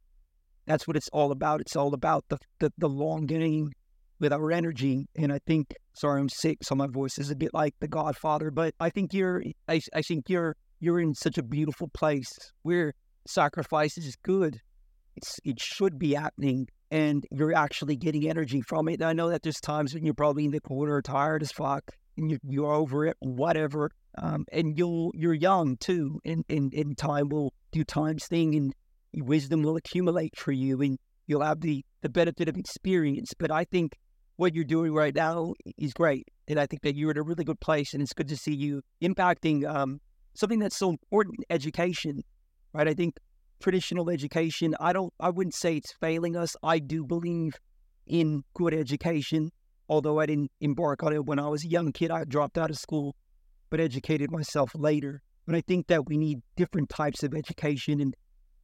That's 0.66 0.88
what 0.88 0.98
it's 0.98 1.10
all 1.10 1.32
about. 1.32 1.62
It's 1.62 1.76
all 1.76 1.94
about 1.94 2.26
the, 2.30 2.38
the, 2.60 2.72
the 2.78 2.90
long 2.90 3.26
game 3.26 3.72
with 4.20 4.34
our 4.34 4.52
energy. 4.52 5.08
And 5.16 5.32
I 5.32 5.40
think, 5.46 5.74
sorry, 5.94 6.20
I'm 6.20 6.30
sick, 6.30 6.60
so 6.64 6.76
my 6.76 6.88
voice 6.88 7.18
is 7.18 7.32
a 7.32 7.36
bit 7.36 7.54
like 7.54 7.76
the 7.80 7.88
Godfather, 7.88 8.52
but 8.52 8.76
I 8.80 8.90
think 8.90 9.14
you're, 9.14 9.44
I, 9.68 9.82
I 9.94 10.02
think 10.02 10.30
you're, 10.30 10.56
you're 10.80 11.00
in 11.00 11.16
such 11.16 11.38
a 11.38 11.44
beautiful 11.44 11.88
place 11.90 12.32
where 12.64 12.94
sacrifice 13.28 13.98
is 13.98 14.16
good. 14.24 14.60
It's, 15.16 15.40
it 15.44 15.60
should 15.60 15.98
be 15.98 16.14
happening 16.14 16.68
and 16.92 17.26
you're 17.32 17.54
actually 17.54 17.96
getting 17.96 18.30
energy 18.30 18.62
from 18.62 18.88
it. 18.88 18.96
And 18.96 19.06
I 19.06 19.14
know 19.14 19.30
that 19.30 19.44
there's 19.44 19.60
times 19.60 19.94
when 19.94 20.06
you're 20.06 20.14
probably 20.14 20.46
in 20.46 20.52
the 20.52 20.62
corner, 20.62 21.02
tired 21.02 21.42
as 21.42 21.52
fuck, 21.52 21.84
and 22.18 22.32
you, 22.32 22.40
you're 22.44 22.74
over 22.74 23.06
it, 23.06 23.18
whatever. 23.20 23.92
Um, 24.18 24.46
and 24.52 24.78
you'll 24.78 25.12
you're 25.14 25.34
young 25.34 25.78
too, 25.78 26.20
and, 26.26 26.44
and 26.50 26.74
and 26.74 26.98
time 26.98 27.30
will 27.30 27.54
do 27.72 27.84
time's 27.84 28.26
thing, 28.26 28.56
and 28.56 28.74
wisdom 29.14 29.62
will 29.64 29.78
accumulate 29.78 30.38
for 30.38 30.52
you, 30.52 30.82
and 30.82 30.98
you'll 31.28 31.44
have 31.44 31.62
the 31.62 31.86
the 32.02 32.10
benefit 32.10 32.50
of 32.50 32.58
experience. 32.58 33.34
But 33.38 33.52
I 33.52 33.64
think 33.66 33.98
what 34.38 34.56
you're 34.56 34.64
doing 34.64 34.94
right 34.94 35.14
now 35.14 35.54
is 35.78 35.94
great, 35.94 36.28
and 36.48 36.60
I 36.60 36.66
think 36.66 36.82
that 36.82 36.96
you're 36.96 37.12
in 37.12 37.18
a 37.18 37.24
really 37.24 37.44
good 37.44 37.60
place, 37.60 37.94
and 37.94 38.02
it's 38.02 38.14
good 38.14 38.30
to 38.30 38.38
see 38.38 38.56
you 38.56 38.82
impacting 39.02 39.68
um, 39.68 40.02
something 40.34 40.60
that's 40.60 40.78
so 40.78 40.90
important, 40.90 41.38
education. 41.50 42.24
Right? 42.74 42.88
I 42.88 42.94
think 42.94 43.20
traditional 43.60 44.10
education. 44.10 44.76
I 44.80 44.94
don't 44.94 45.14
I 45.20 45.30
wouldn't 45.30 45.56
say 45.56 45.78
it's 45.78 45.94
failing 45.94 46.36
us. 46.36 46.56
I 46.64 46.80
do 46.80 47.06
believe 47.06 47.54
in 48.08 48.44
good 48.54 48.74
education, 48.74 49.52
although 49.88 50.20
I 50.20 50.26
didn't 50.26 50.52
embark 50.62 51.04
on 51.04 51.14
it 51.14 51.26
when 51.26 51.40
I 51.40 51.48
was 51.48 51.64
a 51.64 51.68
young 51.68 51.92
kid. 51.92 52.12
I 52.12 52.24
dropped 52.24 52.58
out 52.58 52.70
of 52.70 52.78
school, 52.78 53.16
but 53.70 53.80
educated 53.80 54.32
myself 54.32 54.72
later. 54.76 55.22
But 55.46 55.56
I 55.56 55.62
think 55.62 55.88
that 55.88 56.08
we 56.08 56.18
need 56.18 56.42
different 56.56 56.90
types 56.90 57.24
of 57.24 57.34
education 57.34 58.02
and 58.02 58.16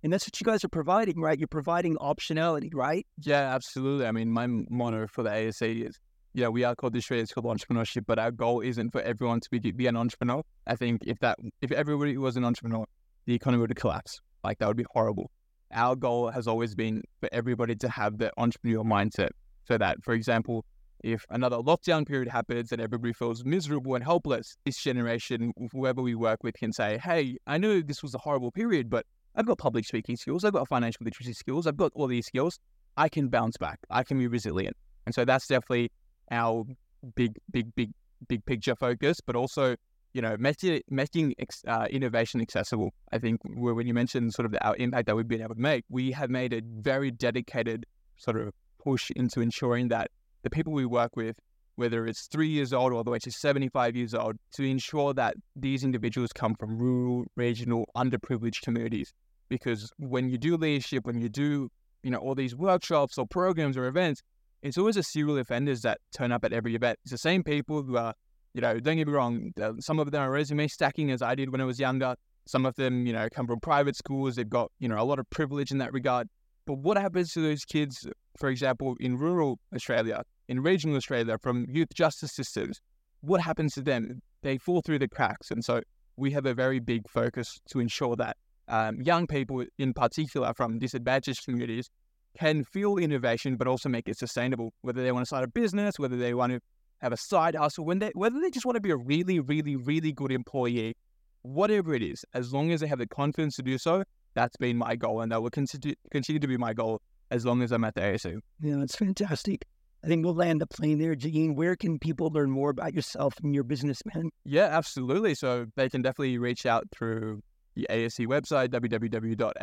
and 0.03 0.13
that's 0.13 0.27
what 0.27 0.39
you 0.39 0.45
guys 0.45 0.63
are 0.63 0.69
providing, 0.69 1.19
right? 1.19 1.39
You're 1.39 1.47
providing 1.47 1.95
optionality, 1.95 2.69
right? 2.75 3.07
Yeah, 3.23 3.55
absolutely. 3.55 4.05
I 4.05 4.11
mean, 4.11 4.29
my 4.29 4.45
motto 4.45 5.07
for 5.07 5.23
the 5.23 5.33
ASE 5.33 5.63
is, 5.63 5.97
yeah, 6.35 6.47
we 6.47 6.63
are 6.63 6.75
called 6.75 6.93
the 6.93 6.99
Australian 6.99 7.25
School 7.25 7.49
of 7.49 7.57
Entrepreneurship, 7.57 8.05
but 8.05 8.19
our 8.19 8.29
goal 8.29 8.61
isn't 8.61 8.91
for 8.91 9.01
everyone 9.01 9.39
to 9.39 9.49
be, 9.49 9.71
be 9.71 9.87
an 9.87 9.97
entrepreneur. 9.97 10.43
I 10.67 10.75
think 10.75 11.01
if 11.07 11.17
that 11.21 11.39
if 11.63 11.71
everybody 11.71 12.19
was 12.19 12.37
an 12.37 12.45
entrepreneur, 12.45 12.85
the 13.25 13.33
economy 13.33 13.61
would 13.61 13.75
collapse. 13.75 14.19
Like 14.43 14.59
that 14.59 14.67
would 14.67 14.77
be 14.77 14.85
horrible. 14.91 15.31
Our 15.73 15.95
goal 15.95 16.29
has 16.29 16.47
always 16.47 16.75
been 16.75 17.01
for 17.19 17.29
everybody 17.31 17.75
to 17.77 17.89
have 17.89 18.19
the 18.19 18.31
entrepreneurial 18.37 18.85
mindset. 18.85 19.29
So 19.63 19.79
that, 19.79 20.03
for 20.03 20.13
example, 20.13 20.65
if 21.05 21.23
another 21.29 21.57
lockdown 21.57 22.05
period 22.05 22.27
happens 22.27 22.71
and 22.71 22.81
everybody 22.81 23.13
feels 23.13 23.45
miserable 23.45 23.93
and 23.93 24.03
helpless, 24.03 24.57
this 24.65 24.81
generation, 24.81 25.53
whoever 25.71 26.01
we 26.01 26.15
work 26.15 26.43
with, 26.43 26.55
can 26.55 26.73
say, 26.73 26.97
"Hey, 26.97 27.37
I 27.45 27.59
know 27.59 27.79
this 27.79 28.01
was 28.01 28.15
a 28.15 28.17
horrible 28.17 28.51
period, 28.51 28.89
but 28.89 29.05
I've 29.35 29.45
got 29.45 29.59
public 29.59 29.85
speaking 29.85 30.17
skills, 30.17 30.43
I've 30.43 30.53
got 30.53 30.67
financial 30.67 31.05
literacy 31.05 31.33
skills, 31.33 31.67
I've 31.67 31.77
got 31.77 31.91
all 31.93 32.07
these 32.07 32.25
skills. 32.25 32.59
I 32.97 33.07
can 33.07 33.27
bounce 33.27 33.55
back. 33.57 33.79
I 33.91 34.03
can 34.03 34.17
be 34.17 34.27
resilient." 34.27 34.75
And 35.05 35.13
so 35.13 35.25
that's 35.25 35.45
definitely 35.45 35.91
our 36.31 36.65
big, 37.13 37.37
big, 37.51 37.75
big, 37.75 37.91
big 38.27 38.43
picture 38.45 38.75
focus, 38.75 39.21
but 39.21 39.35
also 39.35 39.75
you 40.13 40.21
know, 40.21 40.37
making, 40.39 40.81
making 40.89 41.35
uh, 41.67 41.87
innovation 41.89 42.39
accessible. 42.39 42.93
I 43.11 43.19
think 43.19 43.41
when 43.43 43.85
you 43.85 43.93
mentioned 43.93 44.33
sort 44.33 44.45
of 44.45 44.53
the, 44.53 44.65
our 44.65 44.75
impact 44.77 45.07
that 45.07 45.15
we've 45.17 45.27
been 45.27 45.41
able 45.41 45.55
to 45.55 45.61
make, 45.61 45.83
we 45.89 46.13
have 46.13 46.29
made 46.29 46.53
a 46.53 46.61
very 46.63 47.11
dedicated 47.11 47.85
sort 48.15 48.37
of 48.37 48.53
push 48.81 49.11
into 49.13 49.41
ensuring 49.41 49.89
that 49.89 50.09
the 50.45 50.49
people 50.49 50.71
we 50.71 50.85
work 50.85 51.17
with, 51.17 51.37
whether 51.75 52.07
it's 52.07 52.27
three 52.27 52.47
years 52.47 52.71
old 52.71 52.93
all 52.93 53.03
the 53.03 53.11
way 53.11 53.19
to 53.19 53.31
75 53.31 53.95
years 53.97 54.13
old, 54.13 54.37
to 54.53 54.63
ensure 54.63 55.13
that 55.15 55.35
these 55.57 55.83
individuals 55.83 56.31
come 56.31 56.55
from 56.55 56.77
rural, 56.77 57.25
regional, 57.35 57.89
underprivileged 57.97 58.61
communities. 58.61 59.11
Because 59.49 59.91
when 59.97 60.29
you 60.29 60.37
do 60.37 60.55
leadership, 60.55 61.05
when 61.05 61.19
you 61.19 61.27
do, 61.27 61.69
you 62.03 62.11
know, 62.11 62.19
all 62.19 62.35
these 62.35 62.55
workshops 62.55 63.17
or 63.17 63.27
programs 63.27 63.75
or 63.75 63.87
events, 63.87 64.21
it's 64.61 64.77
always 64.77 64.95
the 64.95 65.03
serial 65.03 65.37
offenders 65.37 65.81
that 65.81 65.99
turn 66.15 66.31
up 66.31 66.45
at 66.45 66.53
every 66.53 66.75
event. 66.75 66.97
It's 67.03 67.11
the 67.11 67.17
same 67.17 67.43
people 67.43 67.83
who 67.83 67.97
are 67.97 68.13
you 68.55 68.61
know, 68.61 68.79
don't 68.79 68.95
get 68.95 69.05
me 69.05 69.13
wrong, 69.13 69.51
some 69.81 69.99
of 69.99 70.09
them 70.11 70.21
are 70.21 70.31
resume 70.31 70.69
stacking 70.69 71.11
as 71.11 71.21
I 71.21 71.35
did 71.35 71.51
when 71.51 71.59
I 71.59 71.65
was 71.65 71.77
younger. 71.77 72.15
Some 72.47 72.65
of 72.65 72.73
them, 72.75 73.05
you 73.05 73.11
know, 73.11 73.27
come 73.29 73.47
from 73.47 73.59
private 73.59 73.97
schools. 73.97 74.37
They've 74.37 74.49
got, 74.49 74.71
you 74.79 74.87
know, 74.87 74.97
a 74.97 75.03
lot 75.03 75.19
of 75.19 75.29
privilege 75.29 75.71
in 75.71 75.77
that 75.79 75.91
regard. 75.91 76.29
But 76.65 76.77
what 76.77 76.95
happens 76.97 77.33
to 77.33 77.41
those 77.41 77.65
kids, 77.65 78.07
for 78.37 78.47
example, 78.47 78.95
in 79.01 79.17
rural 79.17 79.59
Australia, 79.75 80.23
in 80.47 80.61
regional 80.61 80.95
Australia, 80.95 81.37
from 81.37 81.65
youth 81.69 81.89
justice 81.93 82.31
systems? 82.31 82.79
What 83.21 83.41
happens 83.41 83.73
to 83.75 83.81
them? 83.81 84.21
They 84.43 84.57
fall 84.57 84.81
through 84.81 84.99
the 84.99 85.07
cracks. 85.07 85.51
And 85.51 85.63
so 85.63 85.81
we 86.17 86.31
have 86.31 86.45
a 86.45 86.53
very 86.53 86.79
big 86.79 87.09
focus 87.09 87.59
to 87.69 87.79
ensure 87.79 88.15
that 88.15 88.37
um, 88.67 89.01
young 89.01 89.27
people, 89.27 89.65
in 89.77 89.93
particular 89.93 90.53
from 90.53 90.79
disadvantaged 90.79 91.45
communities, 91.45 91.89
can 92.37 92.63
feel 92.63 92.97
innovation, 92.97 93.55
but 93.55 93.67
also 93.67 93.89
make 93.89 94.07
it 94.07 94.17
sustainable, 94.17 94.73
whether 94.81 95.01
they 95.01 95.11
want 95.11 95.23
to 95.23 95.27
start 95.27 95.43
a 95.43 95.47
business, 95.47 95.97
whether 95.97 96.17
they 96.17 96.33
want 96.33 96.51
to 96.53 96.59
have 96.99 97.13
a 97.13 97.17
side 97.17 97.55
hustle, 97.55 97.85
when 97.85 97.99
they 97.99 98.11
whether 98.13 98.39
they 98.39 98.49
just 98.49 98.65
want 98.65 98.75
to 98.75 98.81
be 98.81 98.91
a 98.91 98.97
really, 98.97 99.39
really, 99.39 99.75
really 99.75 100.11
good 100.11 100.31
employee, 100.31 100.95
whatever 101.43 101.93
it 101.93 102.01
is, 102.01 102.25
as 102.33 102.53
long 102.53 102.71
as 102.71 102.81
they 102.81 102.87
have 102.87 102.99
the 102.99 103.07
confidence 103.07 103.55
to 103.55 103.63
do 103.63 103.77
so, 103.77 104.03
that's 104.33 104.57
been 104.57 104.77
my 104.77 104.95
goal, 104.95 105.21
and 105.21 105.31
that 105.31 105.41
will 105.41 105.49
continue 105.49 105.95
continue 106.11 106.39
to 106.39 106.47
be 106.47 106.57
my 106.57 106.73
goal 106.73 107.01
as 107.31 107.45
long 107.45 107.61
as 107.61 107.71
I'm 107.71 107.83
at 107.83 107.95
the 107.95 108.03
ASE. 108.03 108.25
Yeah, 108.61 108.81
it's 108.81 108.95
fantastic. 108.95 109.65
I 110.05 110.07
think 110.07 110.23
we'll 110.23 110.35
land 110.35 110.61
the 110.61 110.67
plane 110.67 110.99
there, 110.99 111.15
Jahin. 111.15 111.55
Where 111.55 111.75
can 111.75 111.97
people 111.97 112.29
learn 112.29 112.51
more 112.51 112.69
about 112.69 112.93
yourself 112.93 113.33
and 113.43 113.55
your 113.55 113.63
business, 113.63 114.03
man? 114.13 114.29
Yeah, 114.43 114.65
absolutely. 114.65 115.33
So 115.33 115.65
they 115.75 115.89
can 115.89 116.03
definitely 116.03 116.37
reach 116.37 116.67
out 116.67 116.83
through 116.95 117.41
the 117.73 117.87
ASE 117.89 118.19
website, 118.19 118.67
www.ase.edu.au. 118.67 119.53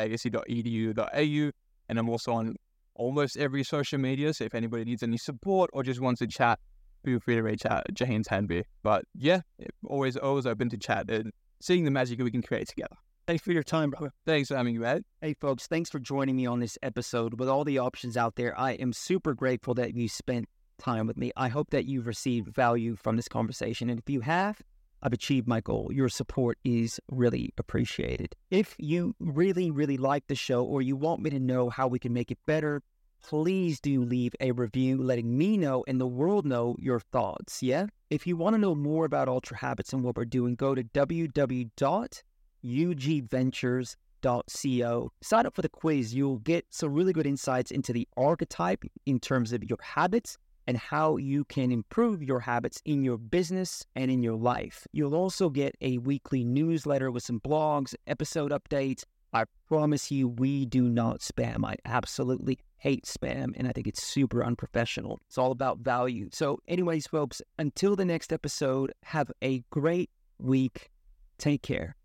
And 1.88 1.98
I'm 1.98 2.08
also 2.08 2.32
on 2.32 2.56
almost 2.96 3.36
every 3.36 3.62
social 3.62 4.00
media. 4.00 4.34
So 4.34 4.42
if 4.42 4.56
anybody 4.56 4.84
needs 4.84 5.04
any 5.04 5.16
support 5.16 5.70
or 5.72 5.84
just 5.84 6.00
wants 6.00 6.18
to 6.18 6.26
chat, 6.26 6.58
feel 7.04 7.20
free 7.20 7.36
to 7.36 7.42
reach 7.42 7.64
out. 7.64 7.84
Jahin 7.94 8.24
Tanvir. 8.24 8.64
But 8.82 9.04
yeah, 9.14 9.42
always, 9.86 10.16
always 10.16 10.44
open 10.44 10.68
to 10.70 10.76
chat 10.76 11.08
and 11.08 11.30
seeing 11.60 11.84
the 11.84 11.92
magic 11.92 12.20
we 12.20 12.32
can 12.32 12.42
create 12.42 12.66
together. 12.66 12.96
Thanks 13.26 13.44
for 13.44 13.52
your 13.52 13.62
time, 13.62 13.90
brother. 13.90 14.12
Thanks 14.26 14.48
for 14.48 14.56
having 14.56 14.80
me, 14.80 14.84
Ed. 14.84 15.04
Hey, 15.20 15.34
folks, 15.34 15.68
thanks 15.68 15.88
for 15.88 16.00
joining 16.00 16.34
me 16.34 16.44
on 16.44 16.58
this 16.58 16.76
episode. 16.82 17.38
With 17.38 17.48
all 17.48 17.62
the 17.62 17.78
options 17.78 18.16
out 18.16 18.34
there, 18.34 18.58
I 18.58 18.72
am 18.72 18.92
super 18.92 19.32
grateful 19.32 19.74
that 19.74 19.94
you 19.94 20.08
spent 20.08 20.48
time 20.78 21.06
with 21.06 21.16
me. 21.16 21.30
I 21.36 21.48
hope 21.48 21.70
that 21.70 21.84
you've 21.84 22.08
received 22.08 22.52
value 22.52 22.96
from 22.96 23.14
this 23.14 23.28
conversation. 23.28 23.88
And 23.88 24.00
if 24.00 24.10
you 24.10 24.22
have, 24.22 24.60
I've 25.04 25.12
achieved 25.12 25.46
my 25.46 25.60
goal. 25.60 25.90
Your 25.92 26.08
support 26.08 26.58
is 26.64 26.98
really 27.12 27.54
appreciated. 27.58 28.34
If 28.50 28.74
you 28.78 29.14
really, 29.20 29.70
really 29.70 29.96
like 29.96 30.26
the 30.26 30.34
show 30.34 30.64
or 30.64 30.82
you 30.82 30.96
want 30.96 31.22
me 31.22 31.30
to 31.30 31.38
know 31.38 31.70
how 31.70 31.86
we 31.86 32.00
can 32.00 32.12
make 32.12 32.32
it 32.32 32.38
better, 32.44 32.82
please 33.22 33.78
do 33.78 34.02
leave 34.02 34.32
a 34.40 34.50
review 34.50 35.00
letting 35.00 35.38
me 35.38 35.56
know 35.56 35.84
and 35.86 36.00
the 36.00 36.08
world 36.08 36.44
know 36.44 36.74
your 36.80 36.98
thoughts. 36.98 37.62
Yeah? 37.62 37.86
If 38.10 38.26
you 38.26 38.36
want 38.36 38.54
to 38.54 38.60
know 38.60 38.74
more 38.74 39.04
about 39.04 39.28
Ultra 39.28 39.58
Habits 39.58 39.92
and 39.92 40.02
what 40.02 40.16
we're 40.16 40.24
doing, 40.24 40.56
go 40.56 40.74
to 40.74 40.82
www 40.82 42.22
ugventures.co. 42.64 45.12
Sign 45.22 45.46
up 45.46 45.54
for 45.54 45.62
the 45.62 45.68
quiz. 45.68 46.14
You'll 46.14 46.38
get 46.38 46.66
some 46.70 46.92
really 46.92 47.12
good 47.12 47.26
insights 47.26 47.70
into 47.70 47.92
the 47.92 48.08
archetype 48.16 48.84
in 49.06 49.20
terms 49.20 49.52
of 49.52 49.62
your 49.64 49.78
habits 49.82 50.38
and 50.66 50.76
how 50.76 51.16
you 51.16 51.44
can 51.44 51.72
improve 51.72 52.22
your 52.22 52.40
habits 52.40 52.80
in 52.84 53.02
your 53.02 53.18
business 53.18 53.84
and 53.96 54.10
in 54.10 54.22
your 54.22 54.36
life. 54.36 54.86
You'll 54.92 55.14
also 55.14 55.50
get 55.50 55.76
a 55.80 55.98
weekly 55.98 56.44
newsletter 56.44 57.10
with 57.10 57.24
some 57.24 57.40
blogs, 57.40 57.94
episode 58.06 58.52
updates. 58.52 59.04
I 59.32 59.44
promise 59.66 60.10
you, 60.10 60.28
we 60.28 60.66
do 60.66 60.82
not 60.82 61.20
spam. 61.20 61.64
I 61.64 61.76
absolutely 61.84 62.58
hate 62.76 63.04
spam, 63.04 63.52
and 63.56 63.66
I 63.66 63.72
think 63.72 63.86
it's 63.86 64.02
super 64.02 64.44
unprofessional. 64.44 65.20
It's 65.26 65.38
all 65.38 65.52
about 65.52 65.78
value. 65.78 66.28
So, 66.32 66.58
anyways, 66.68 67.06
folks, 67.06 67.40
until 67.58 67.96
the 67.96 68.04
next 68.04 68.32
episode, 68.32 68.92
have 69.04 69.30
a 69.42 69.64
great 69.70 70.10
week. 70.38 70.90
Take 71.38 71.62
care. 71.62 71.96